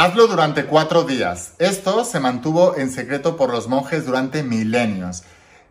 Hazlo 0.00 0.28
durante 0.28 0.64
cuatro 0.64 1.02
días. 1.02 1.54
Esto 1.58 2.04
se 2.04 2.20
mantuvo 2.20 2.76
en 2.76 2.92
secreto 2.92 3.36
por 3.36 3.50
los 3.50 3.66
monjes 3.66 4.06
durante 4.06 4.44
milenios. 4.44 5.24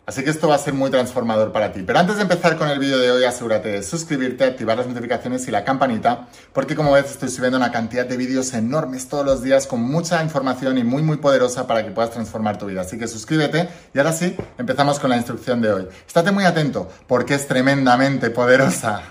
Así 0.05 0.21
que 0.21 0.29
esto 0.29 0.49
va 0.49 0.55
a 0.55 0.57
ser 0.57 0.73
muy 0.73 0.91
transformador 0.91 1.53
para 1.53 1.71
ti. 1.71 1.81
Pero 1.87 1.97
antes 1.97 2.17
de 2.17 2.23
empezar 2.23 2.57
con 2.57 2.67
el 2.67 2.77
vídeo 2.77 2.97
de 2.97 3.09
hoy, 3.09 3.23
asegúrate 3.23 3.69
de 3.69 3.83
suscribirte, 3.83 4.43
activar 4.43 4.77
las 4.77 4.87
notificaciones 4.87 5.47
y 5.47 5.51
la 5.51 5.63
campanita, 5.63 6.27
porque 6.51 6.75
como 6.75 6.91
ves 6.91 7.11
estoy 7.11 7.29
subiendo 7.29 7.57
una 7.57 7.71
cantidad 7.71 8.05
de 8.05 8.17
vídeos 8.17 8.53
enormes 8.53 9.07
todos 9.07 9.25
los 9.25 9.43
días 9.43 9.65
con 9.65 9.81
mucha 9.81 10.21
información 10.21 10.77
y 10.77 10.83
muy 10.83 11.03
muy 11.03 11.17
poderosa 11.17 11.65
para 11.65 11.85
que 11.85 11.91
puedas 11.91 12.11
transformar 12.11 12.57
tu 12.57 12.65
vida. 12.65 12.81
Así 12.81 12.97
que 12.97 13.07
suscríbete 13.07 13.69
y 13.93 13.97
ahora 13.97 14.11
sí, 14.11 14.35
empezamos 14.57 14.99
con 14.99 15.09
la 15.09 15.15
instrucción 15.15 15.61
de 15.61 15.71
hoy. 15.71 15.87
Estate 16.05 16.31
muy 16.31 16.43
atento 16.43 16.89
porque 17.07 17.35
es 17.35 17.47
tremendamente 17.47 18.29
poderosa. 18.29 19.01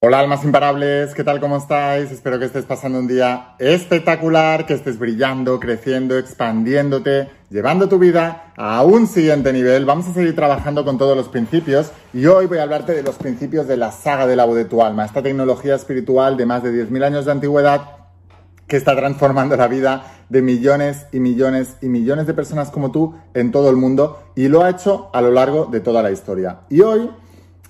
Hola 0.00 0.20
almas 0.20 0.44
imparables, 0.44 1.14
¿qué 1.14 1.24
tal? 1.24 1.40
¿Cómo 1.40 1.56
estáis? 1.56 2.12
Espero 2.12 2.38
que 2.38 2.44
estés 2.44 2.66
pasando 2.66 2.98
un 2.98 3.06
día 3.06 3.54
espectacular, 3.58 4.66
que 4.66 4.74
estés 4.74 4.98
brillando, 4.98 5.58
creciendo, 5.58 6.18
expandiéndote, 6.18 7.30
llevando 7.48 7.88
tu 7.88 7.98
vida 7.98 8.52
a 8.58 8.84
un 8.84 9.06
siguiente 9.06 9.54
nivel. 9.54 9.86
Vamos 9.86 10.06
a 10.06 10.12
seguir 10.12 10.36
trabajando 10.36 10.84
con 10.84 10.98
todos 10.98 11.16
los 11.16 11.30
principios 11.30 11.92
y 12.12 12.26
hoy 12.26 12.44
voy 12.44 12.58
a 12.58 12.64
hablarte 12.64 12.92
de 12.92 13.02
los 13.02 13.14
principios 13.14 13.66
de 13.68 13.78
la 13.78 13.90
saga 13.90 14.26
de 14.26 14.36
la 14.36 14.44
voz 14.44 14.56
de 14.56 14.66
tu 14.66 14.82
alma, 14.82 15.06
esta 15.06 15.22
tecnología 15.22 15.74
espiritual 15.74 16.36
de 16.36 16.44
más 16.44 16.62
de 16.62 16.72
10.000 16.72 17.02
años 17.02 17.24
de 17.24 17.32
antigüedad 17.32 17.96
que 18.66 18.76
está 18.76 18.94
transformando 18.94 19.56
la 19.56 19.66
vida 19.66 20.12
de 20.28 20.42
millones 20.42 21.06
y 21.10 21.20
millones 21.20 21.78
y 21.80 21.86
millones 21.86 22.26
de 22.26 22.34
personas 22.34 22.70
como 22.70 22.90
tú 22.90 23.14
en 23.32 23.50
todo 23.50 23.70
el 23.70 23.76
mundo 23.76 24.24
y 24.34 24.48
lo 24.48 24.62
ha 24.62 24.68
hecho 24.68 25.08
a 25.14 25.22
lo 25.22 25.30
largo 25.30 25.64
de 25.64 25.80
toda 25.80 26.02
la 26.02 26.10
historia. 26.10 26.60
Y 26.68 26.82
hoy 26.82 27.10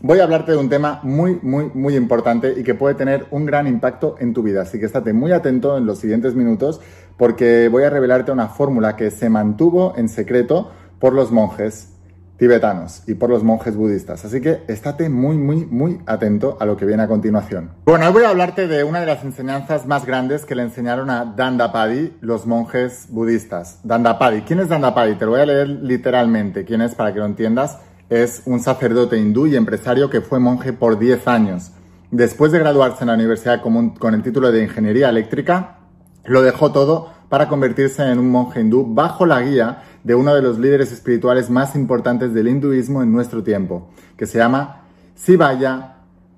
voy 0.00 0.20
a 0.20 0.24
hablarte 0.24 0.52
de 0.52 0.58
un 0.58 0.68
tema 0.68 1.00
muy, 1.02 1.38
muy, 1.42 1.70
muy 1.74 1.96
importante 1.96 2.54
y 2.56 2.62
que 2.62 2.74
puede 2.74 2.94
tener 2.94 3.26
un 3.30 3.46
gran 3.46 3.66
impacto 3.66 4.16
en 4.18 4.34
tu 4.34 4.42
vida. 4.42 4.62
Así 4.62 4.78
que 4.78 4.86
estate 4.86 5.12
muy 5.12 5.32
atento 5.32 5.76
en 5.76 5.86
los 5.86 5.98
siguientes 5.98 6.34
minutos 6.34 6.80
porque 7.16 7.68
voy 7.68 7.84
a 7.84 7.90
revelarte 7.90 8.32
una 8.32 8.48
fórmula 8.48 8.96
que 8.96 9.10
se 9.10 9.30
mantuvo 9.30 9.94
en 9.96 10.08
secreto 10.08 10.70
por 10.98 11.12
los 11.12 11.30
monjes 11.30 11.92
tibetanos 12.36 13.02
y 13.06 13.14
por 13.14 13.30
los 13.30 13.42
monjes 13.42 13.76
budistas. 13.76 14.24
Así 14.24 14.40
que 14.40 14.62
estate 14.68 15.08
muy, 15.08 15.38
muy, 15.38 15.64
muy 15.64 16.00
atento 16.06 16.56
a 16.60 16.66
lo 16.66 16.76
que 16.76 16.84
viene 16.84 17.02
a 17.02 17.08
continuación. 17.08 17.70
Bueno, 17.86 18.06
hoy 18.06 18.12
voy 18.12 18.24
a 18.24 18.30
hablarte 18.30 18.68
de 18.68 18.84
una 18.84 19.00
de 19.00 19.06
las 19.06 19.24
enseñanzas 19.24 19.86
más 19.86 20.04
grandes 20.04 20.44
que 20.44 20.54
le 20.54 20.62
enseñaron 20.62 21.08
a 21.08 21.24
Dandapadi 21.24 22.16
los 22.20 22.46
monjes 22.46 23.06
budistas. 23.08 23.80
Dandapadi. 23.84 24.42
¿Quién 24.42 24.60
es 24.60 24.68
Dandapadi? 24.68 25.14
Te 25.14 25.24
lo 25.24 25.32
voy 25.32 25.40
a 25.40 25.46
leer 25.46 25.68
literalmente. 25.68 26.64
¿Quién 26.64 26.82
es 26.82 26.94
para 26.94 27.12
que 27.12 27.20
lo 27.20 27.26
entiendas? 27.26 27.78
Es 28.08 28.42
un 28.46 28.60
sacerdote 28.60 29.18
hindú 29.18 29.46
y 29.46 29.56
empresario 29.56 30.08
que 30.10 30.20
fue 30.20 30.38
monje 30.38 30.72
por 30.72 30.96
10 30.98 31.26
años. 31.26 31.72
Después 32.10 32.52
de 32.52 32.60
graduarse 32.60 33.02
en 33.02 33.08
la 33.08 33.14
universidad 33.14 33.62
con, 33.62 34.14
el 34.14 34.22
título 34.22 34.52
de 34.52 34.62
Ingeniería 34.62 35.08
Eléctrica, 35.08 35.78
lo 36.24 36.42
dejó 36.42 36.70
todo 36.72 37.10
para 37.28 37.48
convertirse 37.48 38.04
en 38.04 38.20
un 38.20 38.30
monje 38.30 38.60
hindú 38.60 38.94
bajo 38.94 39.26
la 39.26 39.42
guía 39.42 39.82
de 40.04 40.14
uno 40.14 40.32
de 40.34 40.42
los 40.42 40.58
líderes 40.58 40.92
espirituales 40.92 41.50
más 41.50 41.74
importantes 41.74 42.32
del 42.32 42.46
hinduismo 42.46 43.02
en 43.02 43.10
nuestro 43.10 43.42
tiempo, 43.42 43.90
que 44.16 44.26
se 44.26 44.38
llama 44.38 44.82
Sivaya 45.16 45.96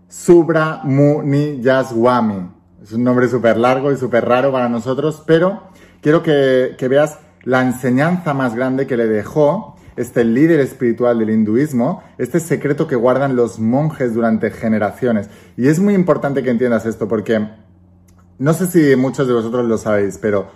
Subramuniyaswamy. 0.08 2.48
Es 2.82 2.92
un 2.92 3.04
nombre 3.04 3.28
súper 3.28 3.58
largo 3.58 3.92
y 3.92 3.98
súper 3.98 4.24
raro 4.24 4.50
para 4.50 4.70
nosotros, 4.70 5.22
pero 5.26 5.64
quiero 6.00 6.22
que, 6.22 6.76
que 6.78 6.88
veas 6.88 7.18
la 7.44 7.60
enseñanza 7.60 8.32
más 8.32 8.54
grande 8.54 8.86
que 8.86 8.96
le 8.96 9.06
dejó 9.06 9.76
este 9.98 10.24
líder 10.24 10.60
espiritual 10.60 11.18
del 11.18 11.30
hinduismo, 11.30 12.04
este 12.18 12.38
secreto 12.38 12.86
que 12.86 12.94
guardan 12.94 13.34
los 13.34 13.58
monjes 13.58 14.14
durante 14.14 14.50
generaciones. 14.50 15.28
Y 15.56 15.66
es 15.66 15.80
muy 15.80 15.94
importante 15.94 16.42
que 16.42 16.50
entiendas 16.50 16.86
esto 16.86 17.08
porque 17.08 17.48
no 18.38 18.54
sé 18.54 18.68
si 18.68 18.94
muchos 18.94 19.26
de 19.26 19.34
vosotros 19.34 19.66
lo 19.66 19.76
sabéis, 19.76 20.16
pero 20.18 20.52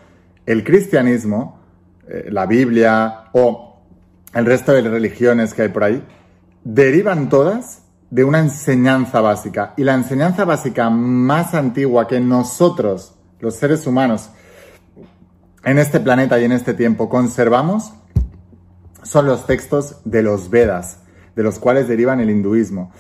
el 0.47 0.63
cristianismo, 0.63 1.61
eh, 2.09 2.29
la 2.31 2.47
Biblia 2.47 3.25
o 3.33 3.81
el 4.33 4.47
resto 4.47 4.73
de 4.73 4.83
religiones 4.83 5.55
que 5.55 5.63
hay 5.63 5.69
por 5.69 5.83
ahí, 5.83 6.05
derivan 6.63 7.29
todas 7.29 7.83
de 8.11 8.23
una 8.23 8.39
enseñanza 8.39 9.21
básica. 9.21 9.75
Y 9.77 9.83
la 9.83 9.95
enseñanza 9.95 10.45
básica 10.45 10.89
más 10.89 11.55
antigua 11.55 12.07
que 12.07 12.21
nosotros, 12.21 13.17
los 13.41 13.57
seres 13.57 13.89
humanos, 13.89 14.31
en 15.65 15.79
este 15.79 15.99
planeta 15.99 16.39
y 16.39 16.45
en 16.45 16.53
este 16.53 16.75
tiempo 16.75 17.09
conservamos 17.09 17.93
son 19.03 19.27
los 19.27 19.47
textos 19.47 19.97
de 20.05 20.23
los 20.23 20.51
Vedas, 20.51 20.99
de 21.37 21.43
los 21.43 21.59
cuales 21.59 21.89
derivan 21.89 22.21
el 22.21 22.31
hinduismo. 22.31 22.93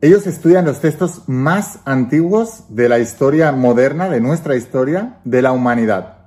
Ellos 0.00 0.26
estudian 0.26 0.66
los 0.66 0.80
textos 0.80 1.22
más 1.26 1.80
antiguos 1.84 2.64
de 2.68 2.88
la 2.88 2.98
historia 2.98 3.50
moderna, 3.52 4.08
de 4.08 4.20
nuestra 4.20 4.56
historia, 4.56 5.18
de 5.24 5.42
la 5.42 5.52
humanidad. 5.52 6.18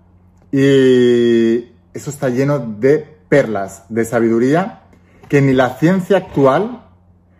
Y 0.51 1.71
eso 1.93 2.09
está 2.09 2.29
lleno 2.29 2.59
de 2.59 2.97
perlas, 3.29 3.83
de 3.89 4.05
sabiduría, 4.05 4.81
que 5.27 5.41
ni 5.41 5.53
la 5.53 5.77
ciencia 5.77 6.17
actual 6.17 6.85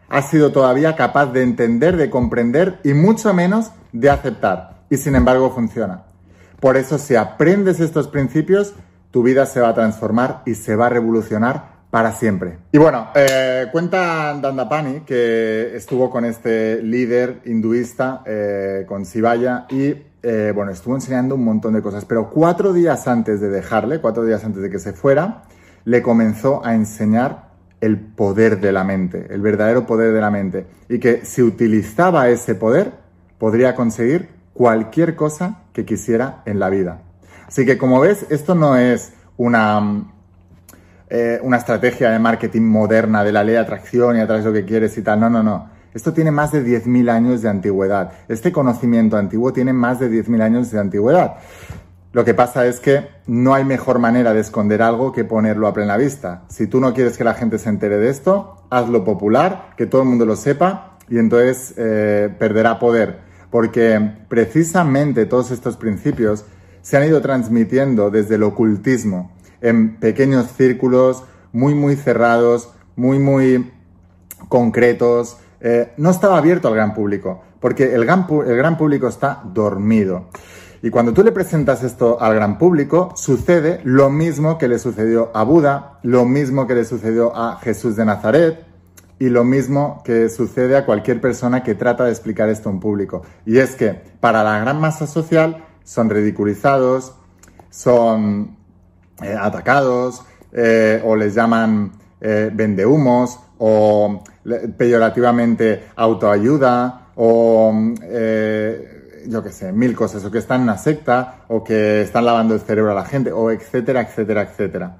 ha 0.07 0.21
sido 0.21 0.51
todavía 0.51 0.95
capaz 0.95 1.27
de 1.27 1.41
entender, 1.41 1.97
de 1.97 2.09
comprender 2.09 2.79
y 2.83 2.93
mucho 2.93 3.33
menos 3.33 3.71
de 3.91 4.09
aceptar. 4.09 4.83
Y 4.89 4.97
sin 4.97 5.15
embargo 5.15 5.51
funciona. 5.53 6.03
Por 6.59 6.77
eso 6.77 6.97
si 6.97 7.15
aprendes 7.15 7.79
estos 7.79 8.07
principios, 8.07 8.73
tu 9.11 9.23
vida 9.23 9.45
se 9.45 9.61
va 9.61 9.69
a 9.69 9.73
transformar 9.73 10.41
y 10.45 10.55
se 10.55 10.75
va 10.75 10.87
a 10.87 10.89
revolucionar 10.89 11.79
para 11.89 12.11
siempre. 12.11 12.59
Y 12.71 12.77
bueno, 12.77 13.07
eh, 13.15 13.67
cuenta 13.71 14.37
Dandapani 14.39 15.01
que 15.01 15.75
estuvo 15.75 16.09
con 16.09 16.25
este 16.25 16.81
líder 16.83 17.41
hinduista, 17.45 18.21
eh, 18.25 18.85
con 18.87 19.05
Sivaya, 19.05 19.65
y 19.69 19.95
eh, 20.21 20.51
bueno, 20.53 20.71
estuvo 20.71 20.95
enseñando 20.95 21.35
un 21.35 21.43
montón 21.43 21.73
de 21.73 21.81
cosas, 21.81 22.05
pero 22.05 22.29
cuatro 22.29 22.73
días 22.73 23.07
antes 23.07 23.41
de 23.41 23.49
dejarle, 23.49 23.99
cuatro 24.01 24.23
días 24.23 24.43
antes 24.43 24.61
de 24.61 24.69
que 24.69 24.79
se 24.79 24.93
fuera, 24.93 25.43
le 25.85 26.01
comenzó 26.01 26.63
a 26.63 26.75
enseñar 26.75 27.49
el 27.81 27.97
poder 27.97 28.59
de 28.59 28.71
la 28.71 28.83
mente, 28.83 29.27
el 29.29 29.41
verdadero 29.41 29.87
poder 29.87 30.13
de 30.13 30.21
la 30.21 30.29
mente, 30.29 30.67
y 30.89 30.99
que 30.99 31.25
si 31.25 31.41
utilizaba 31.41 32.29
ese 32.29 32.53
poder, 32.53 32.91
podría 33.37 33.73
conseguir 33.73 34.29
cualquier 34.53 35.15
cosa 35.15 35.61
que 35.71 35.85
quisiera 35.85 36.43
en 36.45 36.59
la 36.59 36.69
vida. 36.69 37.01
Así 37.49 37.65
que 37.65 37.79
como 37.79 37.99
ves, 37.99 38.27
esto 38.29 38.53
no 38.53 38.75
es 38.75 39.11
una, 39.35 40.03
eh, 41.09 41.39
una 41.41 41.57
estrategia 41.57 42.11
de 42.11 42.19
marketing 42.19 42.61
moderna 42.61 43.23
de 43.23 43.31
la 43.31 43.43
ley 43.43 43.53
de 43.53 43.59
atracción 43.59 44.17
y 44.17 44.19
atrás 44.19 44.45
lo 44.45 44.53
que 44.53 44.65
quieres 44.65 44.95
y 44.99 45.01
tal. 45.01 45.19
No, 45.19 45.31
no, 45.31 45.41
no. 45.41 45.67
Esto 45.91 46.13
tiene 46.13 46.29
más 46.29 46.51
de 46.51 46.63
10.000 46.63 47.09
años 47.09 47.41
de 47.41 47.49
antigüedad. 47.49 48.11
Este 48.27 48.51
conocimiento 48.51 49.17
antiguo 49.17 49.51
tiene 49.51 49.73
más 49.73 49.99
de 49.99 50.11
10.000 50.11 50.43
años 50.43 50.69
de 50.69 50.79
antigüedad. 50.79 51.37
Lo 52.11 52.23
que 52.23 52.35
pasa 52.35 52.67
es 52.67 52.79
que 52.79 53.07
no 53.25 53.55
hay 53.55 53.65
mejor 53.65 53.97
manera 53.97 54.31
de 54.31 54.41
esconder 54.41 54.83
algo 54.83 55.11
que 55.11 55.23
ponerlo 55.23 55.65
a 55.65 55.73
plena 55.73 55.97
vista. 55.97 56.43
Si 56.49 56.67
tú 56.67 56.79
no 56.79 56.93
quieres 56.93 57.17
que 57.17 57.23
la 57.23 57.33
gente 57.33 57.57
se 57.57 57.69
entere 57.69 57.97
de 57.97 58.09
esto, 58.09 58.63
hazlo 58.69 59.03
popular, 59.03 59.71
que 59.75 59.87
todo 59.87 60.03
el 60.03 60.07
mundo 60.07 60.27
lo 60.27 60.35
sepa 60.35 60.99
y 61.09 61.17
entonces 61.17 61.73
eh, 61.77 62.29
perderá 62.37 62.77
poder. 62.77 63.21
Porque 63.49 63.99
precisamente 64.27 65.25
todos 65.25 65.49
estos 65.49 65.77
principios 65.77 66.45
se 66.89 66.97
han 66.97 67.03
ido 67.03 67.21
transmitiendo 67.21 68.09
desde 68.09 68.33
el 68.33 68.41
ocultismo 68.41 69.31
en 69.61 69.97
pequeños 69.97 70.47
círculos 70.57 71.23
muy, 71.51 71.75
muy 71.75 71.95
cerrados, 71.95 72.71
muy, 72.95 73.19
muy 73.19 73.71
concretos. 74.47 75.37
Eh, 75.61 75.93
no 75.97 76.09
estaba 76.09 76.39
abierto 76.39 76.67
al 76.67 76.73
gran 76.73 76.95
público, 76.95 77.43
porque 77.59 77.93
el 77.93 78.05
gran, 78.05 78.25
el 78.27 78.57
gran 78.57 78.75
público 78.75 79.07
está 79.07 79.39
dormido. 79.53 80.29
Y 80.81 80.89
cuando 80.89 81.13
tú 81.13 81.23
le 81.23 81.31
presentas 81.31 81.83
esto 81.83 82.19
al 82.19 82.33
gran 82.33 82.57
público, 82.57 83.13
sucede 83.15 83.81
lo 83.83 84.09
mismo 84.09 84.57
que 84.57 84.67
le 84.67 84.79
sucedió 84.79 85.29
a 85.35 85.43
Buda, 85.43 85.99
lo 86.01 86.25
mismo 86.25 86.65
que 86.65 86.73
le 86.73 86.85
sucedió 86.85 87.37
a 87.37 87.57
Jesús 87.57 87.97
de 87.97 88.05
Nazaret 88.05 88.65
y 89.19 89.29
lo 89.29 89.43
mismo 89.43 90.01
que 90.03 90.27
sucede 90.27 90.75
a 90.75 90.87
cualquier 90.87 91.21
persona 91.21 91.61
que 91.61 91.75
trata 91.75 92.05
de 92.05 92.09
explicar 92.09 92.49
esto 92.49 92.71
en 92.71 92.79
público. 92.79 93.21
Y 93.45 93.59
es 93.59 93.75
que 93.75 94.01
para 94.19 94.43
la 94.43 94.59
gran 94.59 94.81
masa 94.81 95.05
social 95.05 95.65
son 95.89 96.07
ridiculizados, 96.07 97.15
son 97.71 98.55
eh, 99.23 99.35
atacados 99.35 100.21
eh, 100.51 101.01
o 101.03 101.15
les 101.15 101.33
llaman 101.33 101.91
eh, 102.21 102.51
vendehumos 102.53 103.39
o 103.57 104.23
peyorativamente 104.77 105.85
autoayuda 105.95 107.07
o 107.15 107.73
yo 109.27 109.43
qué 109.43 109.51
sé, 109.51 109.71
mil 109.73 109.95
cosas, 109.95 110.23
o 110.23 110.31
que 110.31 110.37
están 110.37 110.57
en 110.57 110.63
una 110.63 110.77
secta 110.77 111.45
o 111.47 111.63
que 111.63 112.03
están 112.03 112.23
lavando 112.23 112.53
el 112.53 112.61
cerebro 112.61 112.91
a 112.91 112.95
la 112.95 113.05
gente 113.05 113.31
o 113.31 113.49
etcétera, 113.49 114.01
etcétera, 114.01 114.43
etcétera. 114.43 114.97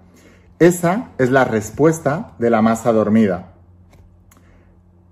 Esa 0.57 1.09
es 1.19 1.29
la 1.29 1.45
respuesta 1.45 2.31
de 2.39 2.49
la 2.49 2.63
masa 2.63 2.91
dormida. 2.91 3.53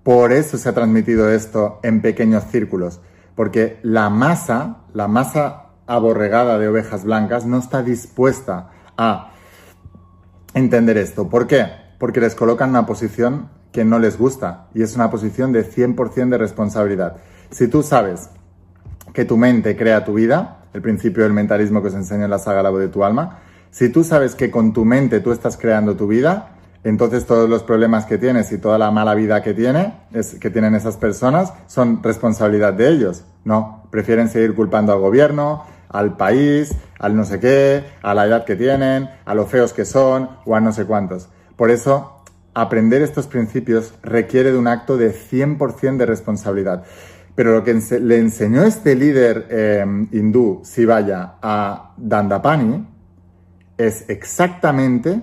Por 0.01 0.33
eso 0.33 0.57
se 0.57 0.69
ha 0.69 0.73
transmitido 0.73 1.29
esto 1.29 1.79
en 1.83 2.01
pequeños 2.01 2.45
círculos, 2.51 2.99
porque 3.35 3.79
la 3.83 4.09
masa, 4.09 4.77
la 4.93 5.07
masa 5.07 5.66
aborregada 5.87 6.59
de 6.59 6.67
ovejas 6.67 7.05
blancas 7.05 7.45
no 7.45 7.57
está 7.57 7.81
dispuesta 7.81 8.69
a 8.97 9.31
entender 10.53 10.97
esto. 10.97 11.29
¿Por 11.29 11.47
qué? 11.47 11.67
Porque 11.97 12.21
les 12.21 12.35
colocan 12.35 12.69
una 12.69 12.85
posición 12.85 13.49
que 13.71 13.85
no 13.85 13.99
les 13.99 14.17
gusta 14.17 14.67
y 14.73 14.81
es 14.81 14.95
una 14.95 15.09
posición 15.09 15.51
de 15.51 15.65
100% 15.65 16.29
de 16.29 16.37
responsabilidad. 16.37 17.17
Si 17.49 17.67
tú 17.67 17.83
sabes 17.83 18.29
que 19.13 19.25
tu 19.25 19.37
mente 19.37 19.75
crea 19.75 20.03
tu 20.03 20.13
vida, 20.13 20.59
el 20.73 20.81
principio 20.81 21.23
del 21.23 21.33
mentalismo 21.33 21.81
que 21.81 21.87
os 21.87 21.93
enseño 21.95 22.25
en 22.25 22.31
la 22.31 22.39
saga 22.39 22.61
La 22.61 22.69
voz 22.69 22.81
de 22.81 22.89
tu 22.89 23.03
alma, 23.03 23.39
si 23.71 23.89
tú 23.89 24.03
sabes 24.03 24.35
que 24.35 24.51
con 24.51 24.73
tu 24.73 24.85
mente 24.85 25.19
tú 25.19 25.31
estás 25.31 25.57
creando 25.57 25.95
tu 25.95 26.07
vida, 26.07 26.57
entonces 26.83 27.25
todos 27.25 27.49
los 27.49 27.63
problemas 27.63 28.05
que 28.05 28.17
tienes 28.17 28.51
y 28.51 28.57
toda 28.57 28.77
la 28.77 28.91
mala 28.91 29.13
vida 29.13 29.41
que, 29.41 29.53
tiene, 29.53 29.93
es, 30.13 30.35
que 30.35 30.49
tienen 30.49 30.75
esas 30.75 30.97
personas 30.97 31.53
son 31.67 32.01
responsabilidad 32.01 32.73
de 32.73 32.89
ellos. 32.89 33.25
No, 33.43 33.83
prefieren 33.91 34.29
seguir 34.29 34.55
culpando 34.55 34.93
al 34.93 34.99
gobierno, 34.99 35.63
al 35.89 36.17
país, 36.17 36.75
al 36.99 37.15
no 37.15 37.25
sé 37.25 37.39
qué, 37.39 37.83
a 38.01 38.13
la 38.13 38.25
edad 38.25 38.45
que 38.45 38.55
tienen, 38.55 39.09
a 39.25 39.33
lo 39.35 39.45
feos 39.45 39.73
que 39.73 39.85
son 39.85 40.29
o 40.45 40.55
a 40.55 40.61
no 40.61 40.71
sé 40.73 40.85
cuántos. 40.85 41.29
Por 41.55 41.71
eso, 41.71 42.23
aprender 42.53 43.01
estos 43.01 43.27
principios 43.27 43.93
requiere 44.01 44.51
de 44.51 44.57
un 44.57 44.67
acto 44.67 44.97
de 44.97 45.13
100% 45.13 45.97
de 45.97 46.05
responsabilidad. 46.05 46.83
Pero 47.35 47.51
lo 47.51 47.63
que 47.63 47.79
le 47.99 48.17
enseñó 48.17 48.63
este 48.63 48.95
líder 48.95 49.47
eh, 49.49 49.85
hindú, 50.11 50.61
Sivaya, 50.63 51.35
a 51.41 51.93
Dandapani, 51.97 52.87
es 53.77 54.09
exactamente 54.09 55.21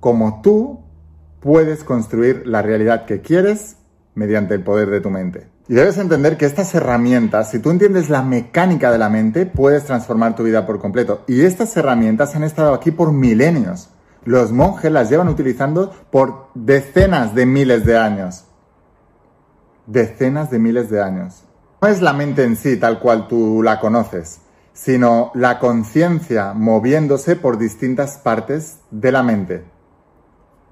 como 0.00 0.42
tú 0.42 0.80
puedes 1.40 1.82
construir 1.82 2.46
la 2.46 2.60
realidad 2.60 3.06
que 3.06 3.22
quieres 3.22 3.78
mediante 4.14 4.54
el 4.54 4.62
poder 4.62 4.90
de 4.90 5.00
tu 5.00 5.10
mente. 5.10 5.46
Y 5.68 5.74
debes 5.74 5.98
entender 5.98 6.36
que 6.36 6.46
estas 6.46 6.72
herramientas, 6.74 7.50
si 7.50 7.58
tú 7.58 7.70
entiendes 7.70 8.08
la 8.08 8.22
mecánica 8.22 8.92
de 8.92 8.98
la 8.98 9.08
mente, 9.08 9.46
puedes 9.46 9.84
transformar 9.84 10.36
tu 10.36 10.44
vida 10.44 10.64
por 10.64 10.78
completo. 10.78 11.24
Y 11.26 11.40
estas 11.40 11.76
herramientas 11.76 12.36
han 12.36 12.44
estado 12.44 12.72
aquí 12.72 12.92
por 12.92 13.12
milenios. 13.12 13.90
Los 14.24 14.52
monjes 14.52 14.92
las 14.92 15.10
llevan 15.10 15.28
utilizando 15.28 15.92
por 16.10 16.48
decenas 16.54 17.34
de 17.34 17.46
miles 17.46 17.84
de 17.84 17.98
años. 17.98 18.44
Decenas 19.86 20.50
de 20.50 20.58
miles 20.60 20.88
de 20.88 21.02
años. 21.02 21.42
No 21.82 21.88
es 21.88 22.00
la 22.00 22.12
mente 22.12 22.44
en 22.44 22.56
sí 22.56 22.76
tal 22.76 23.00
cual 23.00 23.26
tú 23.26 23.60
la 23.62 23.80
conoces, 23.80 24.40
sino 24.72 25.32
la 25.34 25.58
conciencia 25.58 26.52
moviéndose 26.54 27.34
por 27.34 27.58
distintas 27.58 28.18
partes 28.18 28.78
de 28.90 29.12
la 29.12 29.22
mente. 29.24 29.64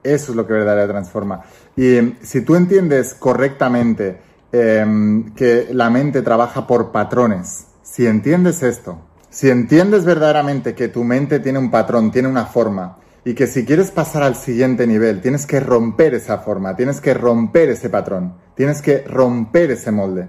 Eso 0.05 0.33
es 0.33 0.37
lo 0.37 0.47
que 0.47 0.53
verdaderamente 0.53 0.93
transforma. 0.93 1.43
Y 1.77 2.17
si 2.23 2.43
tú 2.43 2.55
entiendes 2.55 3.15
correctamente 3.15 4.34
em, 4.55 5.35
que 5.35 5.69
la 5.73 5.91
mente 5.91 6.23
trabaja 6.23 6.67
por 6.69 6.93
patrones, 6.93 7.67
si 7.83 8.07
entiendes 8.07 8.63
esto, 8.63 9.01
si 9.29 9.51
entiendes 9.51 10.05
verdaderamente 10.05 10.77
que 10.77 10.87
tu 10.87 11.03
mente 11.03 11.41
tiene 11.41 11.59
un 11.59 11.73
patrón, 11.73 12.13
tiene 12.13 12.29
una 12.29 12.47
forma, 12.47 12.99
y 13.25 13.35
que 13.35 13.49
si 13.49 13.65
quieres 13.65 13.91
pasar 13.91 14.23
al 14.23 14.37
siguiente 14.37 14.87
nivel, 14.87 15.21
tienes 15.21 15.45
que 15.45 15.59
romper 15.59 16.15
esa 16.15 16.39
forma, 16.39 16.77
tienes 16.77 17.01
que 17.01 17.15
romper 17.15 17.69
ese 17.69 17.91
patrón, 17.91 18.35
tienes 18.55 18.81
que 18.81 19.03
romper 19.03 19.73
ese 19.73 19.91
molde. 19.91 20.29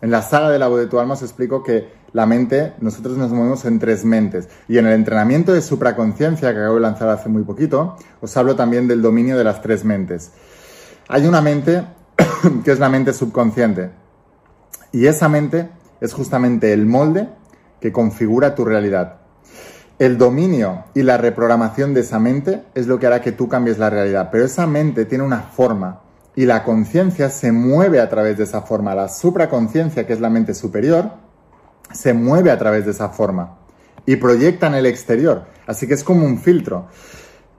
En 0.00 0.10
la 0.10 0.22
saga 0.22 0.48
de 0.48 0.58
la 0.58 0.68
voz 0.68 0.80
de 0.80 0.86
tu 0.86 0.98
alma 0.98 1.12
os 1.12 1.22
explico 1.22 1.62
que 1.62 1.88
la 2.14 2.24
mente, 2.24 2.72
nosotros 2.80 3.18
nos 3.18 3.30
movemos 3.30 3.66
en 3.66 3.78
tres 3.78 4.06
mentes. 4.06 4.48
Y 4.68 4.78
en 4.78 4.86
el 4.86 4.94
entrenamiento 4.94 5.52
de 5.52 5.60
supraconciencia 5.60 6.52
que 6.54 6.60
acabo 6.60 6.76
de 6.76 6.80
lanzar 6.80 7.10
hace 7.10 7.28
muy 7.28 7.42
poquito, 7.42 7.96
os 8.22 8.36
hablo 8.38 8.56
también 8.56 8.88
del 8.88 9.02
dominio 9.02 9.36
de 9.36 9.44
las 9.44 9.60
tres 9.60 9.84
mentes. 9.84 10.32
Hay 11.08 11.26
una 11.26 11.42
mente 11.42 11.84
que 12.64 12.72
es 12.72 12.78
la 12.78 12.88
mente 12.88 13.12
subconsciente. 13.12 13.90
Y 14.92 15.06
esa 15.06 15.28
mente 15.28 15.70
es 16.00 16.12
justamente 16.12 16.72
el 16.72 16.86
molde 16.86 17.28
que 17.80 17.92
configura 17.92 18.54
tu 18.54 18.64
realidad. 18.64 19.16
El 19.98 20.16
dominio 20.16 20.84
y 20.94 21.02
la 21.02 21.18
reprogramación 21.18 21.92
de 21.92 22.00
esa 22.00 22.18
mente 22.18 22.64
es 22.74 22.86
lo 22.86 22.98
que 22.98 23.06
hará 23.06 23.20
que 23.20 23.32
tú 23.32 23.48
cambies 23.48 23.78
la 23.78 23.90
realidad. 23.90 24.30
Pero 24.32 24.44
esa 24.44 24.66
mente 24.66 25.04
tiene 25.04 25.24
una 25.24 25.40
forma 25.40 26.00
y 26.34 26.46
la 26.46 26.64
conciencia 26.64 27.28
se 27.28 27.52
mueve 27.52 28.00
a 28.00 28.08
través 28.08 28.38
de 28.38 28.44
esa 28.44 28.62
forma. 28.62 28.94
La 28.94 29.08
supraconciencia, 29.08 30.06
que 30.06 30.14
es 30.14 30.20
la 30.20 30.30
mente 30.30 30.54
superior, 30.54 31.10
se 31.92 32.14
mueve 32.14 32.50
a 32.50 32.58
través 32.58 32.84
de 32.86 32.92
esa 32.92 33.10
forma 33.10 33.58
y 34.06 34.16
proyecta 34.16 34.68
en 34.68 34.74
el 34.74 34.86
exterior. 34.86 35.44
Así 35.66 35.86
que 35.86 35.94
es 35.94 36.04
como 36.04 36.24
un 36.24 36.38
filtro. 36.38 36.88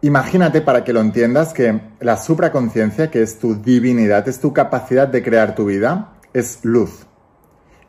Imagínate, 0.03 0.61
para 0.61 0.83
que 0.83 0.93
lo 0.93 0.99
entiendas, 0.99 1.53
que 1.53 1.79
la 1.99 2.17
supraconciencia, 2.17 3.11
que 3.11 3.21
es 3.21 3.37
tu 3.37 3.61
divinidad, 3.61 4.27
es 4.27 4.39
tu 4.39 4.51
capacidad 4.51 5.07
de 5.07 5.21
crear 5.21 5.53
tu 5.53 5.65
vida, 5.65 6.13
es 6.33 6.59
luz. 6.63 7.05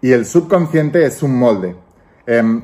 Y 0.03 0.13
el 0.13 0.27
subconsciente 0.27 1.07
es 1.07 1.23
un 1.23 1.39
molde. 1.39 1.75
Em, 2.27 2.63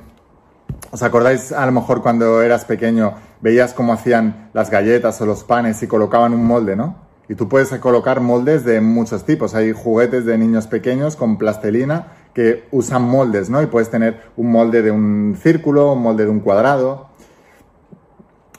¿Os 0.90 1.02
acordáis 1.02 1.52
a 1.52 1.64
lo 1.64 1.72
mejor 1.72 2.02
cuando 2.02 2.42
eras 2.42 2.66
pequeño, 2.66 3.14
veías 3.40 3.72
cómo 3.72 3.94
hacían 3.94 4.50
las 4.52 4.70
galletas 4.70 5.20
o 5.20 5.26
los 5.26 5.44
panes 5.44 5.82
y 5.82 5.86
colocaban 5.86 6.34
un 6.34 6.44
molde, 6.44 6.76
¿no? 6.76 7.08
Y 7.28 7.34
tú 7.34 7.48
puedes 7.48 7.70
colocar 7.78 8.20
moldes 8.20 8.64
de 8.64 8.80
muchos 8.80 9.24
tipos. 9.24 9.54
Hay 9.54 9.72
juguetes 9.72 10.24
de 10.24 10.36
niños 10.38 10.66
pequeños 10.66 11.16
con 11.16 11.38
plastelina 11.38 12.12
que 12.34 12.66
usan 12.70 13.02
moldes, 13.02 13.50
¿no? 13.50 13.62
Y 13.62 13.66
puedes 13.66 13.90
tener 13.90 14.20
un 14.36 14.50
molde 14.50 14.82
de 14.82 14.90
un 14.90 15.38
círculo, 15.40 15.92
un 15.92 16.02
molde 16.02 16.24
de 16.24 16.30
un 16.30 16.40
cuadrado, 16.40 17.07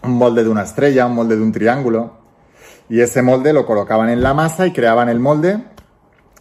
un 0.04 0.12
molde 0.12 0.44
de 0.44 0.50
una 0.50 0.64
estrella, 0.64 1.06
un 1.06 1.16
molde 1.16 1.36
de 1.36 1.42
un 1.42 1.52
triángulo. 1.52 2.14
Y 2.90 3.02
ese 3.02 3.22
molde 3.22 3.54
lo 3.54 3.66
colocaban 3.66 4.10
en 4.10 4.24
la 4.24 4.34
masa 4.34 4.66
y 4.66 4.74
creaban 4.74 5.10
el 5.10 5.20
molde 5.20 5.60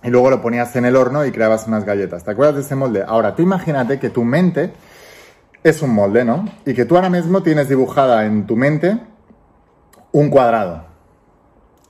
y 0.03 0.11
luego 0.11 0.31
lo 0.31 0.41
ponías 0.41 0.75
en 0.77 0.85
el 0.85 0.97
horno 0.97 1.25
y 1.27 1.33
creabas 1.33 1.67
unas 1.67 1.85
galletas. 1.85 2.25
¿Te 2.25 2.31
acuerdas 2.31 2.55
de 2.57 2.61
ese 2.63 2.77
molde? 2.77 3.05
Ahora, 3.07 3.35
tú 3.35 3.43
imagínate 3.43 3.99
que 3.99 4.11
tu 4.11 4.25
mente 4.25 4.73
es 5.63 5.83
un 5.83 5.91
molde, 5.91 6.25
¿no? 6.25 6.45
Y 6.65 6.75
que 6.75 6.85
tú 6.85 6.97
ahora 6.97 7.11
mismo 7.11 7.43
tienes 7.43 7.69
dibujada 7.69 8.25
en 8.25 8.47
tu 8.47 8.57
mente 8.57 8.99
un 10.13 10.31
cuadrado. 10.31 10.87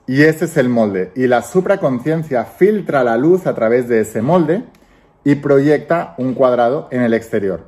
Y 0.06 0.23
ese 0.23 0.47
es 0.47 0.56
el 0.56 0.71
molde. 0.71 1.12
Y 1.14 1.26
la 1.26 1.43
supraconciencia 1.43 2.44
filtra 2.44 3.05
la 3.05 3.19
luz 3.19 3.47
a 3.47 3.55
través 3.55 3.88
de 3.88 4.00
ese 4.00 4.23
molde 4.23 4.64
y 5.23 5.35
proyecta 5.35 6.14
un 6.17 6.32
cuadrado 6.32 6.88
en 6.91 7.03
el 7.03 7.12
exterior. 7.12 7.67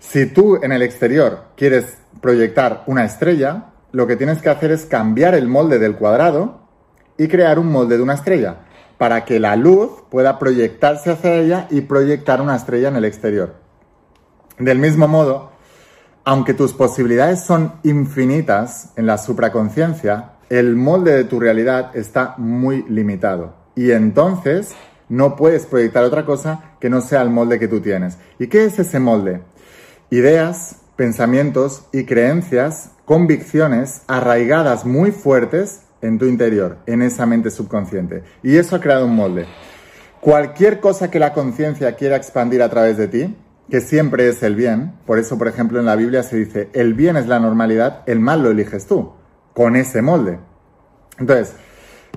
Si 0.00 0.24
tú 0.24 0.58
en 0.62 0.72
el 0.72 0.80
exterior 0.80 1.44
quieres 1.54 1.98
proyectar 2.20 2.84
una 2.86 3.04
estrella, 3.04 3.66
lo 3.92 4.06
que 4.06 4.16
tienes 4.16 4.42
que 4.42 4.48
hacer 4.48 4.70
es 4.70 4.86
cambiar 4.86 5.34
el 5.34 5.48
molde 5.48 5.78
del 5.78 5.96
cuadrado 5.96 6.60
y 7.16 7.28
crear 7.28 7.58
un 7.58 7.70
molde 7.72 7.96
de 7.96 8.02
una 8.02 8.14
estrella 8.14 8.60
para 8.98 9.24
que 9.24 9.38
la 9.38 9.56
luz 9.56 9.90
pueda 10.10 10.38
proyectarse 10.38 11.10
hacia 11.10 11.36
ella 11.36 11.66
y 11.70 11.82
proyectar 11.82 12.40
una 12.40 12.56
estrella 12.56 12.88
en 12.88 12.96
el 12.96 13.04
exterior. 13.04 13.54
Del 14.58 14.78
mismo 14.78 15.06
modo, 15.06 15.52
aunque 16.24 16.52
tus 16.52 16.72
posibilidades 16.72 17.44
son 17.44 17.74
infinitas 17.84 18.92
en 18.96 19.06
la 19.06 19.16
supraconciencia, 19.16 20.32
el 20.50 20.76
molde 20.76 21.12
de 21.12 21.24
tu 21.24 21.38
realidad 21.38 21.96
está 21.96 22.34
muy 22.38 22.84
limitado. 22.88 23.54
Y 23.76 23.92
entonces 23.92 24.74
no 25.08 25.36
puedes 25.36 25.64
proyectar 25.66 26.04
otra 26.04 26.24
cosa 26.24 26.74
que 26.80 26.90
no 26.90 27.00
sea 27.00 27.22
el 27.22 27.30
molde 27.30 27.58
que 27.58 27.68
tú 27.68 27.80
tienes. 27.80 28.18
¿Y 28.38 28.48
qué 28.48 28.64
es 28.64 28.78
ese 28.78 28.98
molde? 28.98 29.42
Ideas, 30.10 30.76
pensamientos 30.98 31.86
y 31.92 32.04
creencias, 32.04 32.90
convicciones 33.06 34.02
arraigadas 34.06 34.84
muy 34.84 35.12
fuertes 35.12 35.84
en 36.02 36.18
tu 36.18 36.26
interior, 36.26 36.78
en 36.84 37.00
esa 37.00 37.24
mente 37.24 37.50
subconsciente. 37.50 38.24
Y 38.42 38.56
eso 38.56 38.76
ha 38.76 38.80
creado 38.80 39.06
un 39.06 39.16
molde. 39.16 39.46
Cualquier 40.20 40.80
cosa 40.80 41.10
que 41.10 41.18
la 41.18 41.32
conciencia 41.32 41.96
quiera 41.96 42.16
expandir 42.16 42.60
a 42.62 42.68
través 42.68 42.98
de 42.98 43.08
ti, 43.08 43.36
que 43.70 43.80
siempre 43.80 44.28
es 44.28 44.42
el 44.42 44.56
bien, 44.56 44.92
por 45.06 45.18
eso, 45.18 45.38
por 45.38 45.48
ejemplo, 45.48 45.78
en 45.78 45.86
la 45.86 45.96
Biblia 45.96 46.22
se 46.22 46.36
dice, 46.36 46.68
el 46.72 46.94
bien 46.94 47.16
es 47.16 47.28
la 47.28 47.38
normalidad, 47.38 48.02
el 48.06 48.20
mal 48.20 48.42
lo 48.42 48.50
eliges 48.50 48.86
tú, 48.86 49.12
con 49.54 49.76
ese 49.76 50.02
molde. 50.02 50.38
Entonces, 51.18 51.54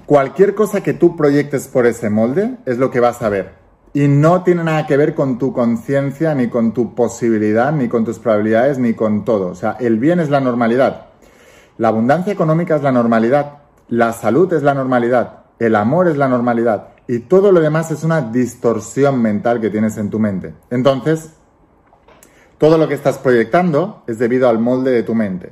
Cualquier 0.05 0.55
cosa 0.55 0.81
que 0.81 0.93
tú 0.93 1.15
proyectes 1.15 1.67
por 1.67 1.85
ese 1.85 2.09
molde 2.09 2.57
es 2.65 2.77
lo 2.77 2.91
que 2.91 2.99
vas 2.99 3.21
a 3.21 3.29
ver. 3.29 3.60
Y 3.93 4.07
no 4.07 4.43
tiene 4.43 4.63
nada 4.63 4.87
que 4.87 4.95
ver 4.95 5.13
con 5.13 5.37
tu 5.37 5.51
conciencia, 5.51 6.33
ni 6.33 6.47
con 6.47 6.73
tu 6.73 6.95
posibilidad, 6.95 7.73
ni 7.73 7.89
con 7.89 8.05
tus 8.05 8.19
probabilidades, 8.19 8.79
ni 8.79 8.93
con 8.93 9.25
todo. 9.25 9.47
O 9.47 9.55
sea, 9.55 9.75
el 9.79 9.99
bien 9.99 10.19
es 10.19 10.29
la 10.29 10.39
normalidad. 10.39 11.07
La 11.77 11.89
abundancia 11.89 12.31
económica 12.31 12.77
es 12.77 12.83
la 12.83 12.91
normalidad. 12.91 13.59
La 13.89 14.13
salud 14.13 14.51
es 14.53 14.63
la 14.63 14.73
normalidad. 14.73 15.39
El 15.59 15.75
amor 15.75 16.07
es 16.07 16.15
la 16.15 16.29
normalidad. 16.29 16.89
Y 17.07 17.19
todo 17.19 17.51
lo 17.51 17.59
demás 17.59 17.91
es 17.91 18.05
una 18.05 18.21
distorsión 18.21 19.21
mental 19.21 19.59
que 19.59 19.69
tienes 19.69 19.97
en 19.97 20.09
tu 20.09 20.19
mente. 20.19 20.53
Entonces, 20.69 21.31
todo 22.57 22.77
lo 22.77 22.87
que 22.87 22.93
estás 22.93 23.17
proyectando 23.17 24.03
es 24.07 24.19
debido 24.19 24.47
al 24.47 24.59
molde 24.59 24.91
de 24.91 25.03
tu 25.03 25.15
mente. 25.15 25.51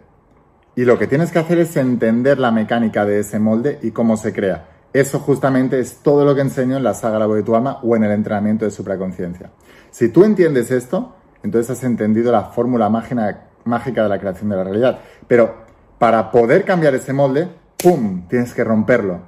Y 0.76 0.86
lo 0.86 0.98
que 0.98 1.08
tienes 1.08 1.32
que 1.34 1.40
hacer 1.40 1.58
es 1.58 1.76
entender 1.76 2.40
la 2.40 2.52
mecánica 2.52 3.04
de 3.04 3.20
ese 3.20 3.40
molde 3.40 3.80
y 3.82 3.92
cómo 3.92 4.16
se 4.16 4.32
crea. 4.32 4.69
Eso 4.92 5.20
justamente 5.20 5.80
es 5.80 5.98
todo 5.98 6.26
lo 6.26 6.34
que 6.34 6.42
enseño 6.42 6.78
en 6.78 6.84
la 6.84 6.94
saga 6.94 7.20
La 7.20 7.28
voz 7.28 7.44
tu 7.44 7.56
alma 7.56 7.80
o 7.84 7.96
en 7.96 8.04
el 8.04 8.12
entrenamiento 8.12 8.66
de 8.66 8.72
supraconciencia. 8.72 9.52
Si 9.92 10.10
tú 10.10 10.24
entiendes 10.24 10.72
esto, 10.72 11.16
entonces 11.44 11.78
has 11.78 11.84
entendido 11.84 12.32
la 12.32 12.46
fórmula 12.46 12.90
mágica 12.90 14.04
de 14.04 14.10
la 14.10 14.20
creación 14.20 14.50
de 14.50 14.56
la 14.56 14.64
realidad. 14.64 15.00
Pero 15.28 15.54
para 16.00 16.32
poder 16.32 16.66
cambiar 16.66 16.96
ese 16.96 17.14
molde, 17.14 17.48
¡pum!, 17.82 18.28
tienes 18.28 18.54
que 18.54 18.64
romperlo 18.64 19.20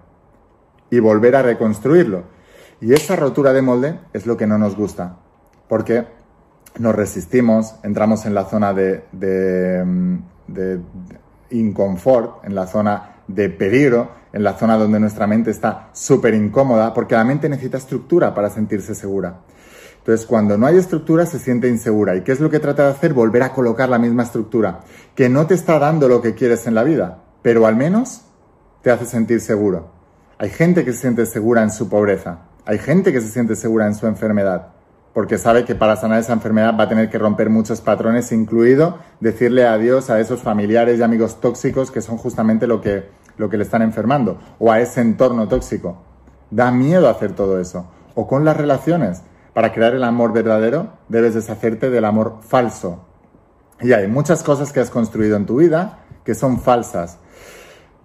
y 0.89 0.99
volver 0.99 1.35
a 1.35 1.41
reconstruirlo. 1.43 2.23
Y 2.79 2.93
esa 2.93 3.15
rotura 3.15 3.53
de 3.53 3.61
molde 3.61 3.99
es 4.13 4.25
lo 4.25 4.37
que 4.37 4.47
no 4.47 4.57
nos 4.57 4.75
gusta, 4.75 5.17
porque 5.67 6.07
nos 6.79 6.95
resistimos, 6.95 7.75
entramos 7.83 8.25
en 8.25 8.33
la 8.33 8.45
zona 8.45 8.73
de, 8.73 9.03
de, 9.11 9.85
de 10.47 10.79
inconfort, 11.51 12.43
en 12.45 12.55
la 12.55 12.65
zona 12.65 13.17
de 13.27 13.49
peligro, 13.49 14.20
en 14.33 14.43
la 14.43 14.53
zona 14.53 14.77
donde 14.77 14.99
nuestra 14.99 15.27
mente 15.27 15.51
está 15.51 15.89
súper 15.93 16.33
incómoda, 16.33 16.93
porque 16.93 17.15
la 17.15 17.23
mente 17.23 17.49
necesita 17.49 17.77
estructura 17.77 18.33
para 18.33 18.49
sentirse 18.49 18.95
segura. 18.95 19.41
Entonces, 19.99 20.25
cuando 20.25 20.57
no 20.57 20.65
hay 20.65 20.77
estructura, 20.77 21.27
se 21.27 21.37
siente 21.37 21.67
insegura. 21.67 22.15
¿Y 22.15 22.21
qué 22.21 22.31
es 22.31 22.39
lo 22.39 22.49
que 22.49 22.59
trata 22.59 22.85
de 22.85 22.91
hacer? 22.91 23.13
Volver 23.13 23.43
a 23.43 23.53
colocar 23.53 23.87
la 23.87 23.99
misma 23.99 24.23
estructura, 24.23 24.79
que 25.13 25.29
no 25.29 25.45
te 25.45 25.53
está 25.53 25.77
dando 25.77 26.07
lo 26.07 26.21
que 26.21 26.33
quieres 26.33 26.65
en 26.65 26.73
la 26.73 26.83
vida, 26.83 27.19
pero 27.41 27.67
al 27.67 27.75
menos 27.75 28.21
te 28.81 28.89
hace 28.89 29.05
sentir 29.05 29.41
seguro. 29.41 29.91
Hay 30.39 30.49
gente 30.49 30.83
que 30.83 30.93
se 30.93 31.01
siente 31.01 31.25
segura 31.27 31.61
en 31.61 31.69
su 31.69 31.87
pobreza, 31.87 32.39
hay 32.65 32.79
gente 32.79 33.13
que 33.13 33.21
se 33.21 33.27
siente 33.27 33.55
segura 33.55 33.85
en 33.85 33.93
su 33.93 34.07
enfermedad, 34.07 34.69
porque 35.13 35.37
sabe 35.37 35.65
que 35.65 35.75
para 35.75 35.95
sanar 35.95 36.19
esa 36.19 36.33
enfermedad 36.33 36.75
va 36.79 36.85
a 36.85 36.89
tener 36.89 37.09
que 37.09 37.19
romper 37.19 37.51
muchos 37.51 37.79
patrones, 37.81 38.31
incluido 38.31 38.97
decirle 39.19 39.67
adiós 39.67 40.09
a 40.09 40.19
esos 40.19 40.41
familiares 40.41 40.99
y 40.99 41.03
amigos 41.03 41.39
tóxicos 41.39 41.91
que 41.91 42.01
son 42.01 42.17
justamente 42.17 42.65
lo 42.65 42.81
que, 42.81 43.09
lo 43.37 43.49
que 43.49 43.57
le 43.57 43.63
están 43.63 43.81
enfermando, 43.81 44.39
o 44.59 44.71
a 44.71 44.79
ese 44.79 45.01
entorno 45.01 45.47
tóxico. 45.47 45.97
Da 46.49 46.71
miedo 46.71 47.09
hacer 47.09 47.33
todo 47.33 47.59
eso. 47.59 47.85
O 48.15 48.27
con 48.27 48.45
las 48.45 48.57
relaciones 48.57 49.23
para 49.53 49.73
crear 49.73 49.93
el 49.93 50.03
amor 50.03 50.33
verdadero, 50.33 50.89
debes 51.09 51.33
deshacerte 51.33 51.89
del 51.89 52.05
amor 52.05 52.37
falso. 52.41 53.05
Y 53.81 53.93
hay 53.93 54.07
muchas 54.07 54.43
cosas 54.43 54.71
que 54.71 54.79
has 54.79 54.89
construido 54.89 55.35
en 55.35 55.45
tu 55.45 55.57
vida 55.57 55.99
que 56.23 56.35
son 56.35 56.61
falsas, 56.61 57.17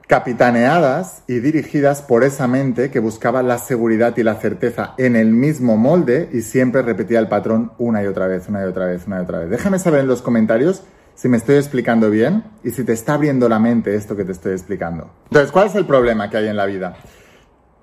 capitaneadas 0.07 1.23
y 1.27 1.41
dirigidas 1.41 2.01
por 2.01 2.25
esa 2.25 2.47
mente 2.47 2.91
que 2.91 3.01
buscaba 3.01 3.43
la 3.43 3.59
seguridad 3.59 4.17
y 4.17 4.23
la 4.23 4.37
certeza 4.37 4.95
en 4.99 5.17
el 5.17 5.33
mismo 5.33 5.77
molde 5.77 6.31
y 6.33 6.43
siempre 6.43 6.83
repetía 6.83 7.19
el 7.19 7.29
patrón 7.29 7.73
una 7.79 8.03
y 8.03 8.07
otra 8.07 8.27
vez, 8.27 8.49
una 8.49 8.63
y 8.63 8.65
otra 8.65 8.87
vez, 8.87 9.07
una 9.07 9.19
y 9.19 9.23
otra 9.23 9.41
vez. 9.41 9.51
Déjame 9.51 9.79
saber 9.79 10.01
en 10.01 10.07
los 10.07 10.23
comentarios 10.23 10.83
si 11.17 11.29
me 11.31 11.39
estoy 11.39 11.57
explicando 11.57 12.11
bien 12.11 12.45
y 12.63 12.71
si 12.71 12.85
te 12.85 12.93
está 12.93 13.15
abriendo 13.15 13.49
la 13.49 13.59
mente 13.59 13.97
esto 13.97 14.15
que 14.15 14.25
te 14.25 14.33
estoy 14.33 14.53
explicando. 14.53 15.11
Entonces, 15.25 15.51
¿cuál 15.51 15.67
es 15.67 15.75
el 15.75 15.87
problema 15.87 16.29
que 16.31 16.37
hay 16.37 16.49
en 16.49 16.57
la 16.57 16.67
vida? 16.67 16.95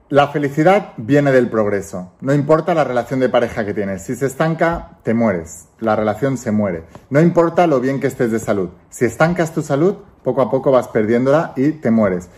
La 0.09 0.27
felicidad 0.27 0.93
viene 0.97 1.31
del 1.31 1.49
progreso. 1.49 2.13
No 2.21 2.35
importa 2.35 2.75
la 2.75 2.83
relación 2.83 3.19
de 3.19 3.29
pareja 3.29 3.65
que 3.65 3.73
tienes. 3.73 4.03
Si 4.03 4.15
se 4.15 4.27
estanca, 4.27 4.99
te 5.01 5.15
mueres. 5.15 5.65
La 5.79 5.95
relación 5.95 6.37
se 6.37 6.51
muere. 6.51 6.83
No 7.09 7.19
importa 7.19 7.65
lo 7.65 7.79
bien 7.79 7.99
que 7.99 8.05
estés 8.05 8.31
de 8.31 8.37
salud. 8.37 8.69
Si 8.91 9.05
estancas 9.05 9.51
tu 9.51 9.63
salud, 9.63 9.95
poco 10.23 10.43
a 10.43 10.51
poco 10.51 10.71
vas 10.71 10.87
perdiéndola 10.87 11.53
y 11.55 11.71
te 11.71 11.89
mueres. 11.89 12.29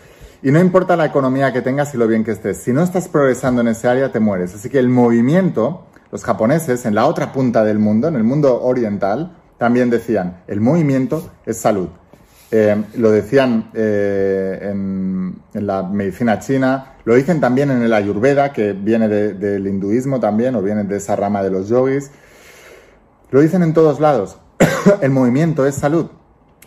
Y 0.42 0.50
no 0.50 0.60
importa 0.60 0.96
la 0.96 1.04
economía 1.04 1.52
que 1.52 1.60
tengas 1.60 1.94
y 1.94 1.98
lo 1.98 2.06
bien 2.06 2.24
que 2.24 2.30
estés. 2.30 2.56
Si 2.56 2.72
no 2.72 2.82
estás 2.82 3.08
progresando 3.08 3.60
en 3.60 3.68
ese 3.68 3.86
área, 3.86 4.10
te 4.10 4.20
mueres. 4.20 4.54
Así 4.54 4.70
que 4.70 4.78
el 4.78 4.88
movimiento, 4.88 5.84
los 6.10 6.24
japoneses, 6.24 6.86
en 6.86 6.94
la 6.94 7.04
otra 7.04 7.32
punta 7.32 7.64
del 7.64 7.78
mundo, 7.78 8.08
en 8.08 8.16
el 8.16 8.24
mundo 8.24 8.62
oriental, 8.62 9.36
también 9.58 9.90
decían, 9.90 10.42
el 10.46 10.60
movimiento 10.60 11.30
es 11.46 11.58
salud. 11.58 11.88
Eh, 12.50 12.84
lo 12.96 13.10
decían 13.10 13.70
eh, 13.74 14.70
en, 14.70 15.42
la 15.52 15.82
medicina 15.82 16.38
china, 16.38 16.94
lo 17.04 17.14
dicen 17.14 17.40
también 17.40 17.70
en 17.70 17.82
el 17.82 17.92
ayurveda, 17.92 18.52
que 18.52 18.72
viene 18.72 19.08
del 19.08 19.66
hinduismo 19.66 20.20
también, 20.20 20.54
o 20.54 20.62
viene 20.62 20.84
de 20.84 20.96
esa 20.96 21.16
rama 21.16 21.42
de 21.42 21.50
los 21.50 21.68
yogis. 21.68 22.10
Lo 23.30 23.40
dicen 23.40 23.62
en 23.62 23.72
todos 23.72 23.98
lados. 23.98 24.38
el 25.00 25.10
movimiento 25.10 25.66
es 25.66 25.74
salud. 25.74 26.06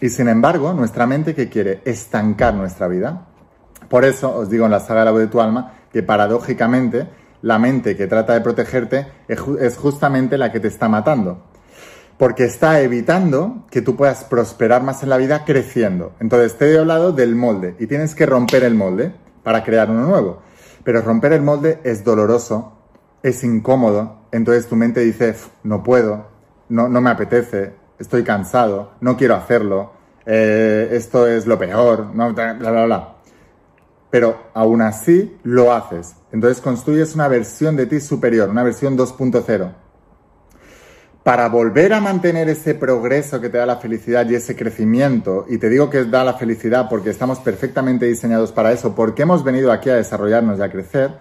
Y 0.02 0.10
sin 0.10 0.28
embargo, 0.28 0.74
nuestra 0.74 1.06
mente 1.06 1.36
que 1.36 1.50
quiere 1.50 1.82
estancar 1.86 2.54
nuestra 2.54 2.88
vida. 2.88 3.28
Por 3.88 4.06
eso 4.06 4.36
os 4.36 4.50
digo 4.50 4.66
en 4.66 4.72
la 4.72 4.80
saga 4.80 5.02
de 5.02 5.06
la 5.06 5.12
voz 5.12 5.22
de 5.22 5.28
tu 5.28 5.42
alma 5.42 5.74
que 5.92 6.04
paradójicamente 6.04 7.08
la 7.42 7.58
mente 7.58 7.96
que 7.96 8.08
trata 8.08 8.34
de 8.34 8.42
protegerte 8.42 9.08
es 9.28 9.78
justamente 9.78 10.38
la 10.38 10.52
que 10.52 10.60
te 10.60 10.68
está 10.68 10.90
matando 10.90 11.49
porque 12.20 12.44
está 12.44 12.82
evitando 12.82 13.66
que 13.72 13.82
tú 13.82 13.96
puedas 13.96 14.26
prosperar 14.26 14.84
más 14.84 15.04
en 15.04 15.10
la 15.10 15.16
vida 15.16 15.46
creciendo. 15.46 16.12
Entonces 16.20 16.58
te 16.58 16.70
he 16.70 16.78
hablado 16.78 17.14
del 17.14 17.34
molde 17.34 17.78
y 17.80 17.88
tienes 17.88 18.14
que 18.14 18.26
romper 18.26 18.66
el 18.66 18.76
molde 18.76 19.14
para 19.42 19.64
crear 19.64 19.90
uno 19.90 20.06
nuevo. 20.06 20.42
Pero 20.84 21.02
romper 21.02 21.32
el 21.32 21.42
molde 21.42 21.80
es 21.86 22.04
doloroso, 22.04 22.74
es 23.24 23.42
incómodo, 23.46 24.18
entonces 24.34 24.68
tu 24.68 24.76
mente 24.76 25.00
dice, 25.00 25.34
no 25.64 25.82
puedo, 25.82 26.28
no, 26.68 26.90
no 26.90 27.00
me 27.00 27.10
apetece, 27.10 27.72
estoy 27.98 28.24
cansado, 28.24 28.92
no 29.00 29.16
quiero 29.16 29.36
hacerlo, 29.36 29.94
eh, 30.26 30.90
esto 30.92 31.26
es 31.26 31.48
lo 31.48 31.58
peor, 31.58 32.14
no, 32.14 32.34
bla, 32.34 32.52
bla, 32.54 32.86
bla. 32.86 33.16
Pero 34.10 34.50
aún 34.54 34.82
así 34.82 35.38
lo 35.44 35.72
haces. 35.72 36.16
Entonces 36.34 36.62
construyes 36.62 37.16
una 37.16 37.30
versión 37.30 37.78
de 37.78 37.86
ti 37.86 38.02
superior, 38.02 38.50
una 38.50 38.64
versión 38.64 38.98
2.0 38.98 39.72
para 41.24 41.50
volver 41.50 41.94
a 41.94 42.00
mantener 42.00 42.50
ese 42.50 42.76
progreso 42.76 43.42
que 43.42 43.50
te 43.50 43.58
da 43.58 43.66
la 43.66 43.78
felicidad 43.78 44.28
y 44.30 44.36
ese 44.36 44.56
crecimiento, 44.56 45.46
y 45.50 45.58
te 45.58 45.70
digo 45.70 45.90
que 45.90 46.06
da 46.06 46.24
la 46.24 46.34
felicidad 46.34 46.88
porque 46.90 47.10
estamos 47.10 47.40
perfectamente 47.40 48.06
diseñados 48.06 48.52
para 48.52 48.72
eso, 48.72 48.96
porque 48.96 49.24
hemos 49.24 49.44
venido 49.44 49.72
aquí 49.72 49.90
a 49.90 49.96
desarrollarnos 49.96 50.60
y 50.60 50.62
a 50.62 50.72
crecer, 50.72 51.12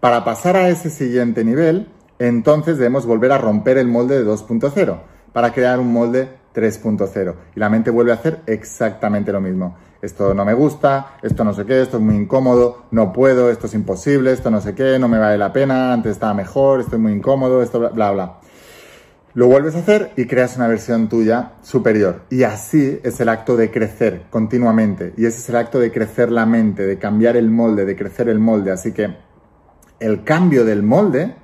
para 0.00 0.24
pasar 0.24 0.56
a 0.56 0.68
ese 0.68 0.90
siguiente 0.90 1.42
nivel, 1.42 1.88
entonces 2.18 2.78
debemos 2.78 3.06
volver 3.06 3.32
a 3.32 3.38
romper 3.38 3.78
el 3.78 3.88
molde 3.88 4.22
de 4.22 4.30
2.0 4.30 4.98
para 5.32 5.52
crear 5.52 5.80
un 5.80 5.92
molde 5.92 6.28
3.0. 6.54 7.34
Y 7.54 7.60
la 7.60 7.68
mente 7.68 7.90
vuelve 7.90 8.12
a 8.12 8.14
hacer 8.14 8.40
exactamente 8.46 9.32
lo 9.32 9.40
mismo. 9.40 9.76
Esto 10.00 10.34
no 10.34 10.44
me 10.44 10.54
gusta, 10.54 11.16
esto 11.22 11.42
no 11.44 11.52
sé 11.52 11.64
qué, 11.64 11.82
esto 11.82 11.96
es 11.96 12.02
muy 12.02 12.14
incómodo, 12.14 12.84
no 12.90 13.12
puedo, 13.12 13.50
esto 13.50 13.66
es 13.66 13.74
imposible, 13.74 14.32
esto 14.32 14.50
no 14.50 14.60
sé 14.60 14.74
qué, 14.74 14.98
no 14.98 15.08
me 15.08 15.18
vale 15.18 15.38
la 15.38 15.52
pena, 15.52 15.92
antes 15.92 16.12
estaba 16.12 16.34
mejor, 16.34 16.80
estoy 16.80 16.98
muy 16.98 17.12
incómodo, 17.12 17.62
esto 17.62 17.80
bla, 17.80 17.88
bla, 17.88 18.12
bla. 18.12 18.38
Lo 19.36 19.48
vuelves 19.48 19.74
a 19.74 19.80
hacer 19.80 20.12
y 20.16 20.24
creas 20.24 20.56
una 20.56 20.66
versión 20.66 21.10
tuya 21.10 21.52
superior. 21.60 22.22
Y 22.30 22.44
así 22.44 23.00
es 23.04 23.20
el 23.20 23.28
acto 23.28 23.54
de 23.58 23.70
crecer 23.70 24.22
continuamente. 24.30 25.12
Y 25.18 25.26
ese 25.26 25.40
es 25.40 25.48
el 25.50 25.56
acto 25.56 25.78
de 25.78 25.92
crecer 25.92 26.32
la 26.32 26.46
mente, 26.46 26.86
de 26.86 26.98
cambiar 26.98 27.36
el 27.36 27.50
molde, 27.50 27.84
de 27.84 27.96
crecer 27.96 28.30
el 28.30 28.38
molde. 28.38 28.70
Así 28.70 28.92
que 28.92 29.14
el 30.00 30.24
cambio 30.24 30.64
del 30.64 30.82
molde 30.82 31.34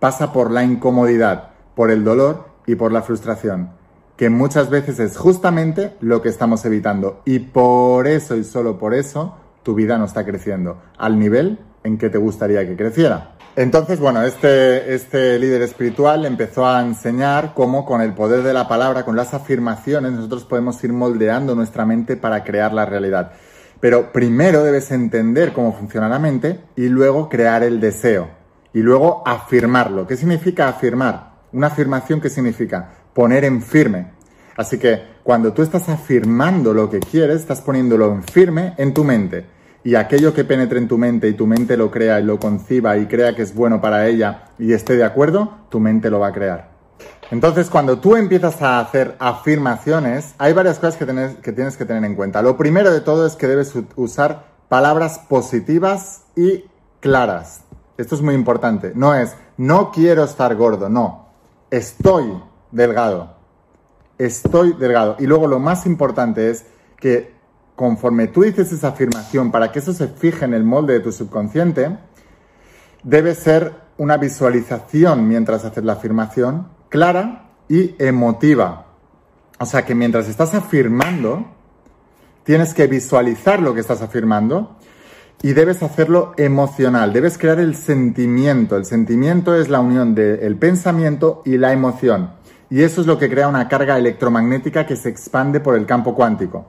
pasa 0.00 0.32
por 0.32 0.50
la 0.50 0.64
incomodidad, 0.64 1.50
por 1.76 1.92
el 1.92 2.02
dolor 2.02 2.48
y 2.66 2.74
por 2.74 2.90
la 2.90 3.02
frustración, 3.02 3.74
que 4.16 4.28
muchas 4.28 4.68
veces 4.68 4.98
es 4.98 5.16
justamente 5.16 5.94
lo 6.00 6.22
que 6.22 6.30
estamos 6.30 6.64
evitando. 6.64 7.22
Y 7.24 7.38
por 7.38 8.08
eso 8.08 8.34
y 8.34 8.42
solo 8.42 8.76
por 8.76 8.92
eso 8.92 9.36
tu 9.62 9.74
vida 9.74 9.98
no 9.98 10.04
está 10.04 10.24
creciendo 10.24 10.80
al 10.98 11.18
nivel 11.18 11.58
en 11.84 11.98
que 11.98 12.10
te 12.10 12.18
gustaría 12.18 12.66
que 12.66 12.76
creciera. 12.76 13.32
Entonces, 13.56 13.98
bueno, 13.98 14.22
este, 14.22 14.94
este 14.94 15.38
líder 15.38 15.62
espiritual 15.62 16.24
empezó 16.24 16.66
a 16.66 16.80
enseñar 16.80 17.52
cómo 17.54 17.84
con 17.84 18.00
el 18.00 18.14
poder 18.14 18.42
de 18.42 18.52
la 18.52 18.68
palabra, 18.68 19.04
con 19.04 19.16
las 19.16 19.34
afirmaciones, 19.34 20.12
nosotros 20.12 20.44
podemos 20.44 20.82
ir 20.84 20.92
moldeando 20.92 21.54
nuestra 21.54 21.84
mente 21.84 22.16
para 22.16 22.44
crear 22.44 22.72
la 22.72 22.86
realidad. 22.86 23.32
Pero 23.80 24.12
primero 24.12 24.62
debes 24.62 24.90
entender 24.92 25.52
cómo 25.52 25.72
funciona 25.72 26.08
la 26.08 26.18
mente 26.18 26.60
y 26.76 26.88
luego 26.88 27.28
crear 27.28 27.62
el 27.64 27.80
deseo. 27.80 28.28
Y 28.72 28.80
luego 28.80 29.22
afirmarlo. 29.26 30.06
¿Qué 30.06 30.16
significa 30.16 30.68
afirmar? 30.68 31.32
Una 31.52 31.68
afirmación, 31.68 32.20
¿qué 32.20 32.30
significa? 32.30 32.90
Poner 33.12 33.44
en 33.44 33.62
firme. 33.62 34.12
Así 34.60 34.78
que 34.78 35.02
cuando 35.22 35.54
tú 35.54 35.62
estás 35.62 35.88
afirmando 35.88 36.74
lo 36.74 36.90
que 36.90 37.00
quieres, 37.00 37.40
estás 37.40 37.62
poniéndolo 37.62 38.12
en 38.12 38.22
firme 38.22 38.74
en 38.76 38.92
tu 38.92 39.04
mente 39.04 39.46
y 39.82 39.94
aquello 39.94 40.34
que 40.34 40.44
penetre 40.44 40.78
en 40.78 40.86
tu 40.86 40.98
mente 40.98 41.28
y 41.28 41.32
tu 41.32 41.46
mente 41.46 41.78
lo 41.78 41.90
crea 41.90 42.20
y 42.20 42.24
lo 42.24 42.38
conciba 42.38 42.98
y 42.98 43.06
crea 43.06 43.34
que 43.34 43.40
es 43.40 43.54
bueno 43.54 43.80
para 43.80 44.06
ella 44.06 44.50
y 44.58 44.74
esté 44.74 44.96
de 44.96 45.04
acuerdo, 45.04 45.60
tu 45.70 45.80
mente 45.80 46.10
lo 46.10 46.20
va 46.20 46.26
a 46.26 46.32
crear. 46.34 46.72
Entonces, 47.30 47.70
cuando 47.70 48.00
tú 48.00 48.16
empiezas 48.16 48.60
a 48.60 48.80
hacer 48.80 49.16
afirmaciones, 49.18 50.34
hay 50.36 50.52
varias 50.52 50.78
cosas 50.78 50.96
que 50.96 51.06
que 51.40 51.52
tienes 51.52 51.78
que 51.78 51.86
tener 51.86 52.04
en 52.04 52.14
cuenta. 52.14 52.42
Lo 52.42 52.58
primero 52.58 52.92
de 52.92 53.00
todo 53.00 53.26
es 53.26 53.36
que 53.36 53.46
debes 53.46 53.72
usar 53.96 54.44
palabras 54.68 55.20
positivas 55.20 56.24
y 56.36 56.66
claras. 57.00 57.62
Esto 57.96 58.14
es 58.14 58.20
muy 58.20 58.34
importante. 58.34 58.92
No 58.94 59.14
es, 59.14 59.34
no 59.56 59.90
quiero 59.90 60.24
estar 60.24 60.54
gordo, 60.54 60.90
no. 60.90 61.28
Estoy 61.70 62.42
delgado. 62.70 63.39
Estoy 64.20 64.74
delgado. 64.74 65.16
Y 65.18 65.26
luego 65.26 65.46
lo 65.46 65.58
más 65.58 65.86
importante 65.86 66.50
es 66.50 66.66
que 66.98 67.32
conforme 67.74 68.26
tú 68.26 68.42
dices 68.42 68.70
esa 68.70 68.88
afirmación, 68.88 69.50
para 69.50 69.72
que 69.72 69.78
eso 69.78 69.94
se 69.94 70.08
fije 70.08 70.44
en 70.44 70.52
el 70.52 70.62
molde 70.62 70.92
de 70.92 71.00
tu 71.00 71.10
subconsciente, 71.10 71.96
debe 73.02 73.34
ser 73.34 73.72
una 73.96 74.18
visualización 74.18 75.26
mientras 75.26 75.64
haces 75.64 75.82
la 75.84 75.94
afirmación 75.94 76.68
clara 76.90 77.52
y 77.66 77.94
emotiva. 77.98 78.88
O 79.58 79.64
sea 79.64 79.86
que 79.86 79.94
mientras 79.94 80.28
estás 80.28 80.52
afirmando, 80.52 81.46
tienes 82.44 82.74
que 82.74 82.86
visualizar 82.86 83.62
lo 83.62 83.72
que 83.72 83.80
estás 83.80 84.02
afirmando 84.02 84.76
y 85.40 85.54
debes 85.54 85.82
hacerlo 85.82 86.34
emocional, 86.36 87.14
debes 87.14 87.38
crear 87.38 87.58
el 87.58 87.74
sentimiento. 87.74 88.76
El 88.76 88.84
sentimiento 88.84 89.54
es 89.54 89.70
la 89.70 89.80
unión 89.80 90.14
del 90.14 90.56
pensamiento 90.56 91.40
y 91.46 91.56
la 91.56 91.72
emoción. 91.72 92.38
Y 92.70 92.82
eso 92.82 93.00
es 93.00 93.06
lo 93.08 93.18
que 93.18 93.28
crea 93.28 93.48
una 93.48 93.68
carga 93.68 93.98
electromagnética 93.98 94.86
que 94.86 94.94
se 94.94 95.08
expande 95.08 95.58
por 95.58 95.76
el 95.76 95.86
campo 95.86 96.14
cuántico. 96.14 96.66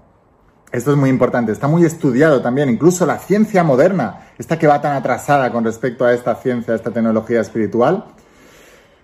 Esto 0.71 0.91
es 0.91 0.97
muy 0.97 1.09
importante, 1.09 1.51
está 1.51 1.67
muy 1.67 1.85
estudiado 1.85 2.41
también, 2.41 2.69
incluso 2.69 3.05
la 3.05 3.19
ciencia 3.19 3.63
moderna, 3.63 4.29
esta 4.37 4.57
que 4.57 4.67
va 4.67 4.81
tan 4.81 4.93
atrasada 4.93 5.51
con 5.51 5.63
respecto 5.65 6.05
a 6.05 6.13
esta 6.13 6.33
ciencia, 6.35 6.73
a 6.73 6.77
esta 6.77 6.91
tecnología 6.91 7.41
espiritual, 7.41 8.05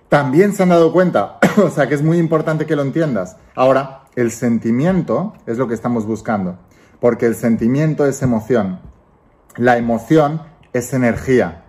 también 0.07 0.53
se 0.53 0.63
han 0.63 0.69
dado 0.69 0.93
cuenta, 0.93 1.39
o 1.57 1.69
sea 1.69 1.87
que 1.87 1.95
es 1.95 2.01
muy 2.01 2.17
importante 2.17 2.65
que 2.65 2.75
lo 2.75 2.81
entiendas. 2.83 3.35
Ahora, 3.53 4.03
el 4.15 4.31
sentimiento 4.31 5.33
es 5.45 5.57
lo 5.57 5.67
que 5.67 5.73
estamos 5.73 6.05
buscando, 6.05 6.57
porque 7.01 7.25
el 7.25 7.35
sentimiento 7.35 8.05
es 8.05 8.21
emoción, 8.21 8.79
la 9.57 9.77
emoción 9.77 10.41
es 10.71 10.93
energía 10.93 11.65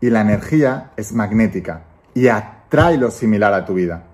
y 0.00 0.10
la 0.10 0.20
energía 0.20 0.92
es 0.96 1.12
magnética 1.12 1.84
y 2.12 2.28
atrae 2.28 2.98
lo 2.98 3.10
similar 3.10 3.54
a 3.54 3.64
tu 3.64 3.74
vida. 3.74 4.07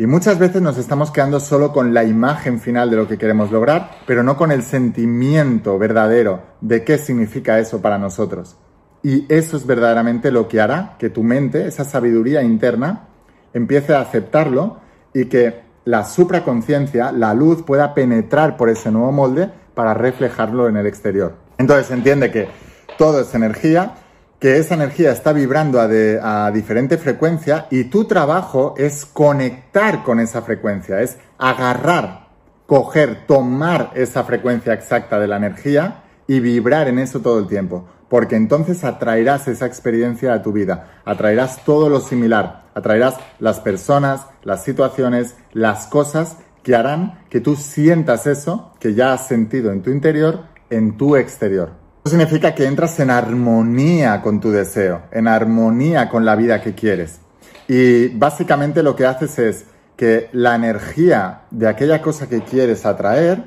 Y 0.00 0.06
muchas 0.06 0.38
veces 0.38 0.62
nos 0.62 0.78
estamos 0.78 1.10
quedando 1.10 1.40
solo 1.40 1.74
con 1.74 1.92
la 1.92 2.04
imagen 2.04 2.58
final 2.58 2.88
de 2.88 2.96
lo 2.96 3.06
que 3.06 3.18
queremos 3.18 3.50
lograr, 3.50 3.98
pero 4.06 4.22
no 4.22 4.34
con 4.34 4.50
el 4.50 4.62
sentimiento 4.62 5.78
verdadero 5.78 6.40
de 6.62 6.84
qué 6.84 6.96
significa 6.96 7.58
eso 7.58 7.82
para 7.82 7.98
nosotros. 7.98 8.56
Y 9.02 9.26
eso 9.30 9.58
es 9.58 9.66
verdaderamente 9.66 10.32
lo 10.32 10.48
que 10.48 10.58
hará 10.58 10.96
que 10.98 11.10
tu 11.10 11.22
mente, 11.22 11.66
esa 11.66 11.84
sabiduría 11.84 12.42
interna, 12.42 13.08
empiece 13.52 13.92
a 13.92 14.00
aceptarlo 14.00 14.78
y 15.12 15.26
que 15.26 15.60
la 15.84 16.06
supraconciencia, 16.06 17.12
la 17.12 17.34
luz, 17.34 17.62
pueda 17.62 17.92
penetrar 17.92 18.56
por 18.56 18.70
ese 18.70 18.90
nuevo 18.90 19.12
molde 19.12 19.50
para 19.74 19.92
reflejarlo 19.92 20.66
en 20.66 20.78
el 20.78 20.86
exterior. 20.86 21.34
Entonces 21.58 21.90
entiende 21.90 22.30
que 22.30 22.48
todo 22.96 23.20
es 23.20 23.34
energía 23.34 23.96
que 24.40 24.56
esa 24.56 24.74
energía 24.74 25.12
está 25.12 25.34
vibrando 25.34 25.78
a, 25.80 26.50
diferente 26.50 26.96
frecuencia 26.96 27.66
y 27.70 27.84
tu 27.84 28.06
trabajo 28.06 28.74
es 28.78 29.04
conectar 29.04 30.02
con 30.02 30.18
esa 30.18 30.40
frecuencia, 30.40 31.02
es 31.02 31.18
agarrar, 31.38 32.28
coger, 32.66 33.26
tomar 33.26 33.90
esa 33.94 34.24
frecuencia 34.24 34.72
exacta 34.72 35.20
de 35.20 35.28
la 35.28 35.36
energía 35.36 36.04
y 36.26 36.40
vibrar 36.40 36.88
en 36.88 36.98
eso 36.98 37.20
todo 37.20 37.38
el 37.38 37.48
tiempo, 37.48 37.86
porque 38.08 38.36
entonces 38.36 38.82
atraerás 38.82 39.46
esa 39.46 39.66
experiencia 39.66 40.32
a 40.32 40.42
tu 40.42 40.52
vida, 40.52 41.02
atraerás 41.04 41.62
todo 41.64 41.90
lo 41.90 42.00
similar, 42.00 42.62
atraerás 42.74 43.16
las 43.40 43.60
personas, 43.60 44.22
las 44.42 44.64
situaciones, 44.64 45.36
las 45.52 45.86
cosas 45.86 46.38
que 46.62 46.74
harán 46.74 47.24
que 47.28 47.40
tú 47.40 47.56
sientas 47.56 48.26
eso 48.26 48.72
que 48.80 48.94
ya 48.94 49.12
has 49.12 49.26
sentido 49.26 49.70
en 49.70 49.82
tu 49.82 49.90
interior, 49.90 50.44
en 50.70 50.96
tu 50.96 51.16
exterior. 51.16 51.79
Significa 52.10 52.56
que 52.56 52.66
entras 52.66 52.98
en 52.98 53.08
armonía 53.08 54.20
con 54.20 54.40
tu 54.40 54.50
deseo, 54.50 55.02
en 55.12 55.28
armonía 55.28 56.08
con 56.08 56.24
la 56.24 56.34
vida 56.34 56.60
que 56.60 56.74
quieres. 56.74 57.20
Y 57.68 58.08
básicamente 58.08 58.82
lo 58.82 58.96
que 58.96 59.06
haces 59.06 59.38
es 59.38 59.64
que 59.94 60.28
la 60.32 60.56
energía 60.56 61.42
de 61.52 61.68
aquella 61.68 62.02
cosa 62.02 62.28
que 62.28 62.42
quieres 62.42 62.84
atraer 62.84 63.44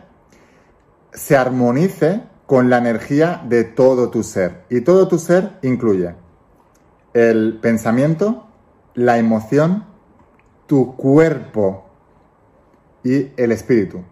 se 1.11 1.35
armonice 1.35 2.21
con 2.45 2.69
la 2.69 2.77
energía 2.77 3.41
de 3.43 3.65
todo 3.65 4.09
tu 4.09 4.23
ser. 4.23 4.63
Y 4.69 4.79
todo 4.79 5.09
tu 5.09 5.19
ser 5.19 5.57
incluye 5.61 6.15
el 7.13 7.59
pensamiento, 7.61 8.47
la 8.93 9.17
emoción, 9.17 9.83
tu 10.67 10.95
cuerpo 10.95 11.89
y 13.03 13.27
el 13.35 13.51
espíritu. 13.51 14.05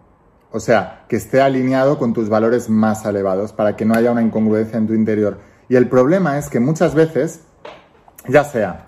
O 0.52 0.60
sea, 0.60 1.04
que 1.08 1.16
esté 1.16 1.40
alineado 1.40 1.98
con 1.98 2.12
tus 2.12 2.28
valores 2.28 2.68
más 2.68 3.04
elevados 3.04 3.52
para 3.52 3.76
que 3.76 3.84
no 3.84 3.94
haya 3.94 4.12
una 4.12 4.22
incongruencia 4.22 4.78
en 4.78 4.86
tu 4.86 4.94
interior. 4.94 5.38
Y 5.68 5.76
el 5.76 5.88
problema 5.88 6.38
es 6.38 6.48
que 6.48 6.60
muchas 6.60 6.94
veces, 6.94 7.40
ya 8.28 8.44
sea 8.44 8.86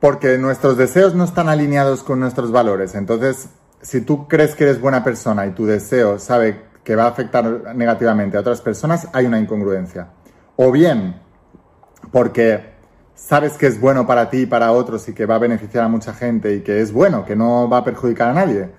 porque 0.00 0.38
nuestros 0.38 0.76
deseos 0.78 1.14
no 1.14 1.24
están 1.24 1.48
alineados 1.48 2.02
con 2.02 2.18
nuestros 2.18 2.50
valores, 2.50 2.94
entonces 2.94 3.50
si 3.82 4.00
tú 4.00 4.26
crees 4.26 4.54
que 4.54 4.64
eres 4.64 4.80
buena 4.80 5.04
persona 5.04 5.46
y 5.46 5.50
tu 5.50 5.66
deseo 5.66 6.18
sabe 6.18 6.62
que 6.82 6.96
va 6.96 7.04
a 7.04 7.08
afectar 7.08 7.74
negativamente 7.76 8.36
a 8.36 8.40
otras 8.40 8.60
personas, 8.60 9.08
hay 9.12 9.26
una 9.26 9.38
incongruencia. 9.38 10.08
O 10.56 10.72
bien 10.72 11.20
porque 12.10 12.72
sabes 13.14 13.58
que 13.58 13.66
es 13.66 13.78
bueno 13.78 14.06
para 14.06 14.30
ti 14.30 14.38
y 14.38 14.46
para 14.46 14.72
otros 14.72 15.06
y 15.08 15.14
que 15.14 15.26
va 15.26 15.36
a 15.36 15.38
beneficiar 15.38 15.84
a 15.84 15.88
mucha 15.88 16.14
gente 16.14 16.54
y 16.54 16.60
que 16.60 16.80
es 16.80 16.92
bueno, 16.92 17.24
que 17.24 17.36
no 17.36 17.68
va 17.68 17.78
a 17.78 17.84
perjudicar 17.84 18.30
a 18.30 18.34
nadie 18.34 18.70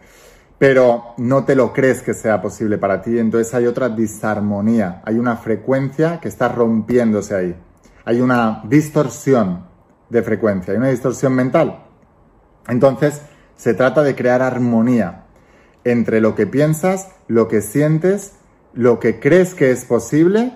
pero 0.61 1.15
no 1.17 1.43
te 1.43 1.55
lo 1.55 1.73
crees 1.73 2.03
que 2.03 2.13
sea 2.13 2.39
posible 2.39 2.77
para 2.77 3.01
ti, 3.01 3.17
entonces 3.17 3.51
hay 3.55 3.65
otra 3.65 3.89
disarmonía, 3.89 5.01
hay 5.03 5.17
una 5.17 5.35
frecuencia 5.37 6.19
que 6.19 6.27
está 6.27 6.49
rompiéndose 6.49 7.33
ahí, 7.33 7.55
hay 8.05 8.21
una 8.21 8.61
distorsión 8.65 9.65
de 10.11 10.21
frecuencia, 10.21 10.73
hay 10.73 10.77
una 10.77 10.89
distorsión 10.89 11.33
mental. 11.33 11.83
Entonces 12.67 13.23
se 13.55 13.73
trata 13.73 14.03
de 14.03 14.13
crear 14.13 14.43
armonía 14.43 15.23
entre 15.83 16.21
lo 16.21 16.35
que 16.35 16.45
piensas, 16.45 17.09
lo 17.27 17.47
que 17.47 17.63
sientes, 17.63 18.33
lo 18.75 18.99
que 18.99 19.19
crees 19.19 19.55
que 19.55 19.71
es 19.71 19.85
posible 19.85 20.53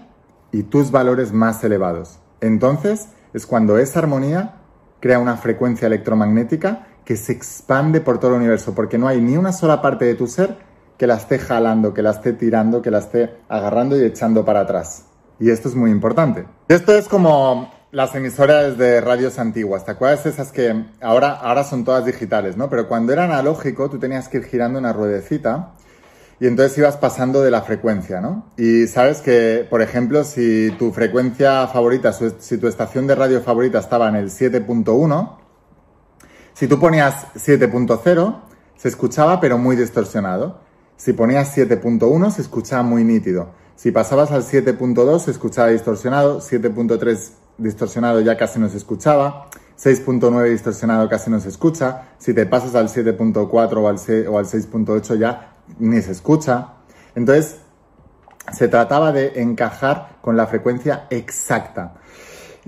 y 0.51 0.61
tus 0.61 0.91
valores 0.91 1.33
más 1.33 1.63
elevados. 1.63 2.19
Entonces 2.41 3.07
es 3.33 3.47
cuando 3.47 3.79
esa 3.79 4.01
armonía 4.01 4.57
crea 4.99 5.17
una 5.17 5.37
frecuencia 5.37 5.87
electromagnética 5.87 6.89
que 7.05 7.15
se 7.15 7.31
expande 7.31 8.01
por 8.01 8.19
todo 8.19 8.31
el 8.31 8.37
universo, 8.37 8.73
porque 8.73 8.97
no 8.97 9.07
hay 9.07 9.21
ni 9.21 9.37
una 9.37 9.53
sola 9.53 9.81
parte 9.81 10.05
de 10.05 10.15
tu 10.15 10.27
ser 10.27 10.57
que 10.97 11.07
la 11.07 11.15
esté 11.15 11.39
jalando, 11.39 11.93
que 11.93 12.01
la 12.01 12.11
esté 12.11 12.33
tirando, 12.33 12.81
que 12.81 12.91
la 12.91 12.99
esté 12.99 13.37
agarrando 13.47 13.97
y 13.97 14.03
echando 14.03 14.43
para 14.43 14.61
atrás. 14.61 15.05
Y 15.39 15.49
esto 15.49 15.69
es 15.69 15.75
muy 15.75 15.91
importante. 15.91 16.45
Esto 16.67 16.93
es 16.93 17.07
como 17.07 17.71
las 17.91 18.15
emisoras 18.15 18.77
de 18.77 19.01
radios 19.01 19.37
antiguas. 19.39 19.85
¿Te 19.85 19.91
acuerdas 19.91 20.25
esas 20.25 20.51
que 20.51 20.85
ahora, 21.01 21.31
ahora 21.31 21.63
son 21.63 21.83
todas 21.83 22.05
digitales, 22.05 22.57
¿no? 22.57 22.69
Pero 22.69 22.87
cuando 22.87 23.13
era 23.13 23.25
analógico 23.25 23.89
tú 23.89 23.99
tenías 23.99 24.27
que 24.27 24.37
ir 24.37 24.43
girando 24.45 24.79
una 24.79 24.93
ruedecita 24.93 25.73
y 26.39 26.47
entonces 26.47 26.77
ibas 26.77 26.97
pasando 26.97 27.41
de 27.41 27.51
la 27.51 27.61
frecuencia, 27.61 28.19
¿no? 28.19 28.51
Y 28.57 28.87
sabes 28.87 29.21
que, 29.21 29.65
por 29.69 29.81
ejemplo, 29.81 30.23
si 30.23 30.71
tu 30.77 30.91
frecuencia 30.91 31.67
favorita, 31.67 32.11
si 32.11 32.57
tu 32.57 32.67
estación 32.67 33.07
de 33.07 33.15
radio 33.15 33.41
favorita 33.41 33.79
estaba 33.79 34.09
en 34.09 34.15
el 34.15 34.29
7.1, 34.29 35.44
si 36.55 36.67
tú 36.67 36.79
ponías 36.79 37.27
7.0, 37.35 38.41
se 38.77 38.87
escuchaba 38.87 39.41
pero 39.41 39.57
muy 39.57 39.75
distorsionado. 39.75 40.61
Si 40.95 41.11
ponías 41.11 41.55
7.1, 41.55 42.31
se 42.31 42.41
escuchaba 42.41 42.81
muy 42.81 43.03
nítido. 43.03 43.49
Si 43.75 43.91
pasabas 43.91 44.31
al 44.31 44.43
7.2, 44.43 45.19
se 45.19 45.31
escuchaba 45.31 45.67
distorsionado. 45.67 46.39
7.3 46.39 47.31
distorsionado 47.57 48.21
ya 48.21 48.37
casi 48.37 48.57
no 48.57 48.69
se 48.69 48.77
escuchaba. 48.77 49.49
6.9 49.77 50.49
distorsionado 50.49 51.09
casi 51.09 51.29
no 51.29 51.41
se 51.41 51.49
escucha. 51.49 52.03
Si 52.17 52.33
te 52.33 52.45
pasas 52.45 52.73
al 52.75 52.87
7.4 52.87 53.77
o 53.77 53.89
al 53.89 53.97
6.8 53.97 55.19
ya 55.19 55.55
ni 55.77 56.01
se 56.01 56.13
escucha. 56.13 56.69
Entonces, 57.15 57.57
se 58.53 58.69
trataba 58.69 59.11
de 59.11 59.41
encajar 59.41 60.19
con 60.21 60.37
la 60.37 60.47
frecuencia 60.47 61.07
exacta. 61.09 61.95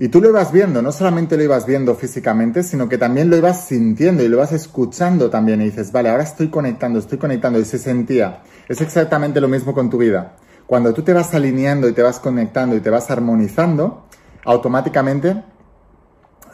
Y 0.00 0.08
tú 0.08 0.20
lo 0.20 0.28
ibas 0.28 0.52
viendo, 0.52 0.80
no 0.80 0.92
solamente 0.92 1.36
lo 1.36 1.42
ibas 1.42 1.66
viendo 1.66 1.96
físicamente, 1.96 2.62
sino 2.62 2.88
que 2.88 2.98
también 2.98 3.28
lo 3.28 3.36
ibas 3.36 3.66
sintiendo 3.66 4.22
y 4.22 4.28
lo 4.28 4.36
ibas 4.36 4.52
escuchando 4.52 5.28
también. 5.28 5.60
Y 5.60 5.64
dices, 5.64 5.90
vale, 5.90 6.08
ahora 6.08 6.22
estoy 6.22 6.48
conectando, 6.50 7.00
estoy 7.00 7.18
conectando. 7.18 7.58
Y 7.58 7.64
se 7.64 7.78
sentía. 7.78 8.42
Es 8.68 8.80
exactamente 8.80 9.40
lo 9.40 9.48
mismo 9.48 9.74
con 9.74 9.90
tu 9.90 9.98
vida. 9.98 10.36
Cuando 10.68 10.94
tú 10.94 11.02
te 11.02 11.12
vas 11.12 11.34
alineando 11.34 11.88
y 11.88 11.94
te 11.94 12.02
vas 12.02 12.20
conectando 12.20 12.76
y 12.76 12.80
te 12.80 12.90
vas 12.90 13.10
armonizando, 13.10 14.06
automáticamente 14.44 15.42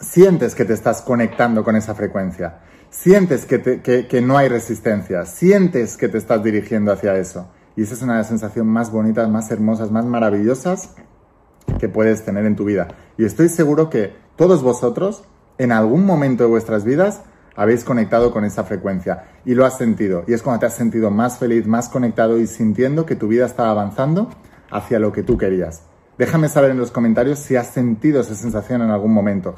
sientes 0.00 0.54
que 0.54 0.64
te 0.64 0.72
estás 0.72 1.02
conectando 1.02 1.62
con 1.62 1.76
esa 1.76 1.94
frecuencia. 1.94 2.60
Sientes 2.88 3.44
que, 3.44 4.06
que 4.08 4.22
no 4.22 4.38
hay 4.38 4.48
resistencia. 4.48 5.26
Sientes 5.26 5.98
que 5.98 6.08
te 6.08 6.16
estás 6.16 6.42
dirigiendo 6.42 6.92
hacia 6.92 7.14
eso. 7.16 7.50
Y 7.76 7.82
esa 7.82 7.92
es 7.92 8.00
una 8.00 8.14
de 8.14 8.18
las 8.20 8.28
sensaciones 8.28 8.72
más 8.72 8.90
bonitas, 8.90 9.28
más 9.28 9.50
hermosas, 9.50 9.90
más 9.90 10.06
maravillosas 10.06 10.94
que 11.78 11.88
puedes 11.88 12.24
tener 12.24 12.46
en 12.46 12.56
tu 12.56 12.64
vida. 12.64 12.88
Y 13.16 13.24
estoy 13.24 13.48
seguro 13.48 13.90
que 13.90 14.14
todos 14.36 14.62
vosotros, 14.62 15.24
en 15.58 15.72
algún 15.72 16.04
momento 16.04 16.44
de 16.44 16.50
vuestras 16.50 16.84
vidas, 16.84 17.22
habéis 17.56 17.84
conectado 17.84 18.32
con 18.32 18.44
esa 18.44 18.64
frecuencia 18.64 19.24
y 19.44 19.54
lo 19.54 19.64
has 19.64 19.78
sentido. 19.78 20.24
Y 20.26 20.32
es 20.32 20.42
cuando 20.42 20.60
te 20.60 20.66
has 20.66 20.74
sentido 20.74 21.10
más 21.10 21.38
feliz, 21.38 21.66
más 21.66 21.88
conectado 21.88 22.38
y 22.38 22.46
sintiendo 22.46 23.06
que 23.06 23.16
tu 23.16 23.28
vida 23.28 23.46
está 23.46 23.70
avanzando 23.70 24.30
hacia 24.70 24.98
lo 24.98 25.12
que 25.12 25.22
tú 25.22 25.38
querías. 25.38 25.82
Déjame 26.18 26.48
saber 26.48 26.70
en 26.70 26.78
los 26.78 26.90
comentarios 26.90 27.38
si 27.38 27.56
has 27.56 27.68
sentido 27.68 28.20
esa 28.20 28.34
sensación 28.34 28.82
en 28.82 28.90
algún 28.90 29.12
momento. 29.12 29.54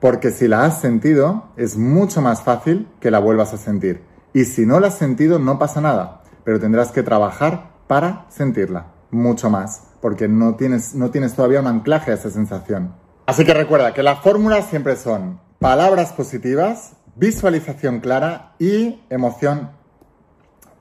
Porque 0.00 0.30
si 0.30 0.48
la 0.48 0.64
has 0.64 0.80
sentido, 0.80 1.48
es 1.56 1.76
mucho 1.76 2.20
más 2.20 2.42
fácil 2.42 2.86
que 3.00 3.10
la 3.10 3.18
vuelvas 3.18 3.54
a 3.54 3.58
sentir. 3.58 4.02
Y 4.32 4.44
si 4.44 4.66
no 4.66 4.80
la 4.80 4.88
has 4.88 4.98
sentido, 4.98 5.38
no 5.38 5.58
pasa 5.58 5.80
nada. 5.80 6.22
Pero 6.44 6.60
tendrás 6.60 6.92
que 6.92 7.02
trabajar 7.02 7.70
para 7.86 8.26
sentirla. 8.28 8.95
Mucho 9.10 9.50
más 9.50 9.82
porque 10.00 10.28
no 10.28 10.54
tienes, 10.54 10.94
no 10.94 11.10
tienes 11.10 11.34
todavía 11.34 11.60
un 11.60 11.66
anclaje 11.66 12.12
a 12.12 12.14
esa 12.14 12.30
sensación. 12.30 12.94
Así 13.26 13.44
que 13.44 13.54
recuerda 13.54 13.92
que 13.92 14.04
las 14.04 14.20
fórmulas 14.20 14.66
siempre 14.66 14.94
son 14.96 15.40
palabras 15.58 16.12
positivas, 16.12 16.92
visualización 17.16 18.00
clara 18.00 18.54
y 18.58 19.02
emoción 19.10 19.70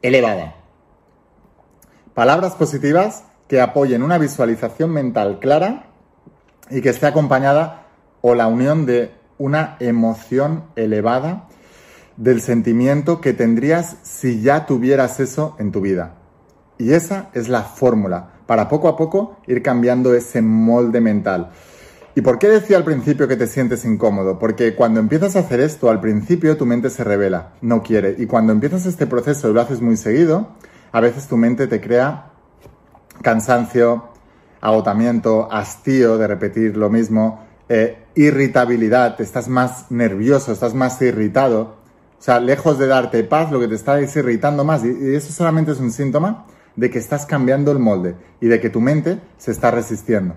elevada. 0.01 0.55
Palabras 2.13 2.53
positivas 2.53 3.23
que 3.47 3.61
apoyen 3.61 4.03
una 4.03 4.17
visualización 4.17 4.91
mental 4.91 5.39
clara 5.39 5.87
y 6.69 6.81
que 6.81 6.89
esté 6.89 7.07
acompañada 7.07 7.87
o 8.21 8.35
la 8.35 8.47
unión 8.47 8.85
de 8.85 9.11
una 9.37 9.75
emoción 9.79 10.65
elevada 10.75 11.47
del 12.17 12.41
sentimiento 12.41 13.21
que 13.21 13.33
tendrías 13.33 13.97
si 14.03 14.41
ya 14.41 14.65
tuvieras 14.65 15.19
eso 15.19 15.55
en 15.59 15.71
tu 15.71 15.81
vida. 15.81 16.13
Y 16.77 16.93
esa 16.93 17.29
es 17.33 17.47
la 17.47 17.63
fórmula 17.63 18.31
para 18.45 18.69
poco 18.69 18.87
a 18.87 18.97
poco 18.97 19.37
ir 19.47 19.61
cambiando 19.61 20.13
ese 20.13 20.41
molde 20.41 21.01
mental. 21.01 21.51
¿Y 22.17 22.21
por 22.21 22.39
qué 22.39 22.47
decía 22.47 22.77
al 22.77 22.85
principio 22.85 23.27
que 23.27 23.35
te 23.35 23.47
sientes 23.47 23.83
incómodo? 23.83 24.39
Porque 24.39 24.73
cuando 24.73 25.01
empiezas 25.01 25.35
a 25.35 25.39
hacer 25.39 25.59
esto, 25.59 25.89
al 25.89 25.99
principio 25.99 26.55
tu 26.55 26.65
mente 26.65 26.89
se 26.89 27.03
revela, 27.03 27.53
no 27.61 27.83
quiere. 27.83 28.15
Y 28.17 28.25
cuando 28.25 28.53
empiezas 28.53 28.85
este 28.85 29.05
proceso 29.05 29.49
y 29.49 29.53
lo 29.53 29.59
haces 29.59 29.81
muy 29.81 29.97
seguido, 29.97 30.49
a 30.93 31.01
veces 31.01 31.27
tu 31.27 31.35
mente 31.35 31.67
te 31.67 31.81
crea 31.81 32.31
cansancio, 33.21 34.09
agotamiento, 34.61 35.51
hastío 35.51 36.17
de 36.17 36.27
repetir 36.27 36.77
lo 36.77 36.89
mismo, 36.89 37.43
eh, 37.67 38.05
irritabilidad, 38.15 39.19
estás 39.19 39.49
más 39.49 39.91
nervioso, 39.91 40.53
estás 40.53 40.73
más 40.73 41.01
irritado. 41.01 41.75
O 42.17 42.21
sea, 42.21 42.39
lejos 42.39 42.79
de 42.79 42.87
darte 42.87 43.25
paz, 43.25 43.51
lo 43.51 43.59
que 43.59 43.67
te 43.67 43.75
está 43.75 43.99
es 43.99 44.15
irritando 44.15 44.63
más. 44.63 44.85
Y, 44.85 45.15
eso 45.15 45.33
solamente 45.33 45.73
es 45.73 45.79
un 45.81 45.91
síntoma 45.91 46.45
de 46.75 46.89
que 46.89 46.99
estás 46.99 47.25
cambiando 47.25 47.71
el 47.71 47.79
molde 47.79 48.15
y 48.41 48.47
de 48.47 48.59
que 48.59 48.69
tu 48.69 48.81
mente 48.81 49.19
se 49.37 49.51
está 49.51 49.71
resistiendo. 49.71 50.35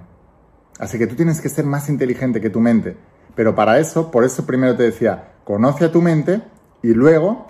Así 0.78 0.98
que 0.98 1.06
tú 1.06 1.16
tienes 1.16 1.40
que 1.40 1.48
ser 1.48 1.64
más 1.64 1.88
inteligente 1.88 2.40
que 2.40 2.50
tu 2.50 2.60
mente. 2.60 2.96
Pero 3.34 3.54
para 3.54 3.78
eso, 3.78 4.10
por 4.10 4.24
eso 4.24 4.46
primero 4.46 4.76
te 4.76 4.84
decía, 4.84 5.32
conoce 5.44 5.86
a 5.86 5.92
tu 5.92 6.02
mente 6.02 6.42
y 6.82 6.88
luego 6.88 7.46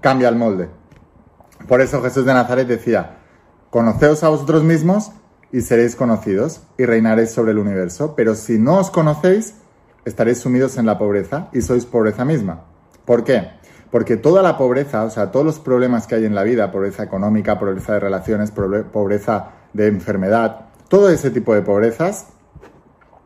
cambia 0.00 0.28
el 0.28 0.36
molde. 0.36 0.68
Por 1.68 1.80
eso 1.80 2.02
Jesús 2.02 2.24
de 2.26 2.34
Nazaret 2.34 2.68
decía, 2.68 3.18
conoceos 3.70 4.22
a 4.22 4.28
vosotros 4.28 4.62
mismos 4.62 5.12
y 5.52 5.62
seréis 5.62 5.96
conocidos 5.96 6.62
y 6.76 6.84
reinaréis 6.84 7.30
sobre 7.30 7.52
el 7.52 7.58
universo. 7.58 8.14
Pero 8.16 8.34
si 8.34 8.58
no 8.58 8.78
os 8.78 8.90
conocéis, 8.90 9.54
estaréis 10.04 10.38
sumidos 10.38 10.76
en 10.76 10.86
la 10.86 10.98
pobreza 10.98 11.48
y 11.52 11.62
sois 11.62 11.86
pobreza 11.86 12.24
misma. 12.24 12.64
¿Por 13.04 13.24
qué? 13.24 13.50
Porque 13.90 14.16
toda 14.16 14.42
la 14.42 14.58
pobreza, 14.58 15.04
o 15.04 15.10
sea, 15.10 15.30
todos 15.30 15.46
los 15.46 15.58
problemas 15.58 16.06
que 16.06 16.16
hay 16.16 16.24
en 16.24 16.34
la 16.34 16.42
vida, 16.42 16.72
pobreza 16.72 17.02
económica, 17.02 17.58
pobreza 17.58 17.94
de 17.94 18.00
relaciones, 18.00 18.50
pobreza 18.50 19.50
de 19.72 19.86
enfermedad, 19.86 20.66
todo 20.88 21.10
ese 21.10 21.30
tipo 21.30 21.54
de 21.54 21.62
pobrezas, 21.62 22.26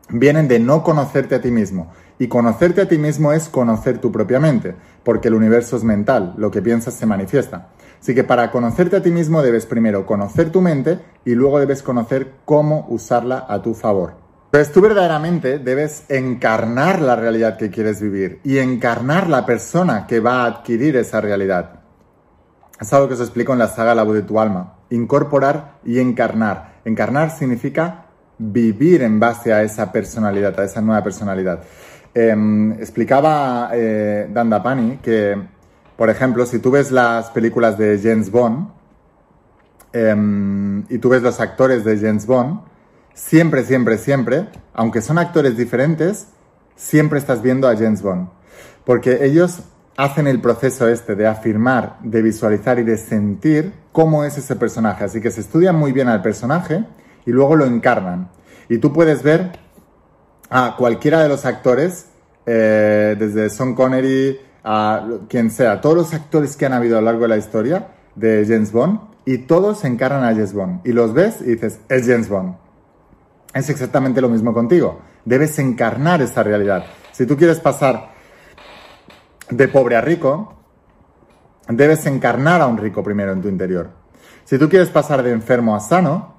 vienen 0.09 0.47
de 0.47 0.59
no 0.59 0.83
conocerte 0.83 1.35
a 1.35 1.41
ti 1.41 1.51
mismo. 1.51 1.91
Y 2.19 2.27
conocerte 2.27 2.81
a 2.81 2.87
ti 2.87 2.99
mismo 2.99 3.33
es 3.33 3.49
conocer 3.49 3.97
tu 3.97 4.11
propia 4.11 4.39
mente, 4.39 4.75
porque 5.03 5.29
el 5.29 5.33
universo 5.33 5.77
es 5.77 5.83
mental, 5.83 6.35
lo 6.37 6.51
que 6.51 6.61
piensas 6.61 6.93
se 6.93 7.07
manifiesta. 7.07 7.69
Así 7.99 8.13
que 8.13 8.23
para 8.23 8.51
conocerte 8.51 8.97
a 8.97 9.01
ti 9.01 9.11
mismo 9.11 9.41
debes 9.41 9.65
primero 9.65 10.05
conocer 10.05 10.51
tu 10.51 10.61
mente 10.61 10.99
y 11.25 11.35
luego 11.35 11.59
debes 11.59 11.81
conocer 11.81 12.33
cómo 12.45 12.85
usarla 12.89 13.45
a 13.47 13.61
tu 13.61 13.73
favor. 13.73 14.13
Pues 14.51 14.73
tú 14.73 14.81
verdaderamente 14.81 15.59
debes 15.59 16.03
encarnar 16.09 17.01
la 17.01 17.15
realidad 17.15 17.55
que 17.55 17.69
quieres 17.69 18.01
vivir 18.01 18.41
y 18.43 18.57
encarnar 18.57 19.29
la 19.29 19.45
persona 19.45 20.05
que 20.05 20.19
va 20.19 20.43
a 20.43 20.45
adquirir 20.45 20.97
esa 20.97 21.21
realidad. 21.21 21.79
Es 22.77 22.91
algo 22.91 23.07
que 23.07 23.13
os 23.13 23.21
explico 23.21 23.53
en 23.53 23.59
la 23.59 23.69
saga 23.69 23.95
La 23.95 24.03
voz 24.03 24.15
de 24.15 24.23
tu 24.23 24.41
alma. 24.41 24.73
Incorporar 24.89 25.75
y 25.85 25.99
encarnar. 25.99 26.81
Encarnar 26.83 27.31
significa 27.31 28.07
vivir 28.37 29.03
en 29.03 29.21
base 29.21 29.53
a 29.53 29.63
esa 29.63 29.89
personalidad, 29.89 30.59
a 30.59 30.65
esa 30.65 30.81
nueva 30.81 31.01
personalidad. 31.01 31.63
Em, 32.13 32.73
explicaba 32.73 33.69
eh, 33.71 34.27
Dandapani 34.33 34.97
que, 34.97 35.41
por 35.95 36.09
ejemplo, 36.09 36.45
si 36.45 36.59
tú 36.59 36.71
ves 36.71 36.91
las 36.91 37.29
películas 37.29 37.77
de 37.77 37.97
James 38.03 38.29
Bond 38.29 38.67
em, 39.93 40.83
y 40.89 40.97
tú 40.97 41.07
ves 41.07 41.21
los 41.21 41.39
actores 41.39 41.85
de 41.85 41.97
James 41.97 42.25
Bond, 42.25 42.70
siempre, 43.13 43.63
siempre, 43.63 43.97
siempre, 43.97 44.47
aunque 44.73 45.01
son 45.01 45.17
actores 45.17 45.57
diferentes, 45.57 46.27
siempre 46.75 47.19
estás 47.19 47.41
viendo 47.41 47.67
a 47.67 47.75
James 47.75 48.01
Bond. 48.01 48.29
Porque 48.85 49.25
ellos 49.25 49.61
hacen 49.97 50.27
el 50.27 50.41
proceso 50.41 50.87
este 50.87 51.15
de 51.15 51.27
afirmar, 51.27 51.97
de 52.01 52.21
visualizar 52.21 52.79
y 52.79 52.83
de 52.83 52.97
sentir 52.97 53.73
cómo 53.91 54.23
es 54.23 54.37
ese 54.37 54.55
personaje. 54.55 55.03
Así 55.03 55.21
que 55.21 55.31
se 55.31 55.41
estudian 55.41 55.75
muy 55.75 55.91
bien 55.91 56.07
al 56.07 56.21
personaje 56.21 56.83
y 57.25 57.31
luego 57.31 57.55
lo 57.55 57.65
encarnan. 57.65 58.29
Y 58.69 58.77
tú 58.77 58.93
puedes 58.93 59.21
ver 59.21 59.51
a 60.49 60.75
cualquiera 60.77 61.21
de 61.21 61.29
los 61.29 61.45
actores, 61.45 62.07
eh, 62.45 63.15
desde 63.17 63.49
Sean 63.49 63.75
Connery 63.75 64.39
a 64.63 65.07
quien 65.27 65.49
sea, 65.49 65.81
todos 65.81 65.95
los 65.95 66.13
actores 66.13 66.55
que 66.55 66.65
han 66.65 66.73
habido 66.73 66.97
a 66.97 67.01
lo 67.01 67.05
largo 67.05 67.23
de 67.23 67.29
la 67.29 67.37
historia 67.37 67.87
de 68.15 68.45
James 68.47 68.71
Bond, 68.71 68.99
y 69.25 69.39
todos 69.39 69.83
encarnan 69.85 70.23
a 70.23 70.33
James 70.33 70.53
Bond. 70.53 70.81
Y 70.85 70.93
los 70.93 71.13
ves 71.13 71.41
y 71.41 71.51
dices, 71.51 71.79
es 71.89 72.07
James 72.07 72.29
Bond. 72.29 72.55
Es 73.53 73.69
exactamente 73.69 74.21
lo 74.21 74.29
mismo 74.29 74.53
contigo. 74.53 75.01
Debes 75.25 75.59
encarnar 75.59 76.21
esa 76.21 76.43
realidad. 76.43 76.85
Si 77.11 77.25
tú 77.25 77.35
quieres 77.35 77.59
pasar 77.59 78.11
de 79.49 79.67
pobre 79.67 79.97
a 79.97 80.01
rico, 80.01 80.55
debes 81.67 82.05
encarnar 82.05 82.61
a 82.61 82.67
un 82.67 82.77
rico 82.77 83.03
primero 83.03 83.33
en 83.33 83.41
tu 83.41 83.49
interior. 83.49 83.89
Si 84.45 84.57
tú 84.57 84.69
quieres 84.69 84.89
pasar 84.89 85.21
de 85.23 85.31
enfermo 85.31 85.75
a 85.75 85.79
sano, 85.79 86.35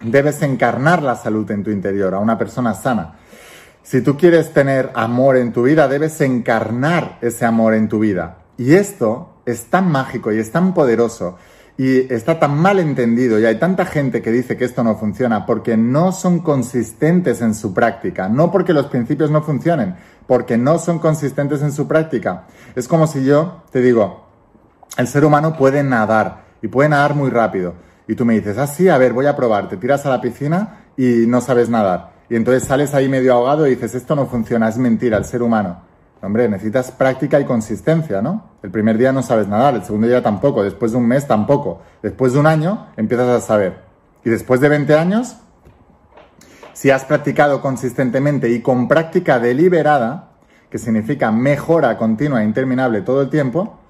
debes 0.00 0.42
encarnar 0.42 1.02
la 1.02 1.16
salud 1.16 1.50
en 1.50 1.62
tu 1.62 1.70
interior, 1.70 2.14
a 2.14 2.18
una 2.18 2.38
persona 2.38 2.74
sana. 2.74 3.18
Si 3.82 4.02
tú 4.02 4.16
quieres 4.16 4.52
tener 4.52 4.90
amor 4.94 5.36
en 5.36 5.52
tu 5.52 5.64
vida, 5.64 5.88
debes 5.88 6.20
encarnar 6.20 7.18
ese 7.20 7.44
amor 7.44 7.74
en 7.74 7.88
tu 7.88 7.98
vida. 7.98 8.38
Y 8.56 8.74
esto 8.74 9.40
es 9.46 9.66
tan 9.66 9.90
mágico 9.90 10.32
y 10.32 10.38
es 10.38 10.52
tan 10.52 10.74
poderoso 10.74 11.38
y 11.80 12.12
está 12.12 12.38
tan 12.38 12.58
mal 12.58 12.78
entendido 12.78 13.40
y 13.40 13.46
hay 13.46 13.58
tanta 13.58 13.86
gente 13.86 14.20
que 14.20 14.30
dice 14.30 14.54
que 14.54 14.66
esto 14.66 14.84
no 14.84 14.96
funciona 14.96 15.46
porque 15.46 15.78
no 15.78 16.12
son 16.12 16.40
consistentes 16.40 17.40
en 17.40 17.54
su 17.54 17.72
práctica, 17.72 18.28
no 18.28 18.52
porque 18.52 18.74
los 18.74 18.88
principios 18.88 19.30
no 19.30 19.40
funcionen, 19.40 19.94
porque 20.26 20.58
no 20.58 20.78
son 20.78 20.98
consistentes 20.98 21.62
en 21.62 21.72
su 21.72 21.88
práctica. 21.88 22.44
Es 22.74 22.86
como 22.86 23.06
si 23.06 23.24
yo 23.24 23.62
te 23.72 23.80
digo, 23.80 24.26
el 24.98 25.08
ser 25.08 25.24
humano 25.24 25.56
puede 25.56 25.82
nadar 25.82 26.42
y 26.60 26.68
puede 26.68 26.90
nadar 26.90 27.14
muy 27.14 27.30
rápido. 27.30 27.72
Y 28.06 28.14
tú 28.14 28.26
me 28.26 28.34
dices, 28.34 28.58
ah, 28.58 28.66
sí, 28.66 28.90
a 28.90 28.98
ver, 28.98 29.14
voy 29.14 29.24
a 29.24 29.34
probar, 29.34 29.70
te 29.70 29.78
tiras 29.78 30.04
a 30.04 30.10
la 30.10 30.20
piscina 30.20 30.82
y 30.98 31.24
no 31.26 31.40
sabes 31.40 31.70
nadar. 31.70 32.12
Y 32.28 32.36
entonces 32.36 32.64
sales 32.64 32.92
ahí 32.92 33.08
medio 33.08 33.32
ahogado 33.32 33.66
y 33.66 33.70
dices, 33.70 33.94
esto 33.94 34.14
no 34.14 34.26
funciona, 34.26 34.68
es 34.68 34.76
mentira, 34.76 35.16
el 35.16 35.24
ser 35.24 35.42
humano. 35.42 35.80
Hombre, 36.22 36.48
necesitas 36.48 36.90
práctica 36.90 37.40
y 37.40 37.44
consistencia, 37.44 38.20
¿no? 38.20 38.50
El 38.62 38.70
primer 38.70 38.98
día 38.98 39.10
no 39.10 39.22
sabes 39.22 39.48
nadar, 39.48 39.74
el 39.74 39.84
segundo 39.84 40.06
día 40.06 40.22
tampoco, 40.22 40.62
después 40.62 40.92
de 40.92 40.98
un 40.98 41.06
mes 41.06 41.26
tampoco, 41.26 41.80
después 42.02 42.34
de 42.34 42.40
un 42.40 42.46
año 42.46 42.88
empiezas 42.96 43.28
a 43.28 43.40
saber. 43.40 43.78
Y 44.22 44.28
después 44.28 44.60
de 44.60 44.68
20 44.68 44.94
años, 44.94 45.36
si 46.74 46.90
has 46.90 47.04
practicado 47.04 47.62
consistentemente 47.62 48.50
y 48.50 48.60
con 48.60 48.86
práctica 48.86 49.38
deliberada, 49.38 50.32
que 50.68 50.78
significa 50.78 51.32
mejora 51.32 51.96
continua 51.96 52.42
e 52.42 52.44
interminable 52.44 53.00
todo 53.00 53.22
el 53.22 53.30
tiempo, 53.30 53.80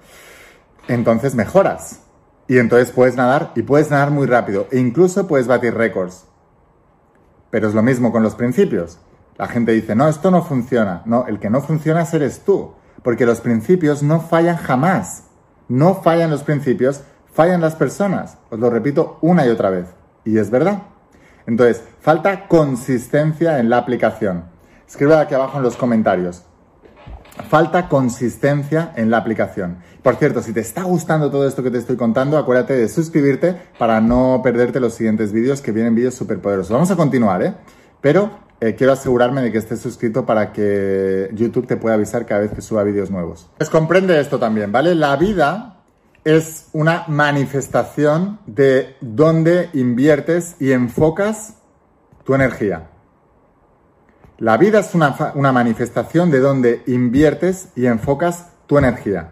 entonces 0.87 1.35
mejoras. 1.35 2.01
Y 2.47 2.57
entonces 2.57 2.91
puedes 2.91 3.15
nadar 3.15 3.51
y 3.55 3.61
puedes 3.61 3.91
nadar 3.91 4.11
muy 4.11 4.25
rápido 4.25 4.67
e 4.71 4.79
incluso 4.79 5.27
puedes 5.27 5.47
batir 5.47 5.73
récords. 5.73 6.25
Pero 7.49 7.67
es 7.67 7.73
lo 7.73 7.83
mismo 7.83 8.11
con 8.11 8.23
los 8.23 8.35
principios. 8.35 8.99
La 9.37 9.47
gente 9.47 9.71
dice, 9.71 9.95
no, 9.95 10.07
esto 10.07 10.31
no 10.31 10.43
funciona. 10.43 11.01
No, 11.05 11.25
el 11.27 11.39
que 11.39 11.49
no 11.49 11.61
funciona 11.61 12.05
eres 12.13 12.41
tú, 12.45 12.73
porque 13.03 13.25
los 13.25 13.41
principios 13.41 14.03
no 14.03 14.19
fallan 14.19 14.57
jamás. 14.57 15.23
No 15.67 15.95
fallan 15.95 16.29
los 16.29 16.43
principios, 16.43 17.01
fallan 17.33 17.61
las 17.61 17.75
personas. 17.75 18.37
Os 18.49 18.59
lo 18.59 18.69
repito 18.69 19.17
una 19.21 19.45
y 19.45 19.49
otra 19.49 19.69
vez. 19.69 19.87
Y 20.25 20.37
es 20.37 20.49
verdad. 20.51 20.83
Entonces, 21.47 21.83
falta 22.01 22.47
consistencia 22.47 23.59
en 23.59 23.69
la 23.69 23.77
aplicación. 23.77 24.45
Escribe 24.87 25.15
aquí 25.15 25.33
abajo 25.33 25.57
en 25.57 25.63
los 25.63 25.77
comentarios. 25.77 26.43
Falta 27.49 27.87
consistencia 27.87 28.91
en 28.95 29.09
la 29.09 29.17
aplicación. 29.17 29.77
Por 30.03 30.15
cierto, 30.15 30.41
si 30.41 30.51
te 30.51 30.59
está 30.59 30.83
gustando 30.83 31.31
todo 31.31 31.47
esto 31.47 31.63
que 31.63 31.71
te 31.71 31.77
estoy 31.77 31.95
contando, 31.95 32.37
acuérdate 32.37 32.75
de 32.75 32.89
suscribirte 32.89 33.55
para 33.77 34.01
no 34.01 34.41
perderte 34.43 34.79
los 34.79 34.93
siguientes 34.93 35.31
vídeos 35.31 35.61
que 35.61 35.71
vienen 35.71 35.95
vídeos 35.95 36.13
súper 36.13 36.41
poderosos. 36.41 36.71
Vamos 36.71 36.91
a 36.91 36.95
continuar, 36.95 37.41
¿eh? 37.41 37.53
Pero 38.01 38.31
eh, 38.61 38.75
quiero 38.75 38.93
asegurarme 38.93 39.41
de 39.41 39.51
que 39.51 39.57
estés 39.57 39.79
suscrito 39.79 40.23
para 40.23 40.53
que 40.53 41.31
YouTube 41.33 41.65
te 41.65 41.77
pueda 41.77 41.95
avisar 41.95 42.27
cada 42.27 42.41
vez 42.41 42.51
que 42.51 42.61
suba 42.61 42.83
vídeos 42.83 43.09
nuevos. 43.09 43.49
Pues 43.57 43.71
comprende 43.71 44.19
esto 44.19 44.37
también, 44.37 44.71
¿vale? 44.71 44.93
La 44.93 45.15
vida 45.15 45.81
es 46.23 46.67
una 46.71 47.05
manifestación 47.07 48.37
de 48.45 48.95
dónde 49.01 49.71
inviertes 49.73 50.57
y 50.59 50.73
enfocas 50.73 51.55
tu 52.23 52.35
energía. 52.35 52.89
La 54.37 54.57
vida 54.57 54.79
es 54.79 54.93
una, 54.93 55.15
manifestación 55.35 56.29
de 56.29 56.39
dónde 56.39 56.83
inviertes 56.85 57.69
y 57.75 57.87
enfocas 57.87 58.47
tu 58.67 58.77
energía. 58.77 59.31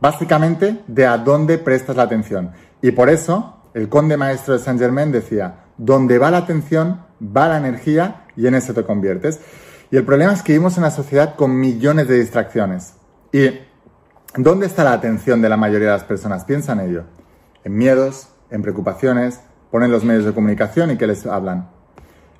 Básicamente, 0.00 0.82
de 0.86 1.06
a 1.06 1.18
dónde 1.18 1.58
prestas 1.58 1.96
la 1.96 2.04
atención. 2.04 2.52
Y 2.80 2.92
por 2.92 3.10
eso, 3.10 3.56
el 3.74 3.90
conde 3.90 4.16
maestro 4.16 4.54
de 4.54 4.60
Saint 4.60 4.80
Germain 4.80 5.12
decía, 5.12 5.64
donde 5.76 6.18
va 6.18 6.30
la 6.30 6.38
atención, 6.38 7.05
va 7.20 7.48
la 7.48 7.58
energía 7.58 8.24
y 8.36 8.46
en 8.46 8.54
eso 8.54 8.74
te 8.74 8.84
conviertes. 8.84 9.40
Y 9.90 9.96
el 9.96 10.04
problema 10.04 10.32
es 10.32 10.42
que 10.42 10.52
vivimos 10.52 10.76
en 10.76 10.84
una 10.84 10.90
sociedad 10.90 11.36
con 11.36 11.58
millones 11.58 12.08
de 12.08 12.18
distracciones. 12.18 12.94
¿Y 13.32 13.50
dónde 14.36 14.66
está 14.66 14.84
la 14.84 14.92
atención 14.92 15.40
de 15.42 15.48
la 15.48 15.56
mayoría 15.56 15.88
de 15.88 15.94
las 15.94 16.04
personas? 16.04 16.44
Piensa 16.44 16.72
en 16.72 16.80
ello. 16.80 17.04
En 17.64 17.76
miedos, 17.76 18.28
en 18.50 18.62
preocupaciones, 18.62 19.40
ponen 19.70 19.90
los 19.90 20.04
medios 20.04 20.24
de 20.24 20.32
comunicación 20.32 20.90
y 20.90 20.96
que 20.96 21.06
les 21.06 21.26
hablan 21.26 21.68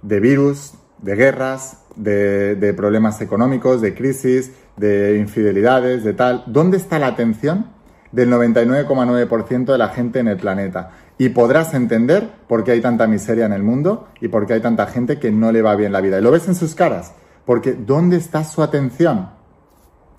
de 0.03 0.21
virus, 0.21 0.75
de 0.99 1.15
guerras, 1.15 1.79
de, 1.95 2.57
de 2.57 2.75
problemas 2.75 3.21
económicos, 3.21 3.81
de 3.81 3.95
crisis, 3.95 4.53
de 4.77 5.19
infidelidades, 5.19 6.05
de 6.05 6.13
tal. 6.13 6.45
¿Dónde 6.47 6.77
está 6.77 6.99
la 6.99 7.09
atención 7.09 7.67
del 8.13 8.31
99,9% 8.31 9.73
de 9.73 9.79
la 9.79 9.89
gente 9.89 10.19
en 10.19 10.29
el 10.29 10.37
planeta? 10.37 10.91
Y 11.19 11.31
podrás 11.31 11.75
entender 11.75 12.31
por 12.47 12.65
qué 12.65 12.73
hay 12.73 12.81
tanta 12.81 13.07
miseria 13.07 13.47
en 13.47 13.53
el 13.53 13.63
mundo 13.63 14.09
y 14.21 14.29
por 14.29 14.47
qué 14.47 14.55
hay 14.55 14.61
tanta 14.61 14.87
gente 14.87 15.19
que 15.19 15.31
no 15.31 15.51
le 15.53 15.63
va 15.63 15.77
bien 15.77 15.93
la 15.93 16.01
vida. 16.01 16.19
Y 16.19 16.23
lo 16.23 16.31
ves 16.31 16.47
en 16.49 16.55
sus 16.55 16.75
caras, 16.75 17.13
porque 17.45 17.73
¿dónde 17.73 18.17
está 18.17 18.45
su 18.45 18.63
atención? 18.63 19.31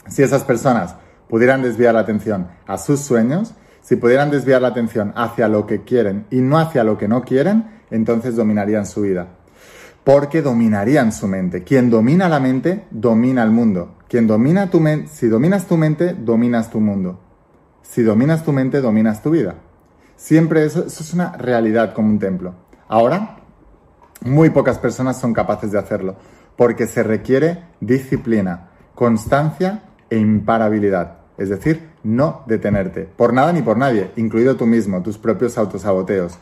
Si 0.07 0.23
esas 0.23 0.43
personas 0.43 0.95
pudieran 1.29 1.61
desviar 1.61 1.93
la 1.93 2.01
atención 2.01 2.47
a 2.65 2.77
sus 2.77 3.01
sueños, 3.01 3.53
si 3.81 3.95
pudieran 3.95 4.31
desviar 4.31 4.61
la 4.61 4.69
atención 4.69 5.13
hacia 5.15 5.47
lo 5.47 5.65
que 5.65 5.83
quieren 5.83 6.25
y 6.31 6.41
no 6.41 6.57
hacia 6.57 6.83
lo 6.83 6.97
que 6.97 7.07
no 7.07 7.23
quieren, 7.23 7.65
entonces 7.91 8.35
dominarían 8.35 8.85
su 8.85 9.01
vida. 9.01 9.27
Porque 10.03 10.41
dominarían 10.41 11.11
su 11.11 11.27
mente. 11.27 11.63
Quien 11.63 11.89
domina 11.89 12.29
la 12.29 12.39
mente, 12.39 12.85
domina 12.91 13.43
el 13.43 13.51
mundo. 13.51 13.95
Quien 14.07 14.25
domina 14.25 14.69
tu 14.69 14.79
mente, 14.79 15.09
si 15.09 15.27
dominas 15.27 15.67
tu 15.67 15.75
mente, 15.75 16.13
dominas 16.13 16.69
tu 16.69 16.79
mundo. 16.79 17.19
Si 17.81 18.03
dominas 18.03 18.43
tu 18.43 18.53
mente, 18.53 18.79
dominas 18.81 19.21
tu 19.21 19.31
vida. 19.31 19.55
Siempre 20.17 20.65
eso, 20.65 20.83
es 20.85 21.13
una 21.13 21.33
realidad 21.37 21.93
como 21.93 22.09
un 22.09 22.19
templo. 22.19 22.55
Ahora, 22.89 23.37
muy 24.21 24.49
pocas 24.49 24.79
personas 24.79 25.19
son 25.19 25.31
capaces 25.31 25.71
de 25.71 25.77
hacerlo, 25.77 26.15
porque 26.55 26.87
se 26.87 27.03
requiere 27.03 27.63
disciplina, 27.79 28.71
constancia 28.95 29.83
e 30.09 30.17
imparabilidad. 30.17 31.19
Es 31.37 31.49
decir, 31.49 31.91
no 32.03 32.43
detenerte, 32.47 33.03
por 33.03 33.31
nada 33.31 33.53
ni 33.53 33.61
por 33.61 33.77
nadie, 33.77 34.09
incluido 34.15 34.55
tú 34.55 34.65
mismo, 34.65 35.03
tus 35.03 35.19
propios 35.19 35.55
autosaboteos. 35.55 36.39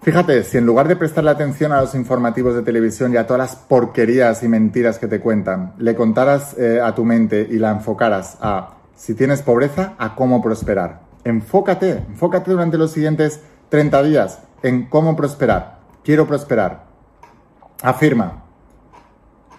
Fíjate, 0.00 0.42
si 0.44 0.56
en 0.56 0.64
lugar 0.64 0.88
de 0.88 0.96
prestarle 0.96 1.30
atención 1.30 1.72
a 1.72 1.82
los 1.82 1.94
informativos 1.94 2.54
de 2.54 2.62
televisión 2.62 3.12
y 3.12 3.18
a 3.18 3.26
todas 3.26 3.50
las 3.50 3.56
porquerías 3.56 4.42
y 4.42 4.48
mentiras 4.48 4.98
que 4.98 5.08
te 5.08 5.20
cuentan, 5.20 5.74
le 5.78 5.94
contaras 5.94 6.56
eh, 6.56 6.80
a 6.82 6.94
tu 6.94 7.04
mente 7.04 7.46
y 7.50 7.58
la 7.58 7.72
enfocaras 7.72 8.38
a, 8.40 8.76
si 8.94 9.14
tienes 9.14 9.42
pobreza, 9.42 9.94
a 9.98 10.14
cómo 10.14 10.40
prosperar. 10.40 11.05
Enfócate, 11.26 12.04
enfócate 12.08 12.52
durante 12.52 12.78
los 12.78 12.92
siguientes 12.92 13.40
30 13.70 14.00
días 14.04 14.42
en 14.62 14.86
cómo 14.86 15.16
prosperar. 15.16 15.80
Quiero 16.04 16.24
prosperar. 16.24 16.84
Afirma, 17.82 18.44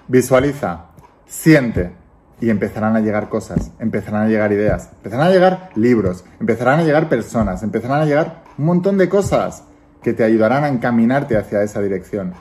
visualiza, 0.07 0.85
siente, 1.25 1.91
y 2.39 2.51
empezarán 2.51 2.95
a 2.95 3.01
llegar 3.01 3.27
cosas, 3.27 3.71
empezarán 3.79 4.23
a 4.23 4.27
llegar 4.29 4.53
ideas, 4.53 4.91
empezarán 4.93 5.27
a 5.27 5.29
llegar 5.29 5.69
libros, 5.75 6.23
empezarán 6.39 6.79
a 6.79 6.83
llegar 6.83 7.09
personas, 7.09 7.61
empezarán 7.63 8.01
a 8.01 8.05
llegar 8.05 8.43
un 8.57 8.65
montón 8.65 8.97
de 8.97 9.09
cosas 9.09 9.65
que 10.01 10.13
te 10.13 10.23
ayudarán 10.23 10.63
a 10.63 10.69
encaminarte 10.69 11.35
hacia 11.35 11.63
esa 11.63 11.81
dirección. 11.81 12.33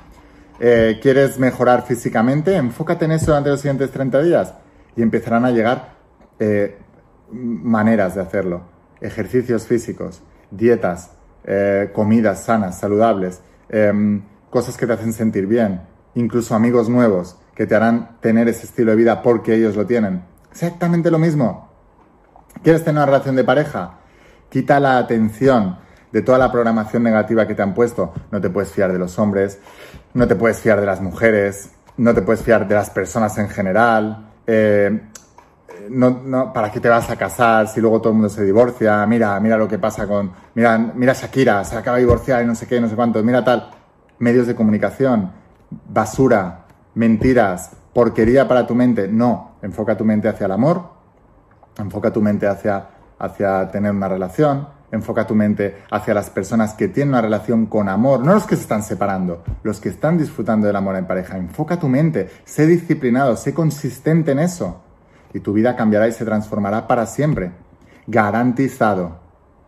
Eh, 0.61 1.01
¿Quieres 1.03 1.41
mejorar 1.41 1.83
físicamente? 1.83 2.55
Enfócate 2.55 3.07
en 3.07 3.13
eso 3.13 3.27
durante 3.27 3.51
los 3.51 3.61
siguientes 3.61 3.91
30 3.91 4.23
días 4.23 4.55
y 4.95 5.03
empezarán 5.03 5.45
a 5.45 5.51
llegar 5.51 5.95
eh, 6.39 6.79
maneras 7.33 8.15
de 8.15 8.21
hacerlo. 8.21 8.76
Ejercicios 9.01 9.67
físicos, 9.67 10.23
dietas, 10.51 11.11
eh, 11.45 11.91
comidas 11.93 12.45
sanas, 12.45 12.79
saludables, 12.79 13.41
em, 13.69 14.23
cosas 14.51 14.77
que 14.77 14.87
te 14.87 14.93
hacen 14.93 15.13
sentir 15.13 15.47
bien, 15.47 15.83
incluso 16.15 16.55
amigos 16.55 16.89
nuevos 16.89 17.39
que 17.55 17.67
te 17.67 17.75
harán 17.75 18.19
tener 18.21 18.49
ese 18.49 18.67
estilo 18.67 18.91
de 18.91 18.97
vida 18.97 19.23
porque 19.23 19.55
ellos 19.55 19.77
lo 19.77 19.87
tienen. 19.87 20.23
Exactamente 20.51 21.11
lo 21.11 21.19
mismo. 21.19 21.71
¿Quieres 22.63 22.83
tener 22.85 22.97
una 22.97 23.07
relación 23.07 23.37
de 23.37 23.45
pareja? 23.45 23.99
Quita 24.49 24.81
la 24.81 24.99
atención 24.99 25.79
de 26.13 26.23
toda 26.23 26.39
la 26.39 26.51
programación 26.51 27.03
negativa 27.03 27.47
que 27.47 27.55
te 27.55 27.63
han 27.63 27.75
puesto. 27.75 28.13
No 28.31 28.41
te 28.41 28.51
puedes 28.51 28.71
fiar 28.71 28.93
de 28.93 28.99
los 28.99 29.19
hombres, 29.19 29.59
no 30.15 30.27
te 30.27 30.35
puedes 30.35 30.59
fiar 30.61 30.81
de 30.81 30.87
las 30.87 31.01
mujeres, 31.01 31.71
no 31.97 32.15
te 32.15 32.23
puedes 32.23 32.43
fiar 32.43 32.67
de 32.67 32.75
las 32.75 32.91
personas 32.91 33.37
en 33.39 33.49
general. 33.49 34.31
Eh, 34.47 35.01
no, 35.91 36.53
¿Para 36.53 36.71
qué 36.71 36.81
te 36.81 36.89
vas 36.89 37.11
a 37.11 37.17
casar 37.17 37.69
si 37.69 37.81
luego 37.81 38.01
todo 38.01 38.11
el 38.11 38.15
mundo 38.15 38.29
se 38.29 38.45
divorcia? 38.45 39.05
Mira, 39.07 39.39
mira 39.41 39.57
lo 39.57 39.69
que 39.69 39.79
pasa 39.79 40.07
con... 40.07 40.33
Mira, 40.55 40.79
mira 40.79 41.13
Shakira, 41.13 41.65
se 41.65 41.77
acaba 41.77 41.97
de 41.97 42.05
divorciar 42.05 42.43
y 42.43 42.47
no 42.47 42.55
sé 42.55 42.67
qué, 42.67 42.81
no 42.81 42.89
sé 42.89 42.97
cuánto. 42.97 43.23
Mira 43.23 43.45
tal. 43.45 43.71
Medios 44.19 44.47
de 44.47 44.55
comunicación, 44.55 45.31
basura, 45.89 46.67
mentiras, 46.95 47.73
porquería 47.93 48.49
para 48.49 48.67
tu 48.67 48.75
mente. 48.75 49.09
No, 49.09 49.57
enfoca 49.63 49.97
tu 49.97 50.05
mente 50.05 50.29
hacia 50.29 50.47
el 50.47 50.53
amor, 50.53 50.91
enfoca 51.79 52.13
tu 52.13 52.23
mente 52.23 52.47
hacia, 52.47 52.89
hacia 53.19 53.71
tener 53.71 53.93
una 53.93 54.09
relación, 54.09 54.69
enfoca 54.91 55.27
tu 55.27 55.35
mente 55.35 55.83
hacia 55.91 56.15
las 56.15 56.31
personas 56.31 56.75
que 56.75 56.89
tienen 56.89 57.11
una 57.11 57.23
relación 57.23 57.67
con 57.67 57.89
amor, 57.89 58.21
no 58.21 58.35
los 58.35 58.47
que 58.47 58.57
se 58.57 58.63
están 58.63 58.83
separando, 58.83 59.43
los 59.63 59.81
que 59.81 59.89
están 59.89 60.19
disfrutando 60.19 60.67
del 60.67 60.77
amor 60.77 60.97
en 60.97 61.07
pareja. 61.07 61.37
Enfoca 61.37 61.79
tu 61.79 61.89
mente, 61.89 62.31
sé 62.45 62.67
disciplinado, 62.67 63.37
sé 63.37 63.53
consistente 63.53 64.33
en 64.33 64.39
eso. 64.39 64.83
Y 65.37 65.41
tu 65.41 65.53
vida 65.53 65.77
cambiará 65.77 66.09
y 66.09 66.13
se 66.13 66.25
transformará 66.25 66.89
para 66.89 67.05
siempre. 67.05 67.53
Garantizado. 68.07 69.21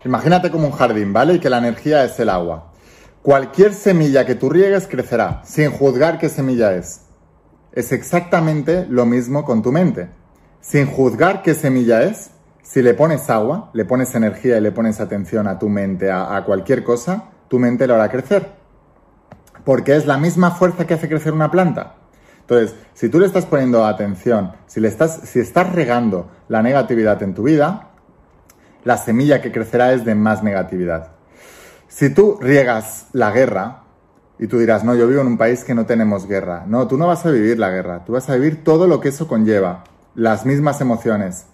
Imagínate 0.02 0.50
como 0.50 0.66
un 0.66 0.72
jardín, 0.72 1.12
¿vale? 1.12 1.34
Y 1.34 1.40
que 1.40 1.50
la 1.50 1.58
energía 1.58 2.04
es 2.04 2.18
el 2.20 2.30
agua. 2.30 2.72
Cualquier 3.20 3.74
semilla 3.74 4.24
que 4.24 4.34
tú 4.34 4.48
riegues 4.48 4.86
crecerá, 4.86 5.42
sin 5.44 5.70
juzgar 5.70 6.18
qué 6.18 6.30
semilla 6.30 6.72
es. 6.72 7.02
Es 7.72 7.92
exactamente 7.92 8.86
lo 8.88 9.04
mismo 9.04 9.44
con 9.44 9.60
tu 9.60 9.70
mente. 9.70 10.08
Sin 10.62 10.86
juzgar 10.86 11.42
qué 11.42 11.52
semilla 11.52 12.02
es, 12.02 12.30
si 12.62 12.80
le 12.80 12.94
pones 12.94 13.28
agua, 13.28 13.68
le 13.74 13.84
pones 13.84 14.14
energía 14.14 14.56
y 14.56 14.62
le 14.62 14.72
pones 14.72 15.00
atención 15.00 15.46
a 15.48 15.58
tu 15.58 15.68
mente, 15.68 16.10
a, 16.10 16.42
cualquier 16.46 16.82
cosa, 16.82 17.24
tu 17.48 17.58
mente 17.58 17.86
lo 17.86 17.96
hará 17.96 18.08
crecer. 18.08 18.52
Porque 19.66 19.96
es 19.96 20.06
la 20.06 20.16
misma 20.16 20.52
fuerza 20.52 20.86
que 20.86 20.94
hace 20.94 21.10
crecer 21.10 21.34
una 21.34 21.50
planta. 21.50 21.97
Entonces, 22.48 22.74
si 22.94 23.10
tú 23.10 23.20
le 23.20 23.26
estás 23.26 23.44
poniendo 23.44 23.84
atención, 23.84 24.52
si, 24.66 24.80
le 24.80 24.88
estás, 24.88 25.20
si 25.24 25.38
estás 25.38 25.70
regando 25.70 26.30
la 26.48 26.62
negatividad 26.62 27.22
en 27.22 27.34
tu 27.34 27.42
vida, 27.42 27.90
la 28.84 28.96
semilla 28.96 29.42
que 29.42 29.52
crecerá 29.52 29.92
es 29.92 30.06
de 30.06 30.14
más 30.14 30.42
negatividad. 30.42 31.10
Si 31.88 32.08
tú 32.08 32.38
riegas 32.40 33.08
la 33.12 33.32
guerra, 33.32 33.82
y 34.38 34.46
tú 34.46 34.58
dirás, 34.58 34.82
no, 34.82 34.94
yo 34.94 35.06
vivo 35.08 35.20
en 35.20 35.26
un 35.26 35.36
país 35.36 35.64
que 35.64 35.74
no 35.74 35.84
tenemos 35.84 36.26
guerra. 36.26 36.64
No, 36.66 36.86
tú 36.86 36.96
no 36.96 37.06
vas 37.08 37.26
a 37.26 37.30
vivir 37.30 37.58
la 37.58 37.70
guerra, 37.70 38.04
tú 38.04 38.12
vas 38.12 38.30
a 38.30 38.34
vivir 38.36 38.62
todo 38.62 38.86
lo 38.86 39.00
que 39.00 39.08
eso 39.08 39.26
conlleva. 39.26 39.84
Las 40.14 40.46
mismas 40.46 40.80
emociones, 40.80 41.46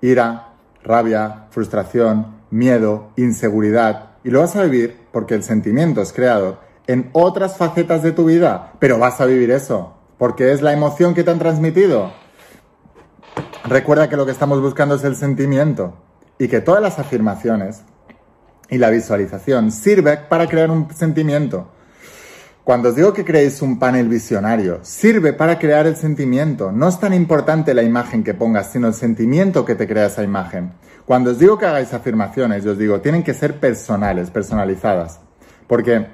ira, 0.00 0.52
rabia, 0.84 1.46
frustración, 1.50 2.36
miedo, 2.50 3.10
inseguridad. 3.16 4.10
Y 4.22 4.30
lo 4.30 4.40
vas 4.40 4.54
a 4.54 4.62
vivir 4.62 4.96
porque 5.12 5.34
el 5.34 5.42
sentimiento 5.42 6.02
es 6.02 6.12
creador 6.12 6.58
en 6.86 7.10
otras 7.12 7.56
facetas 7.56 8.02
de 8.02 8.12
tu 8.12 8.26
vida, 8.26 8.72
pero 8.78 8.98
vas 8.98 9.20
a 9.20 9.26
vivir 9.26 9.50
eso, 9.50 9.95
porque 10.18 10.52
es 10.52 10.62
la 10.62 10.72
emoción 10.72 11.14
que 11.14 11.24
te 11.24 11.30
han 11.30 11.38
transmitido. 11.38 12.12
Recuerda 13.64 14.08
que 14.08 14.16
lo 14.16 14.24
que 14.24 14.32
estamos 14.32 14.60
buscando 14.60 14.94
es 14.94 15.04
el 15.04 15.16
sentimiento 15.16 15.94
y 16.38 16.48
que 16.48 16.60
todas 16.60 16.82
las 16.82 16.98
afirmaciones 16.98 17.82
y 18.68 18.78
la 18.78 18.90
visualización 18.90 19.70
sirve 19.70 20.16
para 20.16 20.46
crear 20.46 20.70
un 20.70 20.92
sentimiento. 20.94 21.68
Cuando 22.64 22.88
os 22.88 22.96
digo 22.96 23.12
que 23.12 23.24
creéis 23.24 23.62
un 23.62 23.78
panel 23.78 24.08
visionario, 24.08 24.80
sirve 24.82 25.32
para 25.32 25.58
crear 25.58 25.86
el 25.86 25.94
sentimiento. 25.94 26.72
No 26.72 26.88
es 26.88 26.98
tan 26.98 27.14
importante 27.14 27.74
la 27.74 27.84
imagen 27.84 28.24
que 28.24 28.34
pongas, 28.34 28.72
sino 28.72 28.88
el 28.88 28.94
sentimiento 28.94 29.64
que 29.64 29.76
te 29.76 29.86
crea 29.86 30.06
esa 30.06 30.24
imagen. 30.24 30.72
Cuando 31.04 31.30
os 31.30 31.38
digo 31.38 31.58
que 31.58 31.66
hagáis 31.66 31.94
afirmaciones, 31.94 32.64
yo 32.64 32.72
os 32.72 32.78
digo, 32.78 33.00
tienen 33.00 33.22
que 33.22 33.34
ser 33.34 33.60
personales, 33.60 34.30
personalizadas. 34.30 35.20
Porque 35.68 36.08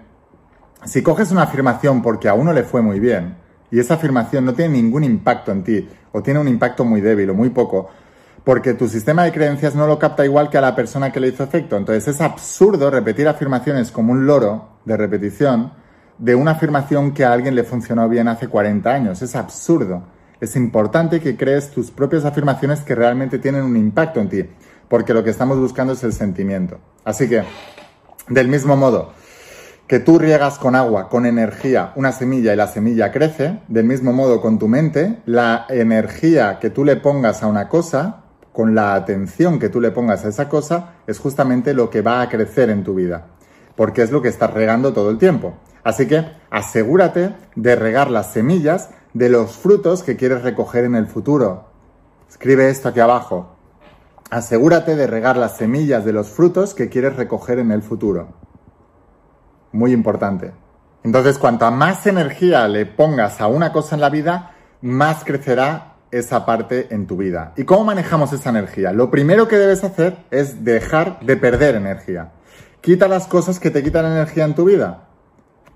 si 0.84 1.02
coges 1.02 1.30
una 1.30 1.44
afirmación 1.44 2.02
porque 2.02 2.28
a 2.28 2.34
uno 2.34 2.52
le 2.52 2.64
fue 2.64 2.82
muy 2.82 3.00
bien, 3.00 3.36
y 3.72 3.80
esa 3.80 3.94
afirmación 3.94 4.44
no 4.44 4.52
tiene 4.52 4.74
ningún 4.74 5.02
impacto 5.02 5.50
en 5.50 5.64
ti, 5.64 5.88
o 6.12 6.22
tiene 6.22 6.38
un 6.38 6.46
impacto 6.46 6.84
muy 6.84 7.00
débil 7.00 7.30
o 7.30 7.34
muy 7.34 7.48
poco, 7.48 7.88
porque 8.44 8.74
tu 8.74 8.86
sistema 8.86 9.24
de 9.24 9.32
creencias 9.32 9.74
no 9.74 9.86
lo 9.86 9.98
capta 9.98 10.26
igual 10.26 10.50
que 10.50 10.58
a 10.58 10.60
la 10.60 10.76
persona 10.76 11.10
que 11.10 11.20
le 11.20 11.28
hizo 11.28 11.42
efecto. 11.42 11.76
Entonces 11.78 12.06
es 12.06 12.20
absurdo 12.20 12.90
repetir 12.90 13.26
afirmaciones 13.26 13.90
como 13.90 14.12
un 14.12 14.26
loro 14.26 14.68
de 14.84 14.96
repetición, 14.96 15.72
de 16.18 16.34
una 16.34 16.52
afirmación 16.52 17.14
que 17.14 17.24
a 17.24 17.32
alguien 17.32 17.54
le 17.54 17.64
funcionó 17.64 18.08
bien 18.10 18.28
hace 18.28 18.48
40 18.48 18.92
años. 18.92 19.22
Es 19.22 19.34
absurdo. 19.34 20.02
Es 20.40 20.54
importante 20.54 21.20
que 21.20 21.36
crees 21.36 21.70
tus 21.70 21.90
propias 21.90 22.24
afirmaciones 22.24 22.80
que 22.80 22.94
realmente 22.94 23.38
tienen 23.38 23.62
un 23.62 23.76
impacto 23.76 24.20
en 24.20 24.28
ti, 24.28 24.44
porque 24.88 25.14
lo 25.14 25.24
que 25.24 25.30
estamos 25.30 25.58
buscando 25.58 25.94
es 25.94 26.02
el 26.04 26.12
sentimiento. 26.12 26.78
Así 27.04 27.28
que, 27.28 27.44
del 28.28 28.48
mismo 28.48 28.76
modo 28.76 29.12
que 29.92 30.00
tú 30.00 30.18
riegas 30.18 30.58
con 30.58 30.74
agua, 30.74 31.10
con 31.10 31.26
energía, 31.26 31.92
una 31.96 32.12
semilla 32.12 32.54
y 32.54 32.56
la 32.56 32.66
semilla 32.66 33.12
crece, 33.12 33.60
del 33.68 33.84
mismo 33.84 34.14
modo 34.14 34.40
con 34.40 34.58
tu 34.58 34.66
mente, 34.66 35.18
la 35.26 35.66
energía 35.68 36.58
que 36.58 36.70
tú 36.70 36.82
le 36.82 36.96
pongas 36.96 37.42
a 37.42 37.46
una 37.46 37.68
cosa, 37.68 38.22
con 38.54 38.74
la 38.74 38.94
atención 38.94 39.58
que 39.58 39.68
tú 39.68 39.82
le 39.82 39.90
pongas 39.90 40.24
a 40.24 40.30
esa 40.30 40.48
cosa, 40.48 40.94
es 41.06 41.18
justamente 41.18 41.74
lo 41.74 41.90
que 41.90 42.00
va 42.00 42.22
a 42.22 42.30
crecer 42.30 42.70
en 42.70 42.84
tu 42.84 42.94
vida, 42.94 43.26
porque 43.76 44.00
es 44.00 44.10
lo 44.10 44.22
que 44.22 44.30
estás 44.30 44.54
regando 44.54 44.94
todo 44.94 45.10
el 45.10 45.18
tiempo. 45.18 45.58
Así 45.84 46.06
que 46.06 46.24
asegúrate 46.48 47.34
de 47.54 47.76
regar 47.76 48.10
las 48.10 48.32
semillas 48.32 48.88
de 49.12 49.28
los 49.28 49.58
frutos 49.58 50.02
que 50.02 50.16
quieres 50.16 50.40
recoger 50.40 50.86
en 50.86 50.94
el 50.94 51.06
futuro. 51.06 51.66
Escribe 52.30 52.70
esto 52.70 52.88
aquí 52.88 53.00
abajo. 53.00 53.56
Asegúrate 54.30 54.96
de 54.96 55.06
regar 55.06 55.36
las 55.36 55.58
semillas 55.58 56.06
de 56.06 56.14
los 56.14 56.30
frutos 56.30 56.72
que 56.72 56.88
quieres 56.88 57.14
recoger 57.16 57.58
en 57.58 57.72
el 57.72 57.82
futuro. 57.82 58.40
Muy 59.72 59.92
importante. 59.92 60.52
Entonces, 61.04 61.38
cuanta 61.38 61.70
más 61.70 62.06
energía 62.06 62.68
le 62.68 62.86
pongas 62.86 63.40
a 63.40 63.48
una 63.48 63.72
cosa 63.72 63.96
en 63.96 64.00
la 64.00 64.10
vida, 64.10 64.52
más 64.80 65.24
crecerá 65.24 65.92
esa 66.12 66.44
parte 66.44 66.88
en 66.90 67.06
tu 67.06 67.16
vida. 67.16 67.52
¿Y 67.56 67.64
cómo 67.64 67.84
manejamos 67.84 68.32
esa 68.32 68.50
energía? 68.50 68.92
Lo 68.92 69.10
primero 69.10 69.48
que 69.48 69.56
debes 69.56 69.82
hacer 69.82 70.18
es 70.30 70.64
dejar 70.64 71.18
de 71.20 71.36
perder 71.36 71.74
energía. 71.74 72.32
quita 72.82 73.08
las 73.08 73.26
cosas 73.28 73.60
que 73.60 73.70
te 73.70 73.82
quitan 73.82 74.04
energía 74.04 74.44
en 74.44 74.54
tu 74.54 74.64
vida. 74.64 75.04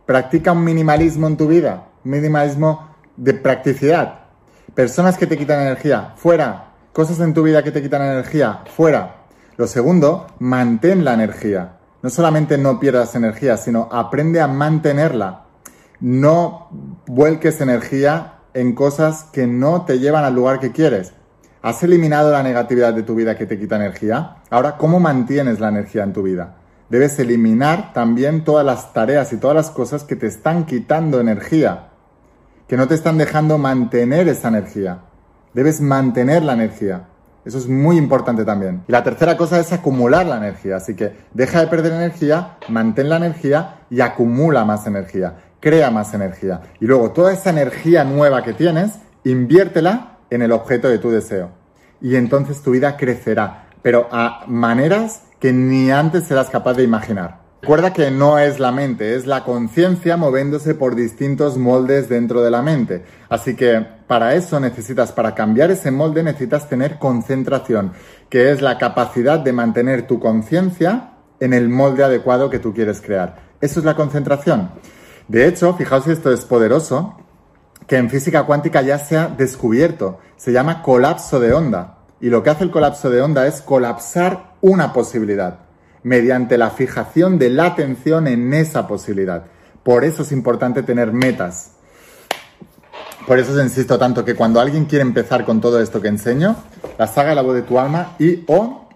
Practica 0.05 0.53
un 0.53 0.65
minimalismo 0.65 1.27
en 1.29 1.37
tu 1.37 1.47
vida, 1.47 1.87
minimalismo 2.05 2.97
de 3.17 3.33
practicidad. 3.35 4.21
Personas 4.75 5.17
que 5.17 5.27
te 5.27 5.39
quitan 5.39 5.61
energía, 5.61 6.13
fuera. 6.17 6.73
Cosas 6.93 7.21
en 7.21 7.33
tu 7.33 7.43
vida 7.43 7.63
que 7.63 7.71
te 7.71 7.81
quitan 7.81 8.03
energía, 8.03 8.61
fuera. 8.67 9.17
Lo 9.57 9.67
segundo, 9.67 10.27
mantén 10.39 11.05
la 11.05 11.15
energía. 11.15 11.76
No 12.07 12.11
solamente 12.11 12.57
no 12.57 12.79
pierdas 12.79 13.17
energía, 13.17 13.57
sino 13.57 13.89
aprende 13.91 14.41
a 14.41 14.47
mantenerla. 14.47 15.47
No 15.99 16.69
vuelques 17.05 17.61
energía 17.61 18.35
en 18.55 18.77
cosas 18.77 19.25
que 19.33 19.49
no 19.49 19.85
te 19.87 19.99
llevan 19.99 20.23
al 20.23 20.37
lugar 20.37 20.61
que 20.61 20.71
quieres. 20.71 21.15
¿Has 21.63 21.83
eliminado 21.83 22.31
la 22.31 22.45
negatividad 22.45 22.95
de 22.95 23.03
tu 23.03 23.17
vida 23.17 23.37
que 23.37 23.47
te 23.47 23.59
quita 23.59 23.75
energía? 23.75 24.37
Ahora, 24.51 24.77
¿cómo 24.77 25.01
mantienes 25.01 25.59
la 25.59 25.69
energía 25.69 26.05
en 26.05 26.13
tu 26.13 26.23
vida? 26.23 26.59
Debes 26.91 27.19
eliminar 27.19 27.93
también 27.93 28.45
todas 28.45 28.65
las 28.65 28.93
tareas 28.93 29.33
y 29.33 29.39
todas 29.39 29.57
las 29.57 29.71
cosas 29.71 30.05
que 30.05 30.15
te 30.15 30.29
están 30.29 30.65
quitando 30.65 31.19
energía, 31.19 31.89
que 32.69 32.77
no 32.77 32.87
te 32.87 32.95
están 32.95 33.19
dejando 33.19 33.59
mantener 33.59 34.29
esa 34.29 34.47
energía. 34.47 35.01
Debes 35.55 35.81
mantener 35.81 36.45
la 36.45 36.53
energía. 36.53 37.09
Eso 37.47 37.59
es 37.59 37.69
muy 37.69 37.97
importante 37.97 38.45
también. 38.45 38.83
Y 38.89 38.93
la 38.93 39.05
tercera 39.05 39.37
cosa 39.37 39.61
es 39.61 39.73
acumular 39.73 40.27
la 40.27 40.37
energía. 40.37 40.77
Así 40.77 40.97
que 40.97 41.13
deja 41.33 41.61
de 41.61 41.69
perder 41.69 41.93
energía, 41.93 42.57
mantén 42.69 43.09
la 43.09 43.19
energía 43.19 43.77
y 43.89 44.01
acumula 44.01 44.65
más 44.65 44.85
energía. 44.89 45.37
Crea 45.61 45.93
más 45.93 46.13
energía. 46.13 46.63
Y 46.81 46.87
luego 46.87 47.13
toda 47.13 47.33
esa 47.33 47.51
energía 47.51 48.03
nueva 48.03 48.43
que 48.43 48.53
tienes, 48.53 48.95
inviértela 49.23 50.19
en 50.29 50.43
el 50.43 50.51
objeto 50.51 50.89
de 50.89 50.99
tu 50.99 51.11
deseo. 51.11 51.51
Y 52.01 52.17
entonces 52.17 52.63
tu 52.63 52.73
vida 52.73 52.97
crecerá, 52.97 53.69
pero 53.81 54.09
a 54.11 54.45
maneras 54.49 55.23
que 55.39 55.53
ni 55.53 55.93
antes 55.93 56.25
serás 56.25 56.51
capaz 56.51 56.75
de 56.75 56.83
imaginar. 56.83 57.46
Recuerda 57.67 57.93
que 57.93 58.13
no 58.13 58.39
es 58.39 58.61
la 58.61 58.71
mente, 58.71 59.17
es 59.17 59.27
la 59.27 59.43
conciencia 59.43 60.17
moviéndose 60.17 60.77
por 60.77 60.95
distintos 60.95 61.59
moldes 61.59 62.09
dentro 62.09 62.43
de 62.43 62.53
la 62.53 62.63
mente. 62.63 63.03
Así 63.29 63.57
que 63.57 63.85
para 64.07 64.37
eso 64.37 64.61
necesitas, 64.61 65.11
para 65.11 65.35
cambiar 65.35 65.73
ese 65.73 65.91
molde, 65.91 66.23
necesitas 66.23 66.69
tener 66.69 67.01
concentración, 67.01 67.91
que 68.31 68.53
es 68.53 68.63
la 68.63 68.79
capacidad 68.79 69.41
de 69.41 69.53
mantener 69.53 70.07
tu 70.07 70.21
conciencia 70.21 71.15
en 71.41 71.53
el 71.53 71.69
molde 71.69 72.05
adecuado 72.05 72.51
que 72.51 72.61
tú 72.61 72.73
quieres 72.73 73.01
crear. 73.01 73.35
Eso 73.61 73.81
es 73.81 73.85
la 73.85 73.97
concentración. 73.97 74.71
De 75.27 75.49
hecho, 75.49 75.75
fijaos 75.75 76.05
si 76.05 76.13
esto 76.13 76.33
es 76.33 76.45
poderoso, 76.45 77.17
que 77.89 77.97
en 77.97 78.11
física 78.11 78.45
cuántica 78.45 78.83
ya 78.83 79.01
se 79.01 79.17
ha 79.17 79.27
descubierto. 79.27 80.21
Se 80.37 80.53
llama 80.53 80.83
colapso 80.83 81.41
de 81.41 81.53
onda. 81.53 81.99
Y 82.21 82.29
lo 82.29 82.45
que 82.45 82.51
hace 82.51 82.63
el 82.63 82.71
colapso 82.71 83.11
de 83.11 83.23
onda 83.23 83.45
es 83.49 83.61
colapsar 83.61 84.53
una 84.61 84.93
posibilidad 84.93 85.66
mediante 86.07 86.57
la 86.57 86.71
fijación 86.71 87.37
de 87.37 87.51
la 87.51 87.67
atención 87.67 88.29
en 88.29 88.55
esa 88.55 88.87
posibilidad. 88.87 89.47
Por 89.83 90.05
eso 90.05 90.23
es 90.23 90.31
importante 90.31 90.85
tener 90.85 91.13
metas. 91.13 91.73
Por 93.27 93.41
eso 93.41 93.53
os 93.53 93.61
insisto 93.61 93.99
tanto 93.99 94.25
que 94.25 94.37
cuando 94.37 94.61
alguien 94.61 94.85
quiere 94.85 95.03
empezar 95.03 95.45
con 95.45 95.61
todo 95.61 95.81
esto 95.81 96.01
que 96.01 96.07
enseño, 96.07 96.55
la 96.97 97.09
saga 97.09 97.35
La 97.35 97.43
voz 97.43 97.57
de 97.57 97.63
tu 97.63 97.81
alma 97.81 98.15
y 98.21 98.45
o 98.47 98.89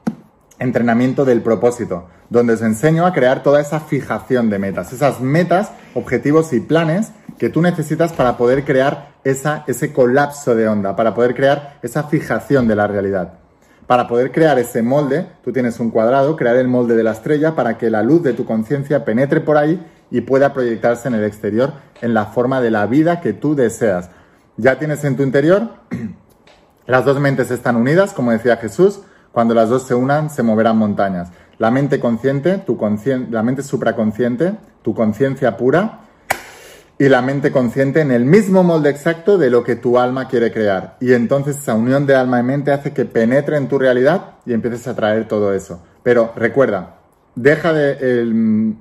entrenamiento 0.61 1.25
del 1.25 1.42
propósito, 1.42 2.07
donde 2.29 2.53
os 2.53 2.62
enseño 2.62 3.05
a 3.05 3.12
crear 3.12 3.42
toda 3.42 3.61
esa 3.61 3.81
fijación 3.81 4.49
de 4.49 4.61
metas, 4.61 4.92
esas 4.92 5.20
metas, 5.20 5.73
objetivos 5.94 6.53
y 6.53 6.61
planes 6.61 7.11
que 7.38 7.51
tú 7.51 7.61
necesitas 7.61 8.12
para 8.12 8.37
poder 8.37 8.64
crear 8.64 9.16
esa, 9.25 9.64
ese 9.66 9.92
colapso 9.92 10.55
de 10.55 10.68
onda, 10.68 10.94
para 10.94 11.12
poder 11.12 11.35
crear 11.35 11.81
esa 11.83 12.05
fijación 12.05 12.68
de 12.68 12.77
la 12.77 12.87
realidad. 12.87 13.39
Para 13.90 14.07
poder 14.07 14.31
crear 14.31 14.57
ese 14.57 14.83
molde, 14.83 15.26
tú 15.42 15.53
tienes 15.53 15.81
un 15.81 15.90
cuadrado, 15.90 16.37
crear 16.37 16.55
el 16.55 16.68
molde 16.68 16.94
de 16.94 17.03
la 17.03 17.11
estrella 17.11 17.57
para 17.57 17.76
que 17.76 17.90
la 17.90 18.05
luz 18.05 18.22
de 18.22 18.35
tu 18.35 18.44
conciencia 18.44 19.05
penetre 19.05 19.40
por 19.40 19.57
ahí 19.57 19.85
y 20.12 20.20
pueda 20.20 20.53
proyectarse 20.53 21.09
en 21.09 21.14
el 21.14 21.24
exterior 21.24 21.72
en 22.00 22.14
la 22.14 22.26
forma 22.26 22.61
de 22.61 22.70
la 22.70 22.87
vida 22.87 23.20
que 23.20 23.33
tú 23.33 23.57
deseas. 23.57 24.11
Ya 24.57 24.79
tienes 24.79 25.03
en 25.03 25.16
tu 25.16 25.24
interior, 25.24 25.70
las 26.87 27.05
dos 27.05 27.18
mentes 27.18 27.50
están 27.50 27.74
unidas, 27.74 28.12
como 28.12 28.31
decía 28.31 28.59
Jesús, 28.59 29.00
cuando 29.33 29.55
las 29.55 29.68
dos 29.68 29.83
se 29.83 29.96
unan 29.96 30.31
se 30.31 30.44
moverán 30.44 30.79
montañas. 30.79 31.31
La 31.59 31.72
mente 31.72 31.98
consciente, 31.98 32.59
tu 32.59 32.79
la 33.29 33.42
mente 33.42 33.64
supraconsciente, 33.64 34.55
tu 34.83 34.94
conciencia 34.94 35.57
pura, 35.57 36.03
y 37.01 37.09
la 37.09 37.23
mente 37.23 37.51
consciente 37.51 38.03
en 38.03 38.11
el 38.11 38.27
mismo 38.27 38.63
molde 38.63 38.91
exacto 38.91 39.39
de 39.39 39.49
lo 39.49 39.65
que 39.65 39.75
tu 39.75 39.99
alma 39.99 40.29
quiere 40.29 40.53
crear. 40.53 40.99
Y 41.01 41.15
entonces 41.15 41.57
esa 41.57 41.73
unión 41.73 42.05
de 42.05 42.15
alma 42.15 42.41
y 42.41 42.43
mente 42.43 42.73
hace 42.73 42.93
que 42.93 43.07
penetre 43.07 43.57
en 43.57 43.69
tu 43.69 43.79
realidad 43.79 44.35
y 44.45 44.53
empieces 44.53 44.87
a 44.87 44.95
traer 44.95 45.27
todo 45.27 45.55
eso. 45.55 45.83
Pero 46.03 46.35
recuerda, 46.37 46.99
deja 47.35 47.73
de... 47.73 48.75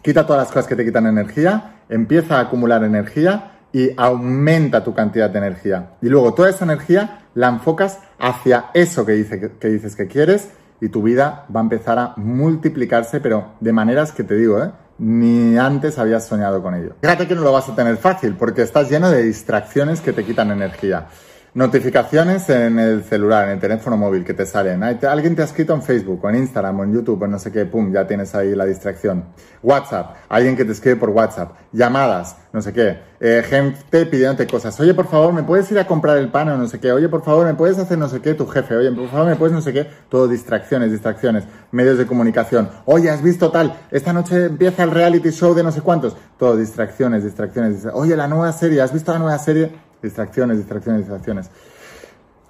quita 0.00 0.24
todas 0.24 0.44
las 0.44 0.48
cosas 0.48 0.66
que 0.66 0.76
te 0.76 0.84
quitan 0.86 1.06
energía, 1.06 1.82
empieza 1.90 2.38
a 2.38 2.40
acumular 2.40 2.84
energía 2.84 3.58
y 3.70 3.90
aumenta 3.98 4.82
tu 4.82 4.94
cantidad 4.94 5.28
de 5.28 5.38
energía. 5.38 5.90
Y 6.00 6.08
luego 6.08 6.32
toda 6.32 6.48
esa 6.48 6.64
energía 6.64 7.26
la 7.34 7.48
enfocas 7.48 7.98
hacia 8.18 8.70
eso 8.72 9.04
que, 9.04 9.52
que 9.60 9.68
dices 9.68 9.94
que 9.94 10.06
quieres 10.06 10.48
y 10.80 10.88
tu 10.88 11.02
vida 11.02 11.44
va 11.54 11.60
a 11.60 11.64
empezar 11.64 11.98
a 11.98 12.14
multiplicarse, 12.16 13.20
pero 13.20 13.52
de 13.60 13.74
maneras 13.74 14.10
que 14.10 14.24
te 14.24 14.36
digo, 14.36 14.62
¿eh? 14.62 14.70
Ni 15.02 15.58
antes 15.58 15.98
habías 15.98 16.24
soñado 16.24 16.62
con 16.62 16.76
ello. 16.76 16.94
Fíjate 17.00 17.26
que 17.26 17.34
no 17.34 17.40
lo 17.40 17.52
vas 17.52 17.68
a 17.68 17.74
tener 17.74 17.96
fácil 17.96 18.36
porque 18.36 18.62
estás 18.62 18.88
lleno 18.88 19.10
de 19.10 19.24
distracciones 19.24 20.00
que 20.00 20.12
te 20.12 20.24
quitan 20.24 20.52
energía. 20.52 21.08
Notificaciones 21.54 22.48
en 22.48 22.78
el 22.78 23.04
celular, 23.04 23.44
en 23.44 23.50
el 23.50 23.60
teléfono 23.60 23.98
móvil 23.98 24.24
que 24.24 24.32
te 24.32 24.46
salen. 24.46 24.82
Alguien 24.82 25.36
te 25.36 25.42
ha 25.42 25.44
escrito 25.44 25.74
en 25.74 25.82
Facebook 25.82 26.24
o 26.24 26.30
en 26.30 26.36
Instagram 26.36 26.80
o 26.80 26.84
en 26.84 26.94
YouTube 26.94 27.20
o 27.20 27.26
no 27.26 27.38
sé 27.38 27.52
qué, 27.52 27.66
pum, 27.66 27.92
ya 27.92 28.06
tienes 28.06 28.34
ahí 28.34 28.54
la 28.54 28.64
distracción. 28.64 29.26
WhatsApp, 29.62 30.16
alguien 30.30 30.56
que 30.56 30.64
te 30.64 30.72
escribe 30.72 30.96
por 30.96 31.10
WhatsApp. 31.10 31.52
Llamadas, 31.72 32.38
no 32.54 32.62
sé 32.62 32.72
qué. 32.72 33.00
Eh, 33.20 33.44
gente 33.46 34.06
pidiéndote 34.06 34.46
cosas. 34.46 34.80
Oye, 34.80 34.94
por 34.94 35.06
favor, 35.08 35.34
¿me 35.34 35.42
puedes 35.42 35.70
ir 35.70 35.78
a 35.78 35.86
comprar 35.86 36.16
el 36.16 36.30
pan 36.30 36.48
o 36.48 36.56
no 36.56 36.66
sé 36.66 36.80
qué? 36.80 36.90
Oye, 36.90 37.10
por 37.10 37.22
favor, 37.22 37.44
¿me 37.44 37.52
puedes 37.52 37.78
hacer 37.78 37.98
no 37.98 38.08
sé 38.08 38.22
qué? 38.22 38.32
Tu 38.32 38.46
jefe. 38.46 38.74
Oye, 38.74 38.90
por 38.90 39.10
favor, 39.10 39.26
¿me 39.26 39.36
puedes 39.36 39.54
no 39.54 39.60
sé 39.60 39.74
qué? 39.74 39.86
Todo 40.08 40.28
distracciones, 40.28 40.90
distracciones. 40.90 41.44
Medios 41.70 41.98
de 41.98 42.06
comunicación. 42.06 42.70
Oye, 42.86 43.10
¿has 43.10 43.22
visto 43.22 43.50
tal? 43.50 43.78
Esta 43.90 44.14
noche 44.14 44.46
empieza 44.46 44.84
el 44.84 44.90
reality 44.90 45.28
show 45.28 45.52
de 45.52 45.62
no 45.62 45.70
sé 45.70 45.82
cuántos. 45.82 46.16
Todo 46.38 46.56
distracciones, 46.56 47.24
distracciones. 47.24 47.86
Oye, 47.92 48.16
la 48.16 48.26
nueva 48.26 48.50
serie. 48.52 48.80
¿Has 48.80 48.94
visto 48.94 49.12
la 49.12 49.18
nueva 49.18 49.38
serie? 49.38 49.91
Distracciones, 50.02 50.58
distracciones, 50.58 51.02
distracciones. 51.02 51.50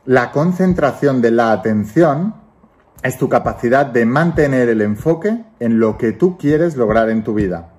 La 0.06 0.32
concentración 0.32 1.22
de 1.22 1.30
la 1.30 1.52
atención 1.52 2.34
es 3.02 3.18
tu 3.18 3.28
capacidad 3.28 3.86
de 3.86 4.06
mantener 4.06 4.68
el 4.68 4.80
enfoque 4.80 5.44
en 5.60 5.78
lo 5.78 5.98
que 5.98 6.12
tú 6.12 6.38
quieres 6.38 6.76
lograr 6.76 7.10
en 7.10 7.24
tu 7.24 7.34
vida. 7.34 7.70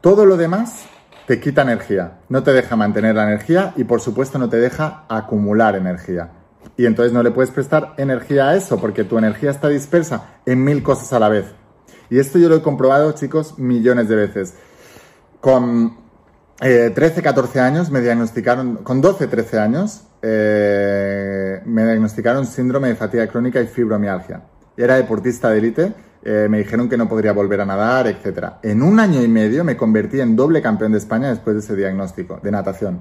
Todo 0.00 0.26
lo 0.26 0.36
demás 0.36 0.84
te 1.26 1.40
quita 1.40 1.62
energía, 1.62 2.18
no 2.28 2.42
te 2.42 2.52
deja 2.52 2.76
mantener 2.76 3.14
la 3.14 3.24
energía 3.24 3.72
y 3.76 3.84
por 3.84 4.00
supuesto 4.00 4.38
no 4.38 4.48
te 4.48 4.58
deja 4.58 5.04
acumular 5.08 5.76
energía. 5.76 6.30
Y 6.76 6.86
entonces 6.86 7.12
no 7.12 7.22
le 7.22 7.30
puedes 7.30 7.50
prestar 7.50 7.94
energía 7.96 8.48
a 8.48 8.56
eso 8.56 8.78
porque 8.78 9.04
tu 9.04 9.16
energía 9.16 9.50
está 9.50 9.68
dispersa 9.68 10.40
en 10.44 10.64
mil 10.64 10.82
cosas 10.82 11.12
a 11.12 11.18
la 11.18 11.28
vez. 11.28 11.46
Y 12.10 12.18
esto 12.18 12.38
yo 12.38 12.48
lo 12.48 12.56
he 12.56 12.62
comprobado, 12.62 13.12
chicos, 13.12 13.58
millones 13.58 14.08
de 14.08 14.16
veces. 14.16 14.54
Con 15.40 16.03
13, 16.58 17.20
eh, 17.20 17.22
14 17.22 17.60
años 17.60 17.90
me 17.90 18.00
diagnosticaron, 18.00 18.76
con 18.76 19.00
12, 19.00 19.26
13 19.26 19.58
años, 19.58 20.04
eh, 20.22 21.60
me 21.64 21.84
diagnosticaron 21.84 22.46
síndrome 22.46 22.88
de 22.88 22.94
fatiga 22.94 23.26
crónica 23.26 23.60
y 23.60 23.66
fibromialgia. 23.66 24.42
Era 24.76 24.96
deportista 24.96 25.50
de 25.50 25.58
élite, 25.58 25.92
eh, 26.22 26.46
me 26.48 26.58
dijeron 26.58 26.88
que 26.88 26.96
no 26.96 27.08
podría 27.08 27.32
volver 27.32 27.60
a 27.60 27.66
nadar, 27.66 28.06
etc. 28.06 28.54
En 28.62 28.82
un 28.82 28.98
año 29.00 29.22
y 29.22 29.28
medio 29.28 29.64
me 29.64 29.76
convertí 29.76 30.20
en 30.20 30.36
doble 30.36 30.62
campeón 30.62 30.92
de 30.92 30.98
España 30.98 31.28
después 31.28 31.54
de 31.54 31.60
ese 31.60 31.76
diagnóstico 31.76 32.40
de 32.42 32.50
natación. 32.50 33.00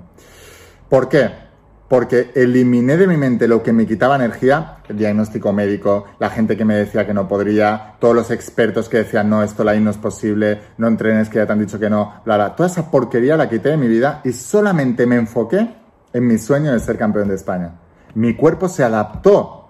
¿Por 0.89 1.07
qué? 1.07 1.52
Porque 1.93 2.32
eliminé 2.34 2.97
de 2.97 3.06
mi 3.06 3.17
mente 3.17 3.47
lo 3.47 3.62
que 3.62 3.71
me 3.71 3.86
quitaba 3.86 4.15
energía, 4.15 4.77
el 4.89 4.97
diagnóstico 4.97 5.53
médico, 5.53 6.06
la 6.17 6.32
gente 6.32 6.58
que 6.58 6.65
me 6.65 6.73
decía 6.73 7.06
que 7.06 7.13
no 7.13 7.27
podría, 7.27 7.97
todos 7.99 8.15
los 8.15 8.32
expertos 8.32 8.89
que 8.89 8.97
decían, 8.97 9.29
no, 9.29 9.44
esto 9.44 9.63
la 9.63 9.75
no 9.75 9.91
es 9.91 9.98
posible, 9.98 10.60
no 10.79 10.87
entrenes 10.87 11.29
que 11.29 11.37
ya 11.37 11.46
te 11.46 11.54
han 11.54 11.60
dicho 11.60 11.77
que 11.77 11.91
no, 11.91 12.15
bla, 12.25 12.35
bla. 12.35 12.56
Toda 12.56 12.67
esa 12.67 12.89
porquería 12.89 13.37
la 13.37 13.48
quité 13.48 13.69
de 13.69 13.77
mi 13.77 13.87
vida 13.87 14.21
y 14.23 14.31
solamente 14.31 15.06
me 15.06 15.17
enfoqué 15.17 15.69
en 16.12 16.25
mi 16.25 16.39
sueño 16.39 16.71
de 16.71 16.79
ser 16.79 16.98
campeón 16.98 17.27
de 17.27 17.35
España. 17.35 17.75
Mi 18.15 18.33
cuerpo 18.33 18.67
se 18.69 18.83
adaptó, 18.83 19.69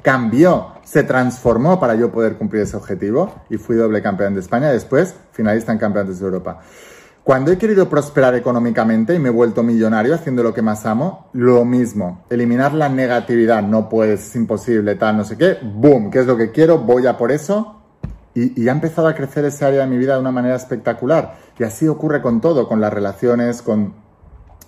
cambió, 0.00 0.76
se 0.82 1.02
transformó 1.02 1.78
para 1.78 1.94
yo 1.94 2.10
poder 2.10 2.38
cumplir 2.38 2.62
ese 2.62 2.78
objetivo 2.78 3.34
y 3.50 3.58
fui 3.58 3.76
doble 3.76 4.00
campeón 4.00 4.32
de 4.32 4.40
España, 4.40 4.70
después 4.70 5.14
finalista 5.32 5.72
en 5.72 5.78
campeonatos 5.78 6.20
de 6.20 6.24
Europa. 6.24 6.60
Cuando 7.28 7.52
he 7.52 7.58
querido 7.58 7.90
prosperar 7.90 8.34
económicamente 8.36 9.14
y 9.14 9.18
me 9.18 9.28
he 9.28 9.30
vuelto 9.30 9.62
millonario 9.62 10.14
haciendo 10.14 10.42
lo 10.42 10.54
que 10.54 10.62
más 10.62 10.86
amo, 10.86 11.28
lo 11.34 11.62
mismo. 11.66 12.24
Eliminar 12.30 12.72
la 12.72 12.88
negatividad, 12.88 13.62
no 13.62 13.90
puedes, 13.90 14.28
es 14.28 14.36
imposible, 14.36 14.94
tal, 14.94 15.18
no 15.18 15.24
sé 15.24 15.36
qué. 15.36 15.58
¡Boom! 15.62 16.10
¿Qué 16.10 16.20
es 16.20 16.26
lo 16.26 16.38
que 16.38 16.52
quiero? 16.52 16.78
Voy 16.78 17.06
a 17.06 17.18
por 17.18 17.30
eso. 17.30 17.82
Y, 18.32 18.66
ha 18.66 18.72
empezado 18.72 19.08
a 19.08 19.14
crecer 19.14 19.44
esa 19.44 19.66
área 19.66 19.80
de 19.80 19.88
mi 19.88 19.98
vida 19.98 20.14
de 20.14 20.20
una 20.20 20.32
manera 20.32 20.56
espectacular. 20.56 21.36
Y 21.58 21.64
así 21.64 21.86
ocurre 21.86 22.22
con 22.22 22.40
todo, 22.40 22.66
con 22.66 22.80
las 22.80 22.94
relaciones, 22.94 23.60
con 23.60 23.92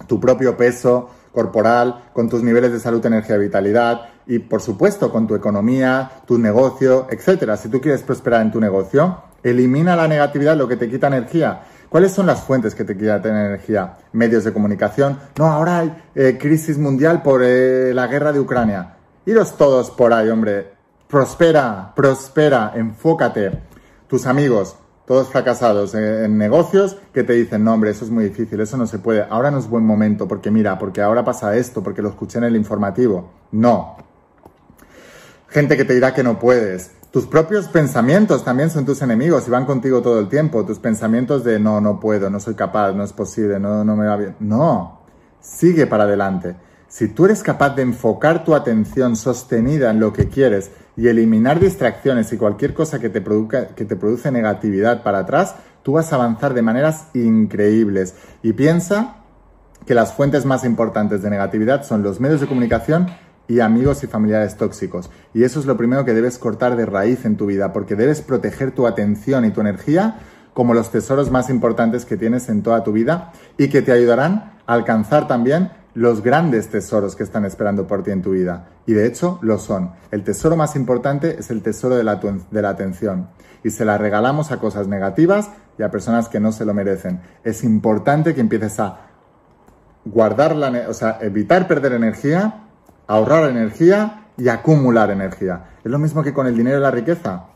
tu 0.06 0.20
propio 0.20 0.58
peso 0.58 1.08
corporal, 1.32 2.10
con 2.12 2.28
tus 2.28 2.42
niveles 2.42 2.72
de 2.72 2.78
salud, 2.78 3.06
energía 3.06 3.38
vitalidad. 3.38 4.02
Y 4.26 4.38
por 4.38 4.60
supuesto, 4.60 5.10
con 5.10 5.26
tu 5.26 5.34
economía, 5.34 6.10
tu 6.26 6.36
negocio, 6.36 7.06
etc. 7.10 7.56
Si 7.56 7.70
tú 7.70 7.80
quieres 7.80 8.02
prosperar 8.02 8.42
en 8.42 8.52
tu 8.52 8.60
negocio, 8.60 9.30
Elimina 9.42 9.96
la 9.96 10.06
negatividad, 10.06 10.56
lo 10.56 10.68
que 10.68 10.76
te 10.76 10.88
quita 10.88 11.06
energía. 11.06 11.62
¿Cuáles 11.90 12.12
son 12.12 12.26
las 12.26 12.42
fuentes 12.42 12.76
que 12.76 12.84
te 12.84 12.96
quitan 12.96 13.36
energía? 13.36 13.98
Medios 14.12 14.44
de 14.44 14.52
comunicación. 14.52 15.18
No, 15.36 15.46
ahora 15.46 15.80
hay 15.80 16.02
eh, 16.14 16.38
crisis 16.40 16.78
mundial 16.78 17.20
por 17.20 17.42
eh, 17.42 17.92
la 17.92 18.06
guerra 18.06 18.32
de 18.32 18.38
Ucrania. 18.38 18.94
Iros 19.26 19.56
todos 19.56 19.90
por 19.90 20.12
ahí, 20.12 20.28
hombre. 20.28 20.70
Prospera, 21.08 21.92
prospera, 21.96 22.74
enfócate. 22.76 23.50
Tus 24.06 24.26
amigos, 24.26 24.76
todos 25.04 25.30
fracasados 25.30 25.92
en 25.96 26.38
negocios, 26.38 26.96
que 27.12 27.24
te 27.24 27.32
dicen, 27.32 27.64
no, 27.64 27.74
hombre, 27.74 27.90
eso 27.90 28.04
es 28.04 28.10
muy 28.12 28.22
difícil, 28.22 28.60
eso 28.60 28.76
no 28.76 28.86
se 28.86 29.00
puede. 29.00 29.26
Ahora 29.28 29.50
no 29.50 29.58
es 29.58 29.68
buen 29.68 29.84
momento, 29.84 30.28
porque 30.28 30.52
mira, 30.52 30.78
porque 30.78 31.02
ahora 31.02 31.24
pasa 31.24 31.56
esto, 31.56 31.82
porque 31.82 32.02
lo 32.02 32.10
escuché 32.10 32.38
en 32.38 32.44
el 32.44 32.54
informativo. 32.54 33.32
No. 33.50 33.96
Gente 35.48 35.76
que 35.76 35.84
te 35.84 35.94
dirá 35.94 36.14
que 36.14 36.22
no 36.22 36.38
puedes 36.38 36.92
tus 37.10 37.26
propios 37.26 37.66
pensamientos 37.66 38.44
también 38.44 38.70
son 38.70 38.86
tus 38.86 39.02
enemigos 39.02 39.48
y 39.48 39.50
van 39.50 39.66
contigo 39.66 40.00
todo 40.00 40.20
el 40.20 40.28
tiempo. 40.28 40.64
Tus 40.64 40.78
pensamientos 40.78 41.42
de 41.42 41.58
no, 41.58 41.80
no 41.80 41.98
puedo, 41.98 42.30
no 42.30 42.38
soy 42.38 42.54
capaz, 42.54 42.92
no 42.92 43.02
es 43.02 43.12
posible, 43.12 43.58
no, 43.58 43.84
no 43.84 43.96
me 43.96 44.06
va 44.06 44.16
bien. 44.16 44.36
No, 44.38 45.00
sigue 45.40 45.88
para 45.88 46.04
adelante. 46.04 46.54
Si 46.86 47.08
tú 47.08 47.24
eres 47.24 47.42
capaz 47.42 47.70
de 47.70 47.82
enfocar 47.82 48.44
tu 48.44 48.54
atención 48.54 49.16
sostenida 49.16 49.90
en 49.90 49.98
lo 49.98 50.12
que 50.12 50.28
quieres 50.28 50.70
y 50.96 51.08
eliminar 51.08 51.58
distracciones 51.58 52.32
y 52.32 52.36
cualquier 52.36 52.74
cosa 52.74 53.00
que 53.00 53.08
te, 53.08 53.20
produzca, 53.20 53.68
que 53.68 53.84
te 53.84 53.96
produce 53.96 54.30
negatividad 54.30 55.02
para 55.02 55.20
atrás, 55.20 55.56
tú 55.82 55.92
vas 55.92 56.12
a 56.12 56.16
avanzar 56.16 56.54
de 56.54 56.62
maneras 56.62 57.08
increíbles. 57.14 58.14
Y 58.42 58.52
piensa 58.52 59.16
que 59.84 59.94
las 59.94 60.12
fuentes 60.12 60.44
más 60.44 60.64
importantes 60.64 61.22
de 61.22 61.30
negatividad 61.30 61.84
son 61.84 62.02
los 62.02 62.20
medios 62.20 62.40
de 62.40 62.46
comunicación 62.46 63.08
y 63.50 63.58
amigos 63.58 64.04
y 64.04 64.06
familiares 64.06 64.56
tóxicos. 64.56 65.10
Y 65.34 65.42
eso 65.42 65.58
es 65.58 65.66
lo 65.66 65.76
primero 65.76 66.04
que 66.04 66.14
debes 66.14 66.38
cortar 66.38 66.76
de 66.76 66.86
raíz 66.86 67.24
en 67.24 67.36
tu 67.36 67.46
vida, 67.46 67.72
porque 67.72 67.96
debes 67.96 68.20
proteger 68.20 68.70
tu 68.70 68.86
atención 68.86 69.44
y 69.44 69.50
tu 69.50 69.60
energía 69.60 70.18
como 70.54 70.72
los 70.72 70.92
tesoros 70.92 71.32
más 71.32 71.50
importantes 71.50 72.04
que 72.04 72.16
tienes 72.16 72.48
en 72.48 72.62
toda 72.62 72.84
tu 72.84 72.92
vida 72.92 73.32
y 73.58 73.68
que 73.68 73.82
te 73.82 73.90
ayudarán 73.90 74.52
a 74.66 74.74
alcanzar 74.74 75.26
también 75.26 75.72
los 75.94 76.22
grandes 76.22 76.68
tesoros 76.68 77.16
que 77.16 77.24
están 77.24 77.44
esperando 77.44 77.88
por 77.88 78.04
ti 78.04 78.12
en 78.12 78.22
tu 78.22 78.30
vida. 78.30 78.68
Y 78.86 78.92
de 78.92 79.04
hecho 79.04 79.40
lo 79.42 79.58
son. 79.58 79.94
El 80.12 80.22
tesoro 80.22 80.56
más 80.56 80.76
importante 80.76 81.36
es 81.40 81.50
el 81.50 81.60
tesoro 81.60 81.96
de 81.96 82.04
la, 82.04 82.20
de 82.52 82.62
la 82.62 82.68
atención. 82.68 83.30
Y 83.64 83.70
se 83.70 83.84
la 83.84 83.98
regalamos 83.98 84.52
a 84.52 84.58
cosas 84.58 84.86
negativas 84.86 85.50
y 85.76 85.82
a 85.82 85.90
personas 85.90 86.28
que 86.28 86.38
no 86.38 86.52
se 86.52 86.64
lo 86.64 86.72
merecen. 86.72 87.20
Es 87.42 87.64
importante 87.64 88.32
que 88.32 88.42
empieces 88.42 88.78
a 88.78 89.08
guardar 90.04 90.54
la, 90.54 90.88
o 90.88 90.94
sea, 90.94 91.18
evitar 91.20 91.66
perder 91.66 91.94
energía 91.94 92.68
ahorrar 93.10 93.50
energía 93.50 94.28
y 94.36 94.48
acumular 94.48 95.10
energía. 95.10 95.64
Es 95.82 95.90
lo 95.90 95.98
mismo 95.98 96.22
que 96.22 96.32
con 96.32 96.46
el 96.46 96.56
dinero 96.56 96.78
y 96.78 96.80
la 96.80 96.92
riqueza. 96.92 97.46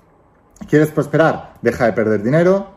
¿Quieres 0.69 0.91
prosperar? 0.91 1.55
Deja 1.63 1.87
de 1.87 1.93
perder 1.93 2.25
dinero, 2.25 2.73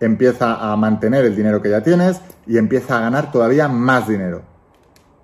empieza 0.00 0.54
a 0.54 0.74
mantener 0.76 1.26
el 1.26 1.36
dinero 1.36 1.60
que 1.60 1.68
ya 1.68 1.82
tienes 1.82 2.22
y 2.46 2.56
empieza 2.56 2.96
a 2.96 3.00
ganar 3.02 3.30
todavía 3.30 3.68
más 3.68 4.08
dinero. 4.08 4.42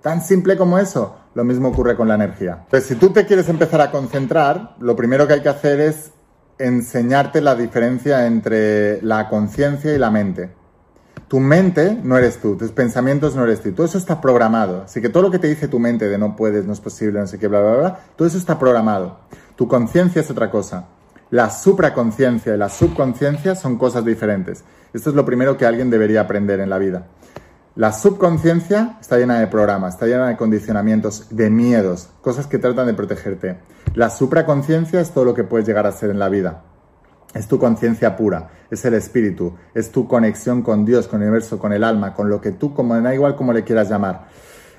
Tan 0.03 0.21
simple 0.21 0.55
como 0.55 0.77
eso. 0.77 1.15
Lo 1.33 1.43
mismo 1.43 1.69
ocurre 1.69 1.95
con 1.95 2.07
la 2.07 2.15
energía. 2.15 2.65
Pues 2.69 2.85
si 2.85 2.95
tú 2.95 3.09
te 3.09 3.25
quieres 3.25 3.49
empezar 3.49 3.81
a 3.81 3.91
concentrar, 3.91 4.75
lo 4.79 4.95
primero 4.95 5.25
que 5.25 5.33
hay 5.33 5.41
que 5.41 5.49
hacer 5.49 5.79
es 5.79 6.11
enseñarte 6.59 7.41
la 7.41 7.55
diferencia 7.55 8.27
entre 8.27 9.01
la 9.01 9.29
conciencia 9.29 9.93
y 9.93 9.97
la 9.97 10.11
mente. 10.11 10.51
Tu 11.29 11.39
mente 11.39 11.97
no 12.03 12.17
eres 12.17 12.41
tú, 12.41 12.57
tus 12.57 12.71
pensamientos 12.71 13.35
no 13.35 13.43
eres 13.43 13.61
tú, 13.61 13.71
todo 13.71 13.85
eso 13.85 13.99
está 13.99 14.19
programado. 14.19 14.81
Así 14.85 14.99
que 14.99 15.09
todo 15.09 15.21
lo 15.21 15.31
que 15.31 15.37
te 15.37 15.47
dice 15.47 15.67
tu 15.67 15.77
mente 15.77 16.09
de 16.09 16.17
no 16.17 16.35
puedes, 16.35 16.65
no 16.65 16.73
es 16.73 16.81
posible, 16.81 17.19
no 17.19 17.27
sé 17.27 17.37
qué, 17.37 17.47
bla, 17.47 17.61
bla, 17.61 17.75
bla, 17.75 17.99
todo 18.15 18.27
eso 18.27 18.39
está 18.39 18.57
programado. 18.57 19.19
Tu 19.55 19.67
conciencia 19.67 20.21
es 20.21 20.31
otra 20.31 20.49
cosa. 20.49 20.87
La 21.29 21.51
supraconciencia 21.51 22.55
y 22.55 22.57
la 22.57 22.69
subconsciencia 22.69 23.53
son 23.53 23.77
cosas 23.77 24.03
diferentes. 24.03 24.63
Esto 24.91 25.11
es 25.11 25.15
lo 25.15 25.23
primero 25.23 25.55
que 25.55 25.67
alguien 25.67 25.91
debería 25.91 26.21
aprender 26.21 26.59
en 26.59 26.71
la 26.71 26.79
vida. 26.79 27.05
La 27.75 27.93
subconsciencia 27.93 28.97
está 28.99 29.19
llena 29.19 29.39
de 29.39 29.45
programas, 29.45 29.93
está 29.93 30.07
llena 30.07 30.29
de 30.29 30.35
condicionamientos, 30.35 31.27
de 31.29 31.51
miedos, 31.51 32.09
cosas 32.21 32.47
que 32.47 32.57
tratan 32.57 32.87
de 32.87 32.95
protegerte. 32.95 33.59
La 33.93 34.09
supraconciencia 34.09 34.99
es 34.99 35.11
todo 35.11 35.25
lo 35.25 35.35
que 35.35 35.43
puedes 35.43 35.67
llegar 35.67 35.85
a 35.85 35.91
ser 35.91 36.09
en 36.09 36.17
la 36.17 36.29
vida. 36.29 36.63
Es 37.33 37.47
tu 37.47 37.59
conciencia 37.59 38.15
pura, 38.15 38.49
es 38.71 38.83
el 38.85 38.95
espíritu, 38.95 39.53
es 39.75 39.91
tu 39.91 40.07
conexión 40.07 40.63
con 40.63 40.83
Dios, 40.83 41.07
con 41.07 41.21
el 41.21 41.27
universo, 41.27 41.59
con 41.59 41.73
el 41.73 41.83
alma, 41.83 42.13
con 42.13 42.29
lo 42.29 42.41
que 42.41 42.51
tú, 42.51 42.73
como 42.73 42.99
da 42.99 43.13
igual 43.13 43.35
como 43.35 43.53
le 43.53 43.63
quieras 43.63 43.89
llamar. 43.89 44.27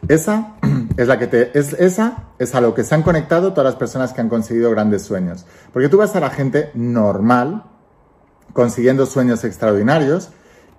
Esa 0.09 0.57
es 0.97 1.07
la 1.07 1.19
que 1.19 1.27
te, 1.29 1.57
es, 1.59 1.75
esa 1.75 2.25
es 2.39 2.55
a 2.55 2.61
lo 2.61 2.75
que 2.75 2.83
se 2.83 2.95
han 2.95 3.03
conectado 3.03 3.53
todas 3.53 3.73
las 3.73 3.77
personas 3.77 4.13
que 4.13 4.21
han 4.21 4.29
conseguido 4.29 4.71
grandes 4.71 5.03
sueños. 5.03 5.47
Porque 5.73 5.89
tú 5.89 5.99
vas 5.99 6.17
a 6.17 6.21
la 6.21 6.31
gente 6.31 6.71
normal, 6.75 7.65
consiguiendo 8.53 9.07
sueños 9.07 9.45
extraordinarios, 9.45 10.31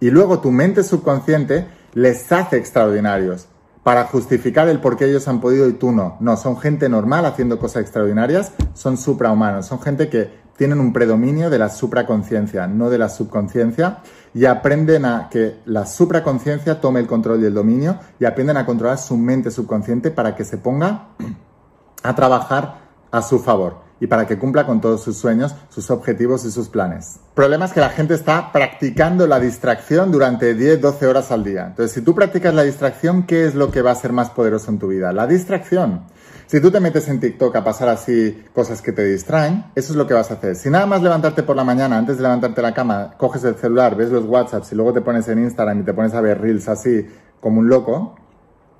y 0.01 0.09
luego 0.09 0.39
tu 0.39 0.51
mente 0.51 0.84
subconsciente 0.84 1.67
les 1.93 2.32
hace 2.32 2.57
extraordinarios 2.57 3.47
para 3.84 4.05
justificar 4.05 4.67
el 4.67 4.80
por 4.80 4.97
qué 4.97 5.05
ellos 5.05 5.28
han 5.28 5.41
podido 5.41 5.67
y 5.67 5.74
tú 5.74 5.91
no. 5.91 6.17
No, 6.19 6.38
son 6.38 6.57
gente 6.59 6.89
normal 6.89 7.26
haciendo 7.26 7.59
cosas 7.59 7.84
extraordinarias, 7.84 8.51
son 8.74 8.97
suprahumanos, 8.97 9.65
son 9.65 9.82
gente 9.82 10.09
que 10.09 10.41
tienen 10.62 10.80
un 10.80 10.93
predominio 10.93 11.49
de 11.49 11.57
la 11.57 11.70
supraconciencia, 11.70 12.68
no 12.68 12.91
de 12.91 12.99
la 12.99 13.09
subconsciencia, 13.09 13.97
y 14.32 14.45
aprenden 14.45 15.05
a 15.05 15.28
que 15.28 15.55
la 15.66 15.88
supraconciencia 15.88 16.80
tome 16.80 16.99
el 16.99 17.07
control 17.07 17.41
y 17.41 17.47
el 17.47 17.53
dominio 17.55 17.97
y 18.20 18.26
aprenden 18.26 18.57
a 18.57 18.66
controlar 18.68 18.99
su 18.99 19.18
mente 19.18 19.49
subconsciente 19.49 20.12
para 20.12 20.36
que 20.36 20.45
se 20.45 20.59
ponga 20.59 21.07
a 22.03 22.14
trabajar 22.14 22.76
a 23.09 23.24
su 23.24 23.39
favor 23.39 23.78
y 23.99 24.05
para 24.05 24.28
que 24.28 24.38
cumpla 24.38 24.68
con 24.68 24.82
todos 24.82 25.01
sus 25.01 25.18
sueños, 25.18 25.55
sus 25.70 25.89
objetivos 25.89 26.45
y 26.45 26.51
sus 26.51 26.70
planes. 26.70 27.16
El 27.30 27.34
problema 27.34 27.66
es 27.66 27.74
que 27.74 27.80
la 27.80 27.89
gente 27.89 28.14
está 28.14 28.51
practicando 28.51 29.26
la 29.26 29.39
distracción 29.39 30.12
durante 30.12 30.53
10, 30.53 30.80
12 30.80 31.07
horas 31.07 31.32
al 31.32 31.43
día. 31.43 31.66
Entonces, 31.66 31.91
si 31.91 32.01
tú 32.01 32.14
practicas 32.14 32.53
la 32.53 32.62
distracción, 32.62 33.24
¿qué 33.24 33.47
es 33.47 33.55
lo 33.55 33.72
que 33.72 33.82
va 33.82 33.89
a 33.89 33.95
ser 33.95 34.14
más 34.14 34.30
poderoso 34.30 34.70
en 34.70 34.78
tu 34.78 34.89
vida? 34.89 35.12
La 35.12 35.26
distracción. 35.26 36.03
Si 36.52 36.60
tú 36.60 36.70
te 36.70 36.82
metes 36.82 37.08
en 37.08 37.22
TikTok 37.22 37.56
a 37.56 37.64
pasar 37.64 37.88
así 37.88 38.43
cosas 38.54 38.82
que 38.82 38.91
te 38.91 39.06
distraen, 39.06 39.72
eso 39.74 39.93
es 39.93 39.95
lo 39.97 40.06
que 40.06 40.14
vas 40.14 40.32
a 40.32 40.34
hacer. 40.34 40.58
Si 40.58 40.70
nada 40.70 40.86
más 40.86 41.02
levantarte 41.02 41.43
por 41.43 41.56
la 41.56 41.64
mañana, 41.64 41.97
antes 41.97 42.18
de 42.18 42.24
levantarte 42.24 42.62
la 42.62 42.74
cama, 42.74 43.14
coges 43.18 43.45
el 43.45 43.56
celular, 43.56 43.95
ves 43.95 44.10
los 44.10 44.26
WhatsApps 44.26 44.74
y 44.74 44.76
luego 44.76 44.91
te 44.91 44.99
pones 44.99 45.30
en 45.30 45.39
Instagram 45.39 45.80
y 45.80 45.84
te 45.84 45.93
pones 45.93 46.14
a 46.14 46.20
ver 46.20 46.41
reels 46.41 46.68
así 46.68 47.08
como 47.39 47.62
un 47.62 47.70
loco, 47.70 48.16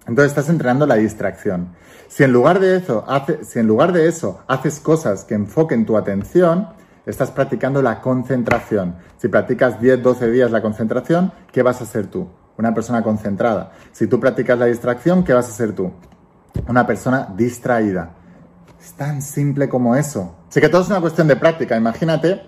entonces 0.06 0.34
estás 0.34 0.50
entrenando 0.50 0.86
la 0.86 0.96
distracción. 0.96 1.70
Si 2.10 2.26
en 2.26 2.34
lugar 2.34 2.60
de 2.60 2.76
eso, 2.76 3.06
si 3.44 3.60
en 3.60 3.68
lugar 3.68 3.94
de 3.94 4.10
eso 4.10 4.42
haces 4.50 4.82
cosas 4.82 5.24
que 5.24 5.36
enfoquen 5.36 5.86
tu 5.86 5.96
atención, 5.96 6.68
estás 7.06 7.32
practicando 7.32 7.82
la 7.82 8.02
concentración. 8.02 8.98
Si 9.16 9.30
practicas 9.30 9.80
10, 9.80 10.04
12 10.04 10.30
días 10.30 10.52
la 10.52 10.62
concentración, 10.62 11.32
¿qué 11.54 11.64
vas 11.64 11.82
a 11.82 11.86
ser 11.86 12.08
tú? 12.08 12.28
Una 12.58 12.74
persona 12.74 13.02
concentrada. 13.02 13.72
Si 13.94 14.08
tú 14.08 14.20
practicas 14.20 14.60
la 14.60 14.66
distracción, 14.66 15.24
¿qué 15.24 15.32
vas 15.32 15.48
a 15.48 15.54
ser 15.54 15.72
tú? 15.72 15.94
Una 16.68 16.86
persona 16.86 17.28
distraída. 17.36 18.12
Es 18.82 18.94
tan 18.94 19.22
simple 19.22 19.70
como 19.70 19.96
eso. 19.96 20.36
Sé 20.50 20.60
que 20.60 20.70
todo 20.70 20.82
es 20.82 20.90
una 20.90 21.02
cuestión 21.02 21.28
de 21.28 21.36
práctica. 21.36 21.78
Imagínate 21.78 22.42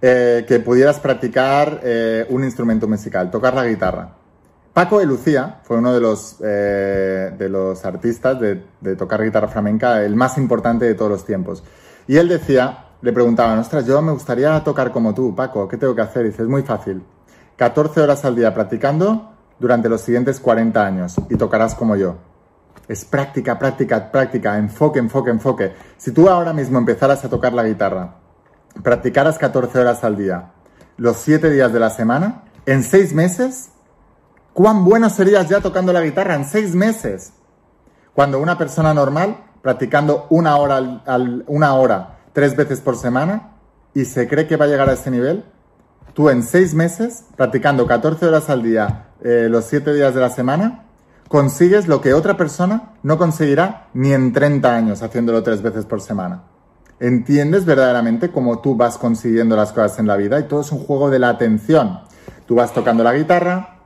eh, 0.00 0.44
que 0.46 0.60
pudieras 0.60 0.98
practicar 1.00 1.80
eh, 1.82 2.26
un 2.28 2.44
instrumento 2.44 2.86
musical, 2.88 3.30
tocar 3.30 3.54
la 3.54 3.66
guitarra. 3.66 4.16
Paco 4.72 4.98
de 4.98 5.06
Lucía 5.06 5.60
fue 5.64 5.76
uno 5.78 5.92
de 5.92 6.00
los, 6.00 6.36
eh, 6.42 7.32
de 7.36 7.48
los 7.48 7.84
artistas 7.84 8.40
de, 8.40 8.96
tocar 8.96 9.22
guitarra 9.22 9.48
flamenca, 9.48 10.02
el 10.02 10.16
más 10.16 10.38
importante 10.38 10.86
de 10.86 10.94
todos 10.94 11.10
los 11.10 11.24
tiempos. 11.24 11.62
Y 12.06 12.16
él 12.16 12.28
decía, 12.28 12.86
le 13.02 13.12
preguntaba, 13.12 13.60
ostras, 13.60 13.86
yo 13.86 14.00
me 14.00 14.12
gustaría 14.12 14.58
tocar 14.64 14.90
como 14.90 15.14
tú, 15.14 15.36
Paco, 15.36 15.68
¿qué 15.68 15.76
tengo 15.76 15.94
que 15.94 16.00
hacer? 16.00 16.24
Y 16.24 16.30
dice, 16.30 16.42
es 16.42 16.48
muy 16.48 16.62
fácil. 16.62 17.02
14 17.56 18.00
horas 18.00 18.24
al 18.24 18.34
día 18.34 18.52
practicando 18.54 19.30
durante 19.58 19.88
los 19.88 20.00
siguientes 20.00 20.40
40 20.40 20.84
años 20.84 21.16
y 21.28 21.36
tocarás 21.36 21.74
como 21.74 21.94
yo. 21.96 22.16
Es 22.92 23.06
práctica, 23.06 23.58
práctica, 23.58 24.12
práctica, 24.12 24.58
enfoque, 24.58 24.98
enfoque, 24.98 25.30
enfoque. 25.30 25.72
Si 25.96 26.12
tú 26.12 26.28
ahora 26.28 26.52
mismo 26.52 26.78
empezaras 26.78 27.24
a 27.24 27.30
tocar 27.30 27.54
la 27.54 27.64
guitarra, 27.64 28.16
practicaras 28.82 29.38
14 29.38 29.78
horas 29.78 30.04
al 30.04 30.14
día, 30.14 30.50
los 30.98 31.16
7 31.16 31.48
días 31.48 31.72
de 31.72 31.80
la 31.80 31.88
semana, 31.88 32.42
en 32.66 32.82
6 32.82 33.14
meses, 33.14 33.70
¿cuán 34.52 34.84
bueno 34.84 35.08
serías 35.08 35.48
ya 35.48 35.62
tocando 35.62 35.90
la 35.94 36.02
guitarra? 36.02 36.34
En 36.34 36.44
6 36.44 36.74
meses. 36.74 37.32
Cuando 38.12 38.38
una 38.38 38.58
persona 38.58 38.92
normal, 38.92 39.38
practicando 39.62 40.26
una 40.28 40.58
hora, 40.58 41.02
una 41.46 41.74
hora 41.76 42.18
tres 42.34 42.54
veces 42.56 42.82
por 42.82 42.98
semana, 42.98 43.54
y 43.94 44.04
se 44.04 44.28
cree 44.28 44.46
que 44.46 44.58
va 44.58 44.66
a 44.66 44.68
llegar 44.68 44.90
a 44.90 44.92
ese 44.92 45.10
nivel, 45.10 45.46
tú 46.12 46.28
en 46.28 46.42
6 46.42 46.74
meses, 46.74 47.24
practicando 47.38 47.86
14 47.86 48.26
horas 48.26 48.50
al 48.50 48.62
día, 48.62 49.06
eh, 49.24 49.46
los 49.48 49.64
7 49.64 49.94
días 49.94 50.14
de 50.14 50.20
la 50.20 50.28
semana, 50.28 50.91
consigues 51.32 51.88
lo 51.88 52.02
que 52.02 52.12
otra 52.12 52.36
persona 52.36 52.92
no 53.02 53.16
conseguirá 53.16 53.88
ni 53.94 54.12
en 54.12 54.34
30 54.34 54.76
años 54.76 55.02
haciéndolo 55.02 55.42
tres 55.42 55.62
veces 55.62 55.86
por 55.86 56.02
semana. 56.02 56.42
¿Entiendes 57.00 57.64
verdaderamente 57.64 58.30
cómo 58.30 58.60
tú 58.60 58.76
vas 58.76 58.98
consiguiendo 58.98 59.56
las 59.56 59.72
cosas 59.72 59.98
en 59.98 60.06
la 60.06 60.16
vida? 60.16 60.38
Y 60.38 60.42
todo 60.42 60.60
es 60.60 60.70
un 60.72 60.80
juego 60.80 61.08
de 61.08 61.18
la 61.18 61.30
atención. 61.30 62.00
Tú 62.44 62.56
vas 62.56 62.74
tocando 62.74 63.02
la 63.02 63.14
guitarra, 63.14 63.78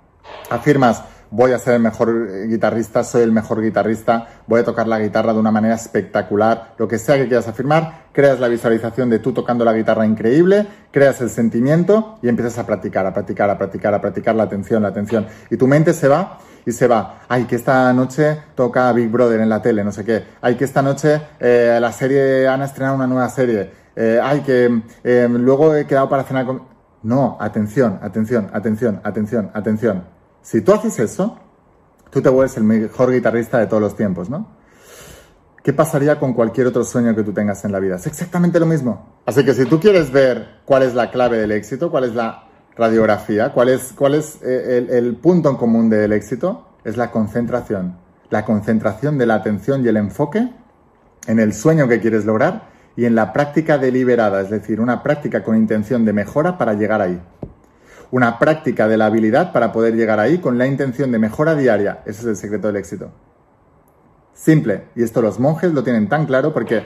afirmas 0.51 1.05
voy 1.31 1.53
a 1.53 1.59
ser 1.61 1.75
el 1.75 1.83
mejor 1.83 2.29
eh, 2.29 2.47
guitarrista, 2.49 3.05
soy 3.05 3.23
el 3.23 3.31
mejor 3.31 3.63
guitarrista, 3.63 4.27
voy 4.49 4.61
a 4.61 4.65
tocar 4.65 4.89
la 4.89 4.99
guitarra 4.99 5.33
de 5.33 5.39
una 5.39 5.53
manera 5.53 5.77
espectacular, 5.77 6.75
lo 6.79 6.89
que 6.89 6.99
sea 6.99 7.17
que 7.17 7.29
quieras 7.29 7.47
afirmar, 7.47 8.07
creas 8.13 8.41
la 8.41 8.49
visualización 8.49 9.09
de 9.09 9.21
tú 9.21 9.33
tocando 9.33 9.65
la 9.65 9.73
guitarra 9.73 10.05
increíble, 10.05 10.67
creas 10.91 11.21
el 11.21 11.31
sentimiento 11.31 12.19
y 12.23 12.29
empiezas 12.29 12.59
a 12.59 12.67
practicar, 12.67 13.07
a 13.07 13.15
practicar, 13.15 13.51
a 13.51 13.57
practicar, 13.57 13.95
a 13.95 14.01
practicar 14.01 14.35
la 14.35 14.43
atención, 14.43 14.83
la 14.83 14.89
atención. 14.89 15.27
Y 15.49 15.57
tu 15.57 15.69
mente 15.69 15.93
se 15.93 16.09
va 16.09 16.39
y 16.67 16.73
se 16.73 16.89
va. 16.89 17.21
Ay, 17.29 17.45
que 17.45 17.55
esta 17.55 17.93
noche 17.93 18.43
toca 18.57 18.93
Big 18.93 19.09
Brother 19.09 19.41
en 19.41 19.49
la 19.49 19.63
tele, 19.63 19.85
no 19.85 19.93
sé 19.93 20.05
qué. 20.05 20.25
Ay, 20.43 20.57
que 20.57 20.65
esta 20.65 20.83
noche 20.83 21.23
eh, 21.39 21.79
la 21.81 21.93
serie, 21.93 22.49
han 22.49 22.61
estrenado 22.61 22.97
una 22.97 23.07
nueva 23.07 23.29
serie. 23.29 23.71
Eh, 23.95 24.21
ay, 24.23 24.41
que 24.41 24.83
eh, 25.05 25.29
luego 25.31 25.75
he 25.75 25.87
quedado 25.87 26.09
para 26.09 26.25
cenar 26.25 26.45
con... 26.45 26.63
No, 27.05 27.37
atención, 27.41 28.01
atención, 28.03 28.51
atención, 28.53 29.01
atención, 29.05 29.51
atención. 29.55 30.05
Si 30.43 30.61
tú 30.61 30.73
haces 30.73 30.99
eso, 30.99 31.39
tú 32.11 32.21
te 32.21 32.29
vuelves 32.29 32.57
el 32.57 32.65
mejor 32.65 33.13
guitarrista 33.13 33.59
de 33.59 33.69
todos 33.69 33.81
los 33.81 33.95
tiempos, 33.95 34.29
¿no? 34.29 34.57
¿Qué 35.63 35.73
pasaría 35.73 36.19
con 36.19 36.33
cualquier 36.33 36.67
otro 36.67 36.85
sueño 36.85 37.15
que 37.15 37.23
tú 37.23 37.33
tengas 37.33 37.65
en 37.65 37.73
la 37.73 37.79
vida? 37.79 37.97
Es 37.97 38.07
exactamente 38.07 38.59
lo 38.59 38.67
mismo. 38.67 39.21
Así 39.25 39.45
que 39.45 39.55
si 39.55 39.67
tú 39.67 39.79
quieres 39.79 40.11
ver 40.11 40.61
cuál 40.65 40.83
es 40.83 40.95
la 40.95 41.11
clave 41.11 41.39
del 41.39 41.53
éxito, 41.53 41.91
cuál 41.91 42.05
es 42.05 42.15
la 42.15 42.46
radiografía, 42.77 43.53
cuál 43.53 43.71
es, 43.71 43.93
cuál 43.93 44.15
es 44.15 44.43
eh, 44.43 44.79
el, 44.79 44.91
el 44.91 45.17
punto 45.17 45.51
en 45.51 45.57
común 45.57 45.89
del 45.89 46.13
éxito, 46.13 46.69
es 46.85 46.97
la 46.97 47.11
concentración. 47.11 47.97
La 48.31 48.45
concentración 48.45 49.19
de 49.19 49.27
la 49.27 49.35
atención 49.37 49.85
y 49.85 49.89
el 49.89 49.97
enfoque 49.97 50.49
en 51.27 51.39
el 51.41 51.55
sueño 51.55 51.89
que 51.89 52.01
quieres 52.01 52.25
lograr 52.25 52.69
y 52.97 53.05
en 53.05 53.15
la 53.15 53.33
práctica 53.33 53.79
deliberada, 53.79 54.41
es 54.41 54.51
decir, 54.51 54.81
una 54.81 55.03
práctica 55.03 55.43
con 55.43 55.57
intención 55.57 56.05
de 56.05 56.13
mejora 56.13 56.57
para 56.57 56.75
llegar 56.75 57.03
ahí. 57.03 57.21
Una 58.11 58.39
práctica 58.39 58.89
de 58.89 58.97
la 58.97 59.07
habilidad 59.07 59.53
para 59.53 59.73
poder 59.73 59.95
llegar 59.95 60.21
ahí 60.21 60.39
con 60.39 60.59
la 60.59 60.67
intención 60.67 61.13
de 61.13 61.19
mejora 61.19 61.55
diaria. 61.55 62.03
Ese 62.07 62.21
es 62.21 62.27
el 62.27 62.37
secreto 62.37 62.69
del 62.69 62.77
éxito. 62.77 63.11
Simple. 64.33 64.85
Y 64.95 65.03
esto 65.03 65.21
los 65.21 65.39
monjes 65.41 65.73
lo 65.73 65.83
tienen 65.83 66.09
tan 66.09 66.27
claro 66.27 66.55
porque 66.55 66.85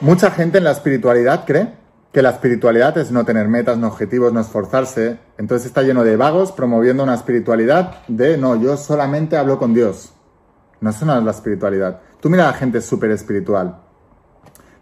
mucha 0.00 0.30
gente 0.30 0.58
en 0.58 0.64
la 0.64 0.72
espiritualidad 0.72 1.44
cree 1.46 1.68
que 2.14 2.22
la 2.22 2.30
espiritualidad 2.30 2.96
es 2.96 3.10
no 3.10 3.24
tener 3.24 3.48
metas, 3.48 3.76
no 3.76 3.88
objetivos, 3.88 4.32
no 4.32 4.38
esforzarse. 4.38 5.18
Entonces 5.36 5.66
está 5.66 5.82
lleno 5.82 6.04
de 6.04 6.16
vagos 6.16 6.52
promoviendo 6.52 7.02
una 7.02 7.16
espiritualidad 7.16 8.06
de 8.06 8.38
no, 8.38 8.54
yo 8.54 8.76
solamente 8.76 9.36
hablo 9.36 9.58
con 9.58 9.74
Dios. 9.74 10.14
No, 10.80 10.90
eso 10.90 11.04
no 11.04 11.18
es 11.18 11.24
la 11.24 11.32
espiritualidad. 11.32 12.02
Tú 12.20 12.30
mira 12.30 12.48
a 12.48 12.52
la 12.52 12.56
gente 12.56 12.80
súper 12.82 13.10
espiritual. 13.10 13.80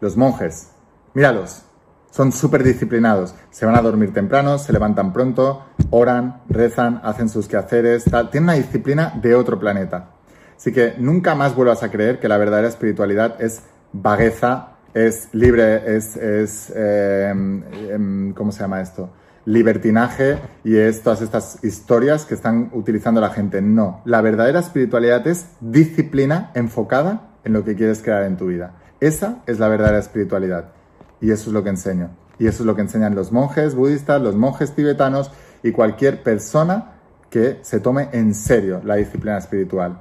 Los 0.00 0.14
monjes, 0.14 0.72
míralos, 1.14 1.62
son 2.10 2.32
súper 2.32 2.62
disciplinados. 2.62 3.34
Se 3.50 3.64
van 3.64 3.76
a 3.76 3.80
dormir 3.80 4.12
temprano, 4.12 4.58
se 4.58 4.74
levantan 4.74 5.14
pronto, 5.14 5.64
oran, 5.88 6.42
rezan, 6.50 7.00
hacen 7.02 7.30
sus 7.30 7.48
quehaceres, 7.48 8.04
tal. 8.04 8.28
Tienen 8.28 8.50
una 8.50 8.58
disciplina 8.58 9.18
de 9.22 9.34
otro 9.34 9.58
planeta. 9.58 10.10
Así 10.54 10.70
que 10.70 10.96
nunca 10.98 11.34
más 11.34 11.54
vuelvas 11.54 11.82
a 11.82 11.90
creer 11.90 12.20
que 12.20 12.28
la 12.28 12.36
verdadera 12.36 12.68
espiritualidad 12.68 13.40
es 13.40 13.62
vagueza, 13.94 14.71
es 14.94 15.28
libre, 15.32 15.96
es, 15.96 16.16
es 16.16 16.72
eh, 16.74 17.30
em, 17.30 18.32
¿cómo 18.34 18.52
se 18.52 18.60
llama 18.60 18.80
esto? 18.80 19.10
Libertinaje 19.44 20.38
y 20.62 20.76
es 20.76 21.02
todas 21.02 21.22
estas 21.22 21.64
historias 21.64 22.24
que 22.24 22.34
están 22.34 22.70
utilizando 22.72 23.20
la 23.20 23.30
gente. 23.30 23.60
No, 23.62 24.02
la 24.04 24.20
verdadera 24.20 24.60
espiritualidad 24.60 25.26
es 25.26 25.46
disciplina 25.60 26.50
enfocada 26.54 27.30
en 27.44 27.52
lo 27.52 27.64
que 27.64 27.74
quieres 27.74 28.02
crear 28.02 28.24
en 28.24 28.36
tu 28.36 28.46
vida. 28.46 28.74
Esa 29.00 29.42
es 29.46 29.58
la 29.58 29.68
verdadera 29.68 29.98
espiritualidad. 29.98 30.72
Y 31.20 31.30
eso 31.30 31.50
es 31.50 31.54
lo 31.54 31.64
que 31.64 31.70
enseño. 31.70 32.10
Y 32.38 32.46
eso 32.46 32.62
es 32.62 32.66
lo 32.66 32.76
que 32.76 32.82
enseñan 32.82 33.14
los 33.14 33.32
monjes 33.32 33.74
budistas, 33.74 34.20
los 34.20 34.36
monjes 34.36 34.74
tibetanos 34.74 35.32
y 35.62 35.72
cualquier 35.72 36.22
persona 36.22 36.92
que 37.30 37.58
se 37.62 37.80
tome 37.80 38.10
en 38.12 38.34
serio 38.34 38.80
la 38.84 38.96
disciplina 38.96 39.38
espiritual. 39.38 40.00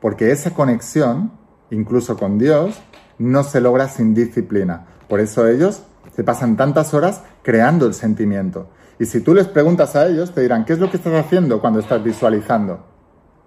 Porque 0.00 0.32
esa 0.32 0.50
conexión, 0.50 1.32
incluso 1.70 2.16
con 2.16 2.38
Dios, 2.38 2.82
no 3.22 3.44
se 3.44 3.60
logra 3.60 3.88
sin 3.88 4.14
disciplina. 4.14 4.86
Por 5.08 5.20
eso 5.20 5.46
ellos 5.46 5.82
se 6.14 6.24
pasan 6.24 6.56
tantas 6.56 6.92
horas 6.94 7.22
creando 7.42 7.86
el 7.86 7.94
sentimiento. 7.94 8.68
Y 8.98 9.06
si 9.06 9.20
tú 9.20 9.34
les 9.34 9.48
preguntas 9.48 9.96
a 9.96 10.06
ellos, 10.06 10.32
te 10.32 10.42
dirán, 10.42 10.64
¿qué 10.64 10.74
es 10.74 10.78
lo 10.78 10.90
que 10.90 10.96
estás 10.96 11.14
haciendo 11.14 11.60
cuando 11.60 11.80
estás 11.80 12.02
visualizando? 12.02 12.84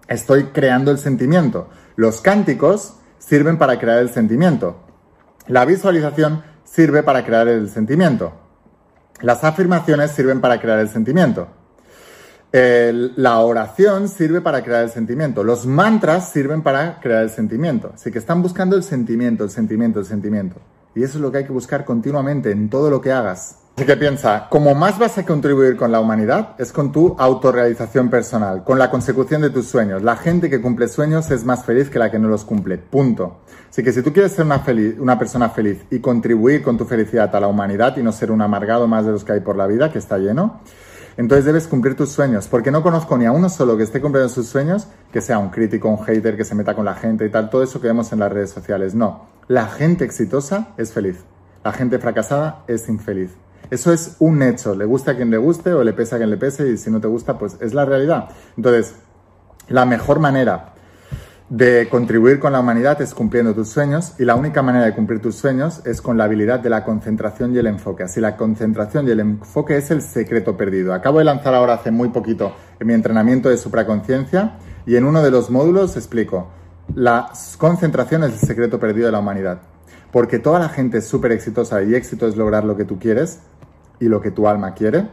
Estoy 0.07 0.45
creando 0.45 0.91
el 0.91 0.97
sentimiento. 0.97 1.69
Los 1.95 2.21
cánticos 2.21 2.95
sirven 3.19 3.57
para 3.57 3.79
crear 3.79 3.99
el 3.99 4.09
sentimiento. 4.09 4.77
La 5.47 5.65
visualización 5.65 6.43
sirve 6.63 7.03
para 7.03 7.25
crear 7.25 7.47
el 7.47 7.69
sentimiento. 7.69 8.33
Las 9.21 9.43
afirmaciones 9.43 10.11
sirven 10.11 10.41
para 10.41 10.59
crear 10.59 10.79
el 10.79 10.89
sentimiento. 10.89 11.47
La 12.57 13.39
oración 13.39 14.07
sirve 14.07 14.39
para 14.39 14.63
crear 14.63 14.83
el 14.83 14.89
sentimiento. 14.89 15.43
Los 15.43 15.65
mantras 15.65 16.31
sirven 16.31 16.61
para 16.61 16.99
crear 17.01 17.23
el 17.23 17.29
sentimiento. 17.29 17.91
Así 17.93 18.11
que 18.11 18.19
están 18.19 18.41
buscando 18.41 18.75
el 18.77 18.83
sentimiento, 18.83 19.43
el 19.43 19.49
sentimiento, 19.49 19.99
el 19.99 20.05
sentimiento. 20.05 20.61
Y 20.95 21.03
eso 21.03 21.17
es 21.17 21.21
lo 21.21 21.31
que 21.31 21.39
hay 21.39 21.43
que 21.43 21.51
buscar 21.51 21.83
continuamente 21.83 22.51
en 22.51 22.69
todo 22.69 22.89
lo 22.89 23.01
que 23.01 23.11
hagas. 23.11 23.57
Así 23.75 23.85
que 23.85 23.97
piensa, 23.97 24.47
como 24.49 24.73
más 24.73 24.97
vas 24.97 25.17
a 25.17 25.25
contribuir 25.25 25.75
con 25.75 25.91
la 25.91 25.99
humanidad 25.99 26.55
es 26.57 26.71
con 26.71 26.93
tu 26.93 27.13
autorrealización 27.19 28.09
personal, 28.09 28.63
con 28.63 28.79
la 28.79 28.89
consecución 28.89 29.41
de 29.41 29.49
tus 29.49 29.67
sueños. 29.67 30.01
La 30.01 30.15
gente 30.15 30.49
que 30.49 30.61
cumple 30.61 30.87
sueños 30.87 31.29
es 31.31 31.43
más 31.43 31.65
feliz 31.65 31.89
que 31.89 31.99
la 31.99 32.09
que 32.09 32.17
no 32.17 32.29
los 32.29 32.45
cumple. 32.45 32.77
Punto. 32.77 33.41
Así 33.69 33.83
que 33.83 33.91
si 33.91 34.01
tú 34.01 34.13
quieres 34.13 34.31
ser 34.31 34.45
una, 34.45 34.59
feliz, 34.59 34.95
una 34.97 35.19
persona 35.19 35.49
feliz 35.49 35.79
y 35.91 35.99
contribuir 35.99 36.63
con 36.63 36.77
tu 36.77 36.85
felicidad 36.85 37.35
a 37.35 37.39
la 37.41 37.47
humanidad 37.47 37.97
y 37.97 38.03
no 38.03 38.13
ser 38.13 38.31
un 38.31 38.41
amargado 38.41 38.87
más 38.87 39.05
de 39.05 39.11
los 39.11 39.25
que 39.25 39.33
hay 39.33 39.41
por 39.41 39.57
la 39.57 39.67
vida, 39.67 39.91
que 39.91 39.99
está 39.99 40.17
lleno, 40.17 40.61
entonces 41.17 41.45
debes 41.45 41.67
cumplir 41.67 41.95
tus 41.95 42.09
sueños, 42.09 42.47
porque 42.47 42.71
no 42.71 42.83
conozco 42.83 43.17
ni 43.17 43.25
a 43.25 43.31
uno 43.31 43.49
solo 43.49 43.77
que 43.77 43.83
esté 43.83 44.01
cumpliendo 44.01 44.29
sus 44.29 44.47
sueños, 44.47 44.87
que 45.11 45.21
sea 45.21 45.39
un 45.39 45.49
crítico, 45.49 45.89
un 45.89 46.03
hater, 46.03 46.35
que 46.35 46.43
se 46.43 46.55
meta 46.55 46.75
con 46.75 46.85
la 46.85 46.95
gente 46.95 47.25
y 47.25 47.29
tal, 47.29 47.49
todo 47.49 47.63
eso 47.63 47.79
que 47.79 47.87
vemos 47.87 48.11
en 48.11 48.19
las 48.19 48.31
redes 48.31 48.49
sociales. 48.49 48.93
No, 48.95 49.25
la 49.47 49.67
gente 49.67 50.03
exitosa 50.03 50.69
es 50.77 50.91
feliz, 50.91 51.17
la 51.63 51.71
gente 51.71 51.99
fracasada 51.99 52.63
es 52.67 52.89
infeliz. 52.89 53.31
Eso 53.71 53.91
es 53.91 54.17
un 54.19 54.43
hecho, 54.43 54.75
le 54.75 54.85
gusta 54.85 55.11
a 55.11 55.15
quien 55.15 55.31
le 55.31 55.37
guste 55.37 55.73
o 55.73 55.83
le 55.83 55.93
pesa 55.93 56.17
a 56.17 56.19
quien 56.19 56.29
le 56.29 56.37
pese 56.37 56.69
y 56.69 56.77
si 56.77 56.91
no 56.91 57.01
te 57.01 57.07
gusta, 57.07 57.39
pues 57.39 57.57
es 57.61 57.73
la 57.73 57.85
realidad. 57.85 58.29
Entonces, 58.57 58.95
la 59.67 59.85
mejor 59.85 60.19
manera 60.19 60.74
de 61.49 61.87
contribuir 61.89 62.39
con 62.39 62.53
la 62.53 62.59
humanidad 62.59 63.01
es 63.01 63.13
cumpliendo 63.13 63.53
tus 63.53 63.69
sueños 63.69 64.13
y 64.17 64.25
la 64.25 64.35
única 64.35 64.63
manera 64.63 64.85
de 64.85 64.95
cumplir 64.95 65.21
tus 65.21 65.35
sueños 65.35 65.81
es 65.85 66.01
con 66.01 66.17
la 66.17 66.23
habilidad 66.23 66.59
de 66.59 66.69
la 66.69 66.83
concentración 66.83 67.53
y 67.53 67.59
el 67.59 67.67
enfoque. 67.67 68.03
Así 68.03 68.19
la 68.19 68.35
concentración 68.35 69.07
y 69.07 69.11
el 69.11 69.19
enfoque 69.19 69.77
es 69.77 69.91
el 69.91 70.01
secreto 70.01 70.57
perdido. 70.57 70.93
Acabo 70.93 71.19
de 71.19 71.25
lanzar 71.25 71.53
ahora 71.53 71.75
hace 71.75 71.91
muy 71.91 72.09
poquito 72.09 72.55
mi 72.79 72.93
entrenamiento 72.93 73.49
de 73.49 73.57
supraconciencia 73.57 74.57
y 74.85 74.95
en 74.95 75.05
uno 75.05 75.21
de 75.21 75.31
los 75.31 75.49
módulos 75.49 75.95
explico, 75.95 76.49
la 76.95 77.31
concentración 77.57 78.23
es 78.23 78.33
el 78.41 78.47
secreto 78.47 78.79
perdido 78.79 79.05
de 79.05 79.11
la 79.11 79.19
humanidad. 79.19 79.61
Porque 80.11 80.39
toda 80.39 80.59
la 80.59 80.69
gente 80.69 80.99
es 80.99 81.07
súper 81.07 81.31
exitosa 81.31 81.83
y 81.83 81.93
éxito 81.93 82.27
es 82.27 82.37
lograr 82.37 82.63
lo 82.63 82.77
que 82.77 82.85
tú 82.85 82.99
quieres, 82.99 83.41
y 83.99 84.05
lo 84.05 84.21
que 84.21 84.31
tu 84.31 84.47
alma 84.47 84.73
quiere 84.73 85.07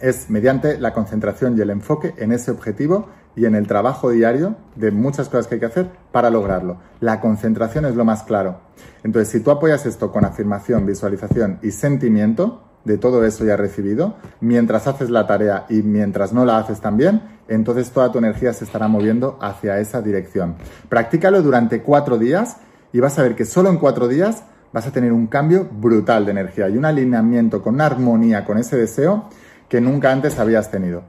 es 0.00 0.30
mediante 0.30 0.78
la 0.78 0.92
concentración 0.92 1.56
y 1.56 1.60
el 1.60 1.70
enfoque 1.70 2.14
en 2.16 2.32
ese 2.32 2.50
objetivo 2.50 3.08
y 3.36 3.46
en 3.46 3.54
el 3.54 3.66
trabajo 3.66 4.10
diario 4.10 4.56
de 4.76 4.90
muchas 4.90 5.28
cosas 5.28 5.46
que 5.46 5.54
hay 5.54 5.60
que 5.60 5.66
hacer 5.66 5.90
para 6.12 6.30
lograrlo. 6.30 6.78
La 7.00 7.20
concentración 7.20 7.84
es 7.84 7.94
lo 7.94 8.04
más 8.04 8.22
claro. 8.22 8.58
Entonces, 9.02 9.28
si 9.28 9.40
tú 9.40 9.50
apoyas 9.50 9.86
esto 9.86 10.12
con 10.12 10.24
afirmación, 10.24 10.86
visualización 10.86 11.58
y 11.62 11.70
sentimiento 11.70 12.62
de 12.84 12.98
todo 12.98 13.24
eso 13.24 13.44
ya 13.44 13.56
recibido, 13.56 14.16
mientras 14.40 14.86
haces 14.86 15.10
la 15.10 15.26
tarea 15.26 15.66
y 15.68 15.82
mientras 15.82 16.32
no 16.32 16.44
la 16.44 16.58
haces 16.58 16.80
también, 16.80 17.22
entonces 17.48 17.90
toda 17.90 18.10
tu 18.10 18.18
energía 18.18 18.52
se 18.52 18.64
estará 18.64 18.88
moviendo 18.88 19.38
hacia 19.40 19.78
esa 19.78 20.00
dirección. 20.00 20.56
Practícalo 20.88 21.42
durante 21.42 21.82
cuatro 21.82 22.18
días 22.18 22.56
y 22.92 23.00
vas 23.00 23.18
a 23.18 23.22
ver 23.22 23.36
que 23.36 23.44
solo 23.44 23.68
en 23.68 23.76
cuatro 23.76 24.08
días 24.08 24.44
vas 24.72 24.86
a 24.86 24.92
tener 24.92 25.12
un 25.12 25.26
cambio 25.26 25.68
brutal 25.70 26.24
de 26.24 26.30
energía 26.30 26.68
y 26.68 26.76
un 26.76 26.84
alineamiento 26.84 27.62
con 27.62 27.74
una 27.74 27.86
armonía 27.86 28.44
con 28.44 28.56
ese 28.56 28.76
deseo 28.76 29.28
que 29.70 29.80
nunca 29.80 30.12
antes 30.12 30.38
habías 30.38 30.70
tenido. 30.70 31.04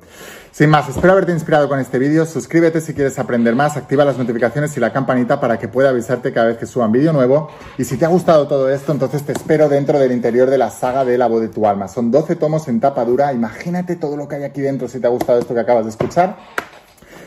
Sin 0.51 0.69
más, 0.69 0.87
espero 0.87 1.13
haberte 1.13 1.31
inspirado 1.31 1.67
con 1.67 1.79
este 1.79 1.97
vídeo. 1.97 2.25
Suscríbete 2.25 2.79
si 2.79 2.93
quieres 2.93 3.17
aprender 3.17 3.55
más, 3.55 3.75
activa 3.75 4.05
las 4.05 4.17
notificaciones 4.17 4.77
y 4.77 4.79
la 4.79 4.93
campanita 4.93 5.39
para 5.39 5.57
que 5.57 5.67
pueda 5.67 5.89
avisarte 5.89 6.31
cada 6.31 6.47
vez 6.47 6.57
que 6.57 6.65
suba 6.65 6.85
un 6.85 6.91
vídeo 6.91 7.11
nuevo. 7.11 7.49
Y 7.77 7.85
si 7.85 7.97
te 7.97 8.05
ha 8.05 8.09
gustado 8.09 8.47
todo 8.47 8.69
esto, 8.69 8.91
entonces 8.91 9.23
te 9.23 9.31
espero 9.31 9.67
dentro 9.67 9.97
del 9.97 10.11
interior 10.11 10.49
de 10.49 10.57
la 10.57 10.69
saga 10.69 11.03
de 11.03 11.17
La 11.17 11.27
voz 11.27 11.41
de 11.41 11.47
tu 11.47 11.65
alma. 11.65 11.87
Son 11.87 12.11
12 12.11 12.35
tomos 12.35 12.67
en 12.67 12.79
tapa 12.79 13.03
dura. 13.03 13.33
Imagínate 13.33 13.95
todo 13.95 14.15
lo 14.15 14.27
que 14.27 14.35
hay 14.35 14.43
aquí 14.43 14.61
dentro 14.61 14.87
si 14.87 14.99
te 14.99 15.07
ha 15.07 15.09
gustado 15.09 15.39
esto 15.39 15.53
que 15.53 15.59
acabas 15.59 15.85
de 15.85 15.91
escuchar 15.91 16.37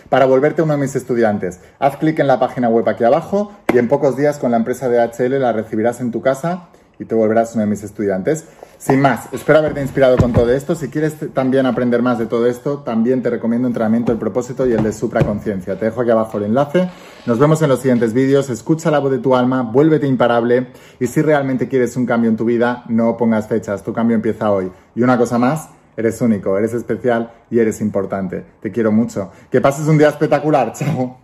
para 0.09 0.27
volverte 0.27 0.63
uno 0.63 0.75
de 0.75 0.81
mis 0.81 0.95
estudiantes. 0.95 1.61
Haz 1.81 1.97
clic 1.97 2.21
en 2.21 2.29
la 2.29 2.39
página 2.39 2.69
web 2.69 2.89
aquí 2.89 3.03
abajo 3.03 3.53
y 3.73 3.79
en 3.79 3.89
pocos 3.89 4.17
días 4.17 4.39
con 4.39 4.53
la 4.53 4.59
empresa 4.59 4.89
de 4.89 5.03
HL 5.03 5.41
la 5.41 5.53
recibirás 5.53 6.01
en 6.01 6.13
tu 6.13 6.21
casa 6.21 6.69
y 6.99 7.05
te 7.05 7.15
volverás 7.15 7.55
uno 7.55 7.63
de 7.63 7.71
mis 7.71 7.83
estudiantes. 7.83 8.47
Sin 8.79 9.01
más, 9.01 9.29
espero 9.33 9.61
haberte 9.61 9.81
inspirado 9.81 10.17
con 10.17 10.33
todo 10.33 10.53
esto. 10.53 10.75
Si 10.75 10.89
quieres 10.89 11.15
también 11.33 11.67
aprender 11.67 12.03
más 12.03 12.19
de 12.19 12.27
todo 12.27 12.47
esto, 12.47 12.79
también 12.79 13.23
te 13.23 13.31
recomiendo 13.31 13.67
entrenamiento 13.67 14.13
del 14.13 14.19
propósito 14.19 14.67
y 14.67 14.73
el 14.73 14.83
de 14.83 14.93
supraconciencia. 14.93 15.79
Te 15.79 15.87
dejo 15.87 16.03
aquí 16.03 16.11
abajo 16.11 16.39
el 16.39 16.45
enlace. 16.45 16.91
Nos 17.27 17.39
vemos 17.39 17.63
en 17.63 17.69
los 17.71 17.81
siguientes 17.81 18.13
vídeos. 18.13 18.51
Escucha 18.51 18.91
la 18.91 18.99
voz 18.99 19.11
de 19.11 19.19
tu 19.19 19.35
alma, 19.35 19.63
vuélvete 19.63 20.07
imparable 20.07 20.69
y 21.01 21.07
si 21.07 21.23
realmente 21.23 21.69
quieres 21.69 21.97
un 21.97 22.07
cambio 22.07 22.31
en 22.31 22.37
tu 22.37 22.45
vida, 22.45 22.85
no 22.89 23.17
pongas 23.17 23.49
fechas. 23.49 23.83
Tu 23.83 23.93
cambio 23.93 24.15
empieza 24.17 24.51
hoy. 24.51 24.71
Y 24.95 25.03
una 25.03 25.17
cosa 25.17 25.39
más, 25.39 25.69
Eres 25.97 26.21
único, 26.21 26.59
eres 26.59 26.75
especial 26.75 27.33
y 27.51 27.59
eres 27.59 27.81
importante. 27.81 28.45
Te 28.61 28.73
quiero 28.73 28.91
mucho. 28.91 29.31
Que 29.51 29.61
pases 29.61 29.87
un 29.87 29.99
día 29.99 30.09
espectacular. 30.09 30.73
Chao. 30.75 31.24